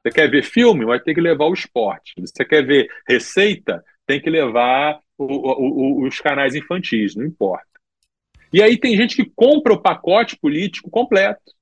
Você 0.00 0.10
quer 0.10 0.30
ver 0.30 0.42
filme? 0.42 0.86
Vai 0.86 0.98
ter 0.98 1.12
que 1.12 1.20
levar 1.20 1.44
o 1.44 1.52
esporte. 1.52 2.14
Você 2.18 2.42
quer 2.42 2.64
ver 2.64 2.88
receita? 3.06 3.84
Tem 4.06 4.18
que 4.18 4.30
levar 4.30 4.98
o, 5.18 5.24
o, 5.26 6.06
os 6.06 6.18
canais 6.20 6.54
infantis. 6.54 7.14
Não 7.14 7.26
importa. 7.26 7.66
E 8.50 8.62
aí 8.62 8.78
tem 8.78 8.96
gente 8.96 9.14
que 9.14 9.30
compra 9.36 9.74
o 9.74 9.82
pacote 9.82 10.34
político 10.38 10.88
completo. 10.88 11.52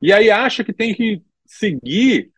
E 0.00 0.14
aí 0.14 0.30
acha 0.30 0.64
que 0.64 0.72
tem 0.72 0.94
que 0.94 1.20
seguir 1.44 2.30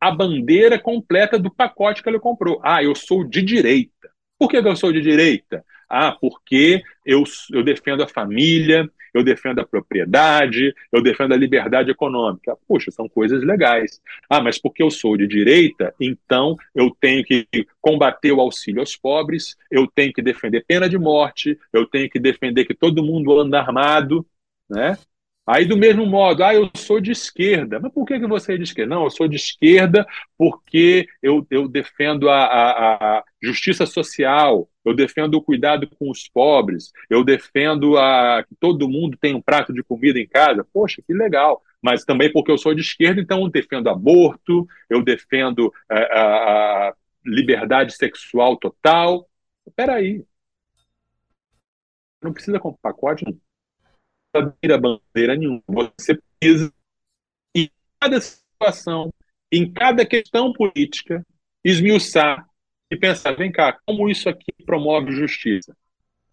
a 0.00 0.12
bandeira 0.12 0.78
completa 0.78 1.40
do 1.40 1.52
pacote 1.52 2.04
que 2.04 2.08
ele 2.08 2.20
comprou. 2.20 2.60
Ah, 2.62 2.84
eu 2.84 2.94
sou 2.94 3.24
de 3.24 3.42
direita. 3.42 4.08
Por 4.38 4.48
que 4.48 4.58
eu 4.58 4.76
sou 4.76 4.92
de 4.92 5.00
direita? 5.00 5.64
Ah, 5.88 6.12
porque 6.12 6.82
eu, 7.04 7.22
eu 7.52 7.62
defendo 7.62 8.02
a 8.02 8.08
família, 8.08 8.90
eu 9.14 9.22
defendo 9.22 9.60
a 9.60 9.66
propriedade, 9.66 10.74
eu 10.92 11.02
defendo 11.02 11.32
a 11.32 11.36
liberdade 11.36 11.90
econômica. 11.90 12.56
Puxa, 12.68 12.90
são 12.90 13.08
coisas 13.08 13.42
legais. 13.42 14.00
Ah, 14.28 14.42
mas 14.42 14.58
porque 14.58 14.82
eu 14.82 14.90
sou 14.90 15.16
de 15.16 15.26
direita, 15.26 15.94
então 16.00 16.56
eu 16.74 16.94
tenho 17.00 17.24
que 17.24 17.46
combater 17.80 18.32
o 18.32 18.40
auxílio 18.40 18.80
aos 18.80 18.96
pobres, 18.96 19.56
eu 19.70 19.86
tenho 19.86 20.12
que 20.12 20.20
defender 20.20 20.64
pena 20.66 20.88
de 20.88 20.98
morte, 20.98 21.58
eu 21.72 21.86
tenho 21.86 22.10
que 22.10 22.18
defender 22.18 22.64
que 22.66 22.74
todo 22.74 23.02
mundo 23.02 23.38
anda 23.40 23.58
armado, 23.60 24.26
né? 24.68 24.98
Aí, 25.46 25.64
do 25.64 25.76
mesmo 25.76 26.04
modo, 26.04 26.42
ah, 26.42 26.52
eu 26.52 26.68
sou 26.74 27.00
de 27.00 27.12
esquerda. 27.12 27.78
Mas 27.78 27.92
por 27.92 28.04
que, 28.04 28.18
que 28.18 28.26
você 28.26 28.54
é 28.54 28.56
de 28.56 28.64
esquerda? 28.64 28.96
Não, 28.96 29.04
eu 29.04 29.10
sou 29.10 29.28
de 29.28 29.36
esquerda 29.36 30.04
porque 30.36 31.06
eu, 31.22 31.46
eu 31.50 31.68
defendo 31.68 32.28
a, 32.28 32.44
a, 32.44 33.18
a 33.18 33.24
justiça 33.40 33.86
social, 33.86 34.68
eu 34.84 34.92
defendo 34.94 35.34
o 35.34 35.42
cuidado 35.42 35.88
com 35.98 36.10
os 36.10 36.28
pobres, 36.28 36.92
eu 37.08 37.22
defendo 37.22 37.96
a, 37.96 38.44
que 38.48 38.56
todo 38.56 38.88
mundo 38.88 39.16
tenha 39.20 39.36
um 39.36 39.42
prato 39.42 39.72
de 39.72 39.84
comida 39.84 40.18
em 40.18 40.26
casa. 40.26 40.66
Poxa, 40.72 41.00
que 41.06 41.14
legal. 41.14 41.62
Mas 41.80 42.04
também 42.04 42.32
porque 42.32 42.50
eu 42.50 42.58
sou 42.58 42.74
de 42.74 42.80
esquerda, 42.80 43.20
então 43.20 43.42
eu 43.42 43.48
defendo 43.48 43.88
aborto, 43.88 44.66
eu 44.90 45.00
defendo 45.00 45.72
a, 45.88 45.94
é, 45.96 46.18
a, 46.18 46.88
a 46.88 46.94
liberdade 47.24 47.94
sexual 47.94 48.56
total. 48.56 49.28
Espera 49.64 49.94
aí. 49.94 50.24
Não 52.20 52.32
precisa 52.32 52.58
comprar 52.58 52.92
pacote, 52.92 53.24
não 53.24 53.45
bandeira, 54.42 54.78
bandeira 54.78 55.36
nenhuma. 55.36 55.92
Você 55.98 56.18
precisa, 56.38 56.72
em 57.54 57.70
cada 58.00 58.20
situação, 58.20 59.12
em 59.50 59.72
cada 59.72 60.04
questão 60.04 60.52
política, 60.52 61.24
esmiuçar 61.64 62.48
e 62.90 62.96
pensar: 62.96 63.36
vem 63.36 63.50
cá, 63.50 63.78
como 63.86 64.08
isso 64.08 64.28
aqui 64.28 64.52
promove 64.64 65.12
justiça? 65.12 65.76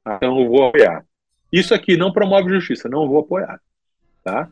Ah, 0.05 0.15
então 0.15 0.39
eu 0.39 0.49
vou 0.49 0.67
apoiar. 0.67 1.05
Isso 1.51 1.73
aqui 1.73 1.95
não 1.95 2.11
promove 2.11 2.49
justiça, 2.49 2.89
não 2.89 3.07
vou 3.07 3.19
apoiar. 3.19 3.61
Tá? 4.23 4.51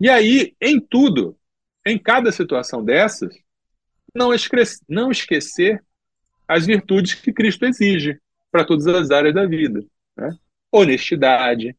E 0.00 0.08
aí, 0.08 0.54
em 0.60 0.80
tudo, 0.80 1.36
em 1.86 1.98
cada 1.98 2.32
situação 2.32 2.84
dessas, 2.84 3.34
não, 4.14 4.30
não 4.88 5.10
esquecer 5.10 5.82
as 6.46 6.66
virtudes 6.66 7.14
que 7.14 7.32
Cristo 7.32 7.64
exige 7.64 8.18
para 8.50 8.64
todas 8.64 8.86
as 8.86 9.10
áreas 9.10 9.34
da 9.34 9.46
vida. 9.46 9.84
Né? 10.16 10.36
Honestidade, 10.72 11.76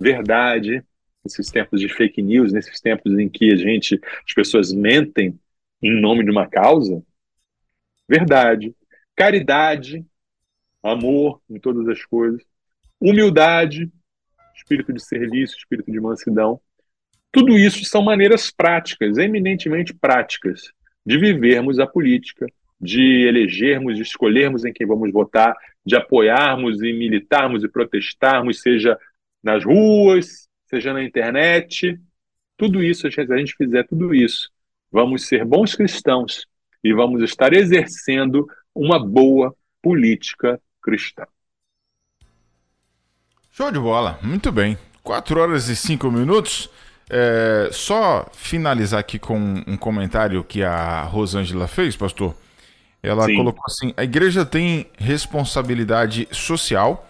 verdade, 0.00 0.82
nesses 1.22 1.50
tempos 1.50 1.80
de 1.80 1.88
fake 1.88 2.22
news, 2.22 2.52
nesses 2.52 2.80
tempos 2.80 3.18
em 3.18 3.28
que 3.28 3.52
a 3.52 3.56
gente, 3.56 4.00
as 4.26 4.32
pessoas 4.32 4.72
mentem 4.72 5.38
em 5.82 6.00
nome 6.00 6.24
de 6.24 6.30
uma 6.30 6.48
causa, 6.48 7.02
verdade, 8.08 8.74
caridade, 9.14 10.04
amor 10.82 11.40
em 11.48 11.60
todas 11.60 11.86
as 11.88 12.04
coisas, 12.04 12.42
humildade, 12.98 13.90
espírito 14.54 14.92
de 14.92 15.04
serviço, 15.04 15.56
espírito 15.56 15.92
de 15.92 16.00
mansidão. 16.00 16.60
Tudo 17.30 17.56
isso 17.56 17.84
são 17.84 18.02
maneiras 18.02 18.50
práticas, 18.50 19.18
eminentemente 19.18 19.94
práticas, 19.94 20.72
de 21.04 21.18
vivermos 21.18 21.78
a 21.78 21.86
política, 21.86 22.46
de 22.80 23.26
elegermos, 23.26 23.96
de 23.96 24.02
escolhermos 24.02 24.64
em 24.64 24.72
quem 24.72 24.86
vamos 24.86 25.12
votar, 25.12 25.54
de 25.84 25.94
apoiarmos 25.94 26.82
e 26.82 26.92
militarmos 26.92 27.62
e 27.62 27.68
protestarmos, 27.68 28.60
seja 28.60 28.98
nas 29.42 29.64
ruas, 29.64 30.48
seja 30.68 30.92
na 30.92 31.02
internet, 31.02 31.98
tudo 32.56 32.82
isso, 32.82 33.10
se 33.10 33.20
a 33.20 33.36
gente 33.38 33.54
fizer 33.56 33.86
tudo 33.86 34.14
isso, 34.14 34.50
vamos 34.92 35.26
ser 35.26 35.44
bons 35.44 35.74
cristãos 35.74 36.46
e 36.84 36.92
vamos 36.92 37.22
estar 37.22 37.52
exercendo 37.52 38.46
uma 38.74 38.98
boa 38.98 39.54
política 39.82 40.60
cristã. 40.82 41.26
Show 43.50 43.72
de 43.72 43.78
bola, 43.78 44.18
muito 44.22 44.52
bem. 44.52 44.78
4 45.02 45.40
horas 45.40 45.68
e 45.68 45.76
5 45.76 46.10
minutos. 46.10 46.70
É, 47.08 47.68
só 47.72 48.30
finalizar 48.32 49.00
aqui 49.00 49.18
com 49.18 49.36
um 49.66 49.76
comentário 49.76 50.44
que 50.44 50.62
a 50.62 51.02
Rosângela 51.02 51.66
fez, 51.66 51.96
pastor. 51.96 52.36
Ela 53.02 53.24
Sim. 53.24 53.36
colocou 53.36 53.62
assim: 53.66 53.92
a 53.96 54.04
igreja 54.04 54.44
tem 54.44 54.86
responsabilidade 54.96 56.28
social 56.30 57.09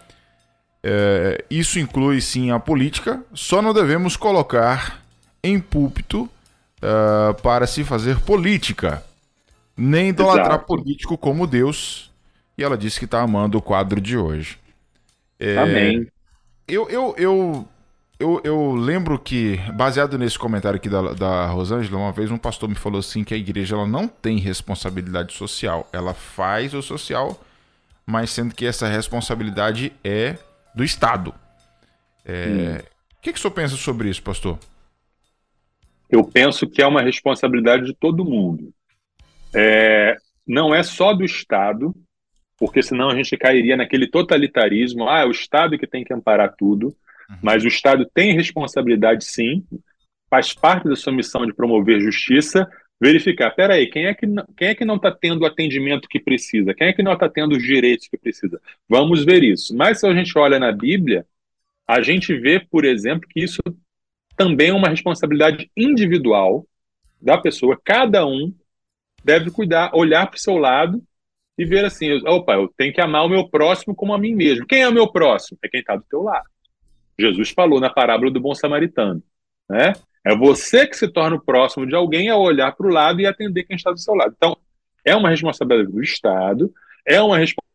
é, 0.83 1.45
isso 1.51 1.79
inclui 1.79 2.21
sim 2.21 2.51
a 2.51 2.59
política, 2.59 3.23
só 3.35 3.61
não 3.61 3.75
devemos 3.75 4.17
colocar 4.17 5.03
em 5.43 5.61
púlpito 5.61 6.23
uh, 6.23 7.35
para 7.43 7.67
se 7.67 7.85
fazer 7.85 8.19
política, 8.21 9.03
nem 9.77 10.09
idolatrar 10.09 10.57
Exato. 10.57 10.67
político 10.67 11.19
como 11.19 11.47
Deus. 11.47 12.11
E 12.57 12.63
ela 12.63 12.77
disse 12.77 12.99
que 12.99 13.07
está 13.07 13.23
amando 13.23 13.57
o 13.57 13.63
quadro 13.63 14.01
de 14.01 14.17
hoje. 14.17 14.59
É, 15.39 15.57
Amém. 15.57 16.07
Eu, 16.69 16.89
eu, 16.91 17.15
eu, 17.17 17.69
eu, 18.19 18.41
eu 18.45 18.75
lembro 18.75 19.19
que, 19.19 19.57
baseado 19.75 20.19
nesse 20.19 20.39
comentário 20.39 20.77
aqui 20.77 20.89
da, 20.89 21.15
da 21.15 21.47
Rosângela, 21.47 21.97
uma 21.97 22.13
vez 22.13 22.31
um 22.31 22.37
pastor 22.37 22.69
me 22.69 22.75
falou 22.75 23.01
assim 23.01 23.25
que 23.25 23.33
a 23.33 23.37
igreja 23.37 23.75
ela 23.75 23.87
não 23.87 24.07
tem 24.07 24.39
responsabilidade 24.39 25.33
social. 25.33 25.89
Ela 25.91 26.13
faz 26.13 26.75
o 26.75 26.83
social, 26.83 27.43
mas 28.05 28.31
sendo 28.31 28.55
que 28.55 28.67
essa 28.67 28.87
responsabilidade 28.87 29.91
é 30.05 30.37
do 30.75 30.85
Estado. 30.85 31.35
É... 32.25 32.47
Hum. 32.47 32.77
O 33.19 33.23
que, 33.23 33.33
que 33.33 33.39
o 33.39 33.43
senhor 33.43 33.53
pensa 33.53 33.77
sobre 33.77 34.09
isso, 34.09 34.23
pastor? 34.23 34.59
Eu 36.09 36.25
penso 36.25 36.67
que 36.67 36.81
é 36.81 36.87
uma 36.87 37.03
responsabilidade 37.03 37.85
de 37.85 37.95
todo 37.95 38.25
mundo. 38.25 38.73
É... 39.55 40.17
Não 40.47 40.75
é 40.75 40.83
só 40.83 41.13
do 41.13 41.25
Estado, 41.25 41.95
porque 42.59 42.83
senão 42.83 43.11
a 43.11 43.15
gente 43.15 43.37
cairia 43.37 43.77
naquele 43.77 44.07
totalitarismo. 44.07 45.09
Ah, 45.09 45.21
é 45.21 45.27
o 45.27 45.31
Estado 45.31 45.79
que 45.79 45.87
tem 45.87 46.05
que 46.05 46.13
amparar 46.13 46.55
tudo. 46.57 46.87
Uhum. 46.87 47.37
Mas 47.43 47.65
o 47.65 47.69
Estado 47.69 48.09
tem 48.13 48.35
responsabilidade, 48.35 49.25
sim, 49.25 49.65
faz 50.29 50.53
parte 50.53 50.89
da 50.89 50.97
sua 50.97 51.13
missão 51.13 51.47
de 51.47 51.53
promover 51.53 52.01
justiça, 52.01 52.71
verificar, 53.01 53.51
peraí, 53.53 53.87
quem 53.87 54.07
é 54.07 54.15
que 54.15 54.27
não, 54.27 54.45
quem 54.57 54.69
é 54.69 54.75
que 54.75 54.85
não 54.85 54.97
está 54.97 55.11
tendo 55.11 55.43
o 55.43 55.47
atendimento 55.47 56.09
que 56.09 56.21
precisa? 56.21 56.75
Quem 56.75 56.89
é 56.89 56.93
que 56.93 57.03
não 57.03 57.15
está 57.15 57.29
tendo 57.29 57.57
os 57.57 57.63
direitos 57.63 58.07
que 58.07 58.19
precisa? 58.19 58.61
Vamos 58.89 59.25
ver 59.25 59.43
isso. 59.43 59.75
Mas 59.75 60.01
se 60.01 60.07
a 60.07 60.15
gente 60.15 60.37
olha 60.39 60.59
na 60.59 60.71
Bíblia, 60.71 61.27
a 61.89 62.03
gente 62.03 62.37
vê, 62.37 62.61
por 62.61 62.85
exemplo, 62.85 63.27
que 63.29 63.41
isso 63.41 63.61
também 64.37 64.69
é 64.69 64.75
uma 64.75 64.89
responsabilidade 64.89 65.71
individual 65.77 66.67
da 67.21 67.39
pessoa. 67.39 67.81
Cada 67.83 68.27
um 68.27 68.55
deve 69.25 69.51
cuidar, 69.51 69.91
olhar 69.95 70.27
para 70.27 70.37
o 70.37 70.41
seu 70.41 70.57
lado 70.57 71.03
e 71.59 71.65
ver 71.65 71.85
assim, 71.85 72.13
opa, 72.27 72.55
eu 72.55 72.69
tenho 72.77 72.93
que 72.93 73.01
amar 73.01 73.25
o 73.25 73.29
meu 73.29 73.49
próximo 73.49 73.95
como 73.95 74.15
a 74.15 74.19
mim 74.19 74.35
mesmo. 74.35 74.67
Quem 74.67 74.83
é 74.83 74.89
o 74.89 74.93
meu 74.93 75.11
próximo? 75.11 75.59
É 75.63 75.69
quem 75.69 75.81
está 75.81 75.97
do 75.97 76.05
teu 76.05 76.23
lado. 76.23 76.49
Jesus 77.19 77.51
falou 77.51 77.81
na 77.81 77.91
parábola 77.91 78.31
do 78.31 78.41
bom 78.41 78.55
samaritano, 78.55 79.23
né? 79.69 79.93
É 80.25 80.37
você 80.37 80.87
que 80.87 80.97
se 80.97 81.09
torna 81.09 81.37
o 81.37 81.45
próximo 81.45 81.87
de 81.87 81.95
alguém 81.95 82.29
a 82.29 82.37
olhar 82.37 82.73
para 82.73 82.87
o 82.87 82.93
lado 82.93 83.21
e 83.21 83.27
atender 83.27 83.65
quem 83.65 83.77
está 83.77 83.91
do 83.91 83.99
seu 83.99 84.15
lado. 84.15 84.35
Então, 84.37 84.57
é 85.05 85.15
uma 85.15 85.31
responsabilidade 85.31 85.91
do 85.91 86.03
Estado, 86.03 86.73
é 87.07 87.21
uma 87.21 87.39
responsabilidade 87.39 87.71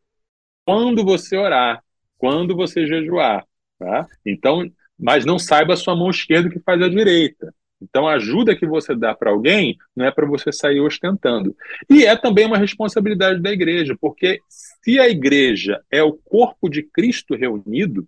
quando 0.66 1.04
você 1.04 1.38
orar, 1.38 1.84
quando 2.18 2.56
você 2.56 2.86
jejuar. 2.86 3.46
Tá? 3.80 4.08
Então, 4.26 4.70
mas 4.98 5.26
não 5.26 5.38
saiba 5.38 5.74
a 5.74 5.78
sua 5.78 5.96
mão 5.96 6.10
esquerda 6.10 6.50
que 6.50 6.60
faz 6.60 6.82
a 6.82 6.90
direita. 6.90 7.54
Então, 7.82 8.08
a 8.08 8.14
ajuda 8.14 8.56
que 8.56 8.66
você 8.66 8.96
dá 8.96 9.14
para 9.14 9.32
alguém 9.32 9.78
não 9.96 10.06
é 10.06 10.12
para 10.12 10.26
você 10.26 10.52
sair 10.52 10.80
ostentando. 10.80 11.56
E 11.90 12.06
é 12.06 12.16
também 12.16 12.46
uma 12.46 12.58
responsabilidade 12.58 13.42
da 13.42 13.52
igreja, 13.52 13.96
porque 14.00 14.40
se 14.48 14.98
a 15.00 15.10
igreja 15.10 15.82
é 15.92 16.02
o 16.02 16.14
corpo 16.14 16.70
de 16.70 16.82
Cristo 16.82 17.36
reunido, 17.36 18.08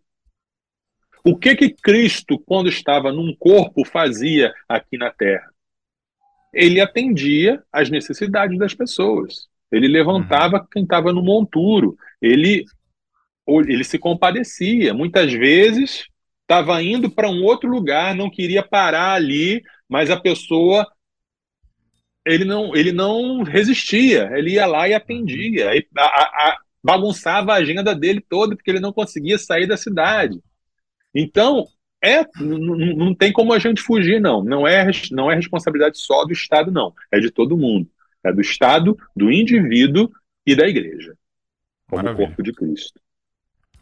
o 1.28 1.38
que 1.38 1.56
que 1.58 1.70
Cristo, 1.70 2.40
quando 2.40 2.70
estava 2.70 3.12
num 3.12 3.36
corpo, 3.36 3.84
fazia 3.84 4.54
aqui 4.68 4.98
na 4.98 5.12
Terra? 5.12 5.50
Ele 6.54 6.80
atendia 6.80 7.62
às 7.70 7.90
necessidades 7.90 8.58
das 8.58 8.74
pessoas. 8.74 9.48
Ele 9.70 9.90
levantava 9.90 10.60
uhum. 10.60 10.68
quem 10.72 10.84
estava 10.84 11.12
no 11.12 11.22
monturo. 11.22 11.98
Ele, 12.22 12.64
ele 13.46 13.84
se 13.84 14.00
compadecia. 14.00 14.94
Muitas 14.94 15.34
vezes 15.34 16.06
estava 16.44 16.82
indo 16.82 17.12
para 17.12 17.30
um 17.30 17.44
outro 17.44 17.70
lugar, 17.70 18.16
não 18.16 18.30
queria 18.30 18.64
parar 18.64 19.12
ali, 19.12 19.62
mas 19.90 20.10
a 20.10 20.16
pessoa 20.16 20.88
ele 22.26 22.46
não, 22.46 22.74
ele 22.74 22.94
não 22.94 23.44
resistia, 23.44 24.30
ele 24.34 24.52
ia 24.52 24.66
lá 24.66 24.88
e 24.88 24.94
atendia, 24.94 25.76
e 25.76 25.86
a, 25.98 26.04
a, 26.04 26.58
bagunçava 26.84 27.54
a 27.54 27.58
agenda 27.58 27.94
dele 27.94 28.22
toda, 28.30 28.56
porque 28.56 28.70
ele 28.70 28.80
não 28.80 28.94
conseguia 28.94 29.38
sair 29.38 29.68
da 29.68 29.78
cidade. 29.78 30.40
Então, 31.20 31.66
é, 32.04 32.24
não, 32.40 33.16
tem 33.16 33.34
como 33.34 33.52
a 33.52 33.58
gente 33.58 33.82
fugir, 33.82 34.22
não. 34.22 34.44
Não 34.44 34.68
é, 34.68 34.88
não 35.12 35.32
é 35.32 35.36
responsabilidade 35.36 35.98
só 35.98 36.24
do 36.24 36.32
Estado, 36.32 36.72
não. 36.72 36.94
É 37.12 37.20
de 37.20 37.32
todo 37.32 37.58
mundo. 37.58 37.90
É 38.24 38.32
do 38.32 38.40
Estado, 38.40 38.96
do 39.16 39.32
indivíduo 39.32 40.12
e 40.46 40.56
da 40.56 40.68
igreja, 40.68 41.16
como 41.90 42.04
Maravilha. 42.04 42.28
corpo 42.28 42.44
de 42.44 42.54
Cristo. 42.54 43.02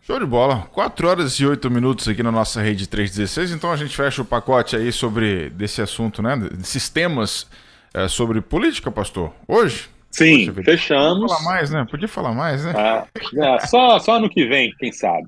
Show 0.01 0.17
de 0.17 0.25
bola. 0.25 0.61
4 0.71 1.07
horas 1.07 1.33
e 1.33 1.45
8 1.45 1.69
minutos 1.69 2.07
aqui 2.07 2.23
na 2.23 2.31
nossa 2.31 2.61
rede 2.61 2.88
316. 2.88 3.51
Então 3.51 3.69
a 3.69 3.75
gente 3.75 3.95
fecha 3.95 4.21
o 4.21 4.25
pacote 4.25 4.77
aí 4.77 4.91
sobre 4.93 5.49
desse 5.49 5.81
assunto, 5.81 6.21
né? 6.21 6.38
Desses 6.38 6.88
temas 6.88 7.47
é, 7.93 8.07
sobre 8.07 8.39
política, 8.39 8.89
pastor. 8.89 9.33
Hoje? 9.45 9.89
Sim, 10.16 10.45
Poxa, 10.45 10.63
fechamos. 10.63 11.20
Podia 11.20 11.38
falar 11.38 11.43
mais, 11.43 11.72
né? 11.72 11.88
Podia 11.91 12.07
falar 12.07 12.34
mais, 12.34 12.63
né? 12.63 12.74
Ah, 12.74 13.05
é, 13.36 13.68
só, 13.68 13.99
só 13.99 14.16
ano 14.16 14.30
que 14.30 14.45
vem, 14.45 14.74
quem 14.80 14.89
sabe. 14.89 15.28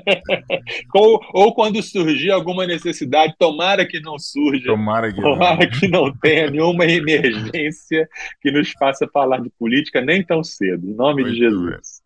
ou, 0.94 1.20
ou 1.34 1.54
quando 1.54 1.82
surgir 1.82 2.30
alguma 2.30 2.66
necessidade, 2.66 3.34
tomara 3.38 3.86
que 3.86 4.00
não 4.00 4.18
surja. 4.18 4.68
Tomara 4.68 5.12
que, 5.12 5.20
tomara 5.20 5.66
não. 5.66 5.70
que 5.78 5.88
não 5.88 6.16
tenha 6.16 6.50
nenhuma 6.50 6.86
emergência 6.86 8.08
que 8.40 8.50
nos 8.50 8.72
faça 8.72 9.06
falar 9.12 9.42
de 9.42 9.50
política 9.50 10.00
nem 10.00 10.24
tão 10.24 10.42
cedo. 10.42 10.88
Em 10.88 10.94
nome 10.94 11.20
Muito 11.20 11.34
de 11.34 11.40
Jesus. 11.40 12.00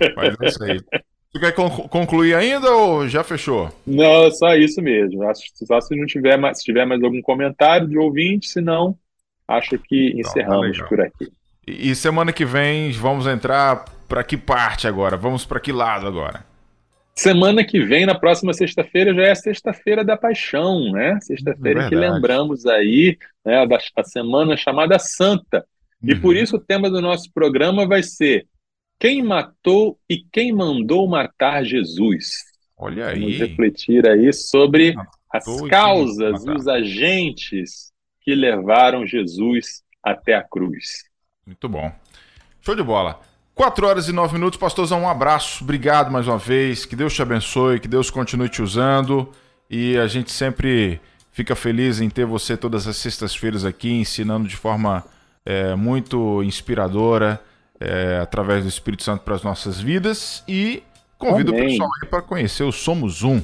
Bem. 0.00 0.12
Mas 0.16 0.34
é 0.40 0.46
isso 0.48 0.64
aí. 0.64 0.80
Tu 1.30 1.38
quer 1.38 1.52
concluir 1.52 2.34
ainda 2.34 2.70
ou 2.72 3.06
já 3.06 3.22
fechou? 3.22 3.70
Não, 3.86 4.30
só 4.30 4.56
isso 4.56 4.80
mesmo. 4.80 5.22
Só 5.66 5.78
se 5.78 5.94
não 5.94 6.06
tiver 6.06 6.38
mais, 6.38 6.58
se 6.58 6.64
tiver 6.64 6.86
mais 6.86 7.02
algum 7.02 7.20
comentário 7.20 7.86
de 7.86 7.98
ouvinte, 7.98 8.48
se 8.48 8.62
não, 8.62 8.96
acho 9.48 9.78
que 9.78 10.12
tá 10.12 10.20
encerramos 10.20 10.78
tá 10.78 10.84
por 10.84 11.00
aqui. 11.00 11.32
E, 11.66 11.90
e 11.90 11.94
semana 11.96 12.32
que 12.32 12.44
vem 12.44 12.92
vamos 12.92 13.26
entrar 13.26 13.84
para 14.06 14.22
que 14.22 14.36
parte 14.36 14.86
agora? 14.86 15.16
Vamos 15.16 15.44
para 15.44 15.58
que 15.58 15.72
lado 15.72 16.06
agora? 16.06 16.46
Semana 17.14 17.64
que 17.64 17.80
vem, 17.80 18.06
na 18.06 18.14
próxima 18.14 18.52
sexta-feira, 18.52 19.12
já 19.12 19.22
é 19.22 19.34
sexta-feira 19.34 20.04
da 20.04 20.16
paixão, 20.16 20.92
né? 20.92 21.18
Sexta-feira 21.20 21.84
é 21.84 21.88
que 21.88 21.96
lembramos 21.96 22.64
aí 22.64 23.18
né, 23.44 23.66
da, 23.66 23.78
da 23.96 24.04
semana 24.04 24.56
chamada 24.56 25.00
Santa. 25.00 25.66
E 26.00 26.12
uhum. 26.12 26.20
por 26.20 26.36
isso 26.36 26.56
o 26.56 26.60
tema 26.60 26.88
do 26.88 27.02
nosso 27.02 27.28
programa 27.32 27.88
vai 27.88 28.04
ser 28.04 28.46
quem 29.00 29.20
matou 29.20 29.98
e 30.08 30.24
quem 30.32 30.52
mandou 30.52 31.08
matar 31.08 31.64
Jesus? 31.64 32.34
Olha 32.76 33.08
aí. 33.08 33.20
Vamos 33.20 33.38
refletir 33.38 34.08
aí 34.08 34.32
sobre 34.32 34.94
as 35.32 35.44
causas, 35.62 36.44
os 36.44 36.68
agentes 36.68 37.92
que 38.28 38.34
levaram 38.34 39.06
Jesus 39.06 39.82
até 40.02 40.34
a 40.34 40.42
cruz. 40.42 41.04
Muito 41.46 41.66
bom. 41.66 41.90
Show 42.60 42.74
de 42.74 42.82
bola. 42.82 43.18
4 43.54 43.86
horas 43.86 44.06
e 44.06 44.12
9 44.12 44.34
minutos, 44.34 44.60
pastorzão, 44.60 45.00
um 45.00 45.08
abraço. 45.08 45.64
Obrigado 45.64 46.10
mais 46.10 46.28
uma 46.28 46.36
vez. 46.36 46.84
Que 46.84 46.94
Deus 46.94 47.14
te 47.14 47.22
abençoe, 47.22 47.80
que 47.80 47.88
Deus 47.88 48.10
continue 48.10 48.50
te 48.50 48.60
usando. 48.60 49.32
E 49.70 49.96
a 49.96 50.06
gente 50.06 50.30
sempre 50.30 51.00
fica 51.32 51.56
feliz 51.56 52.02
em 52.02 52.10
ter 52.10 52.26
você 52.26 52.54
todas 52.54 52.86
as 52.86 52.98
sextas-feiras 52.98 53.64
aqui, 53.64 53.92
ensinando 53.92 54.46
de 54.46 54.56
forma 54.56 55.02
é, 55.42 55.74
muito 55.74 56.42
inspiradora 56.42 57.40
é, 57.80 58.18
através 58.20 58.62
do 58.62 58.68
Espírito 58.68 59.04
Santo 59.04 59.24
para 59.24 59.36
as 59.36 59.42
nossas 59.42 59.80
vidas 59.80 60.44
e 60.46 60.82
convido 61.16 61.50
Amém. 61.52 61.64
o 61.64 61.66
pessoal 61.70 61.90
aí 62.02 62.08
para 62.10 62.20
conhecer 62.20 62.64
o 62.64 62.72
Somos 62.72 63.22
Um. 63.22 63.40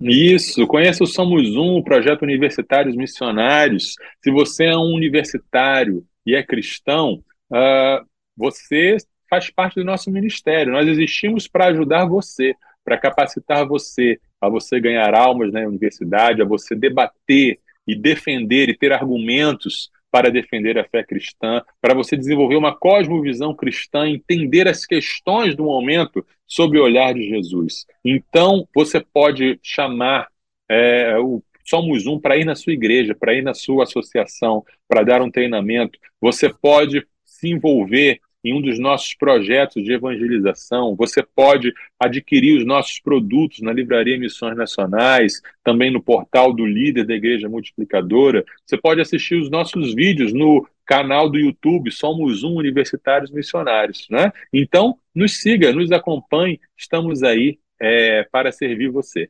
Isso, 0.00 0.66
conheça 0.66 1.04
o 1.04 1.06
Somos 1.06 1.56
Um, 1.56 1.76
o 1.76 1.84
projeto 1.84 2.22
Universitários 2.22 2.94
Missionários. 2.94 3.94
Se 4.22 4.30
você 4.30 4.66
é 4.66 4.76
um 4.76 4.94
universitário 4.94 6.04
e 6.24 6.34
é 6.34 6.42
cristão, 6.42 7.22
uh, 7.50 8.04
você 8.36 8.96
faz 9.28 9.50
parte 9.50 9.76
do 9.76 9.84
nosso 9.84 10.10
ministério. 10.10 10.72
Nós 10.72 10.86
existimos 10.88 11.48
para 11.48 11.66
ajudar 11.66 12.04
você, 12.04 12.54
para 12.84 12.98
capacitar 12.98 13.66
você, 13.66 14.20
a 14.40 14.48
você 14.48 14.78
ganhar 14.78 15.14
almas 15.14 15.52
na 15.52 15.60
universidade, 15.60 16.42
a 16.42 16.44
você 16.44 16.74
debater 16.74 17.58
e 17.86 17.96
defender 17.96 18.68
e 18.68 18.76
ter 18.76 18.92
argumentos 18.92 19.90
para 20.10 20.30
defender 20.30 20.78
a 20.78 20.84
fé 20.84 21.02
cristã, 21.04 21.62
para 21.80 21.94
você 21.94 22.16
desenvolver 22.16 22.56
uma 22.56 22.74
cosmovisão 22.74 23.54
cristã, 23.54 24.08
entender 24.08 24.68
as 24.68 24.86
questões 24.86 25.54
do 25.54 25.64
momento 25.64 26.24
sob 26.46 26.78
o 26.78 26.82
olhar 26.82 27.12
de 27.12 27.28
Jesus. 27.28 27.84
Então, 28.04 28.66
você 28.74 29.00
pode 29.00 29.58
chamar 29.62 30.28
é, 30.68 31.18
o 31.18 31.42
Somos 31.68 32.06
Um 32.06 32.18
para 32.18 32.36
ir 32.36 32.44
na 32.44 32.54
sua 32.54 32.72
igreja, 32.72 33.12
para 33.12 33.34
ir 33.34 33.42
na 33.42 33.52
sua 33.52 33.82
associação, 33.82 34.64
para 34.88 35.02
dar 35.02 35.20
um 35.20 35.30
treinamento. 35.30 35.98
Você 36.20 36.48
pode 36.48 37.04
se 37.24 37.48
envolver 37.48 38.20
em 38.46 38.54
um 38.54 38.60
dos 38.60 38.78
nossos 38.78 39.12
projetos 39.12 39.82
de 39.82 39.92
evangelização. 39.92 40.94
Você 40.94 41.20
pode 41.20 41.74
adquirir 41.98 42.56
os 42.56 42.64
nossos 42.64 43.00
produtos 43.00 43.60
na 43.60 43.72
Livraria 43.72 44.16
Missões 44.16 44.56
Nacionais, 44.56 45.42
também 45.64 45.90
no 45.90 46.00
portal 46.00 46.52
do 46.52 46.64
líder 46.64 47.04
da 47.04 47.14
Igreja 47.14 47.48
Multiplicadora. 47.48 48.44
Você 48.64 48.76
pode 48.76 49.00
assistir 49.00 49.34
os 49.34 49.50
nossos 49.50 49.94
vídeos 49.94 50.32
no 50.32 50.64
canal 50.84 51.28
do 51.28 51.38
YouTube 51.38 51.90
Somos 51.90 52.44
Um 52.44 52.54
Universitários 52.54 53.32
Missionários. 53.32 54.06
Né? 54.08 54.30
Então, 54.52 54.96
nos 55.12 55.40
siga, 55.40 55.72
nos 55.72 55.90
acompanhe, 55.90 56.60
estamos 56.76 57.24
aí 57.24 57.58
é, 57.80 58.22
para 58.30 58.52
servir 58.52 58.90
você. 58.90 59.28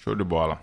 Show 0.00 0.14
de 0.14 0.24
bola. 0.24 0.60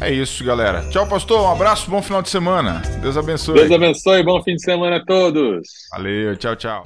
É 0.00 0.12
isso, 0.12 0.42
galera. 0.44 0.82
Tchau, 0.90 1.06
pastor. 1.06 1.42
Um 1.42 1.52
abraço, 1.52 1.88
bom 1.90 2.02
final 2.02 2.22
de 2.22 2.28
semana. 2.28 2.82
Deus 3.00 3.16
abençoe. 3.16 3.54
Deus 3.54 3.70
abençoe, 3.70 4.22
bom 4.24 4.42
fim 4.42 4.56
de 4.56 4.62
semana 4.62 4.96
a 4.96 5.04
todos. 5.04 5.68
Valeu, 5.92 6.36
tchau, 6.36 6.56
tchau. 6.56 6.82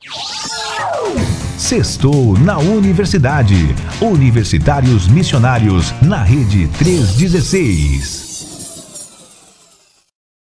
Sextou 1.56 2.38
na 2.38 2.58
Universidade. 2.58 3.54
Universitários 4.00 5.08
Missionários 5.08 5.92
na 6.02 6.22
Rede 6.22 6.68
316. 6.78 8.25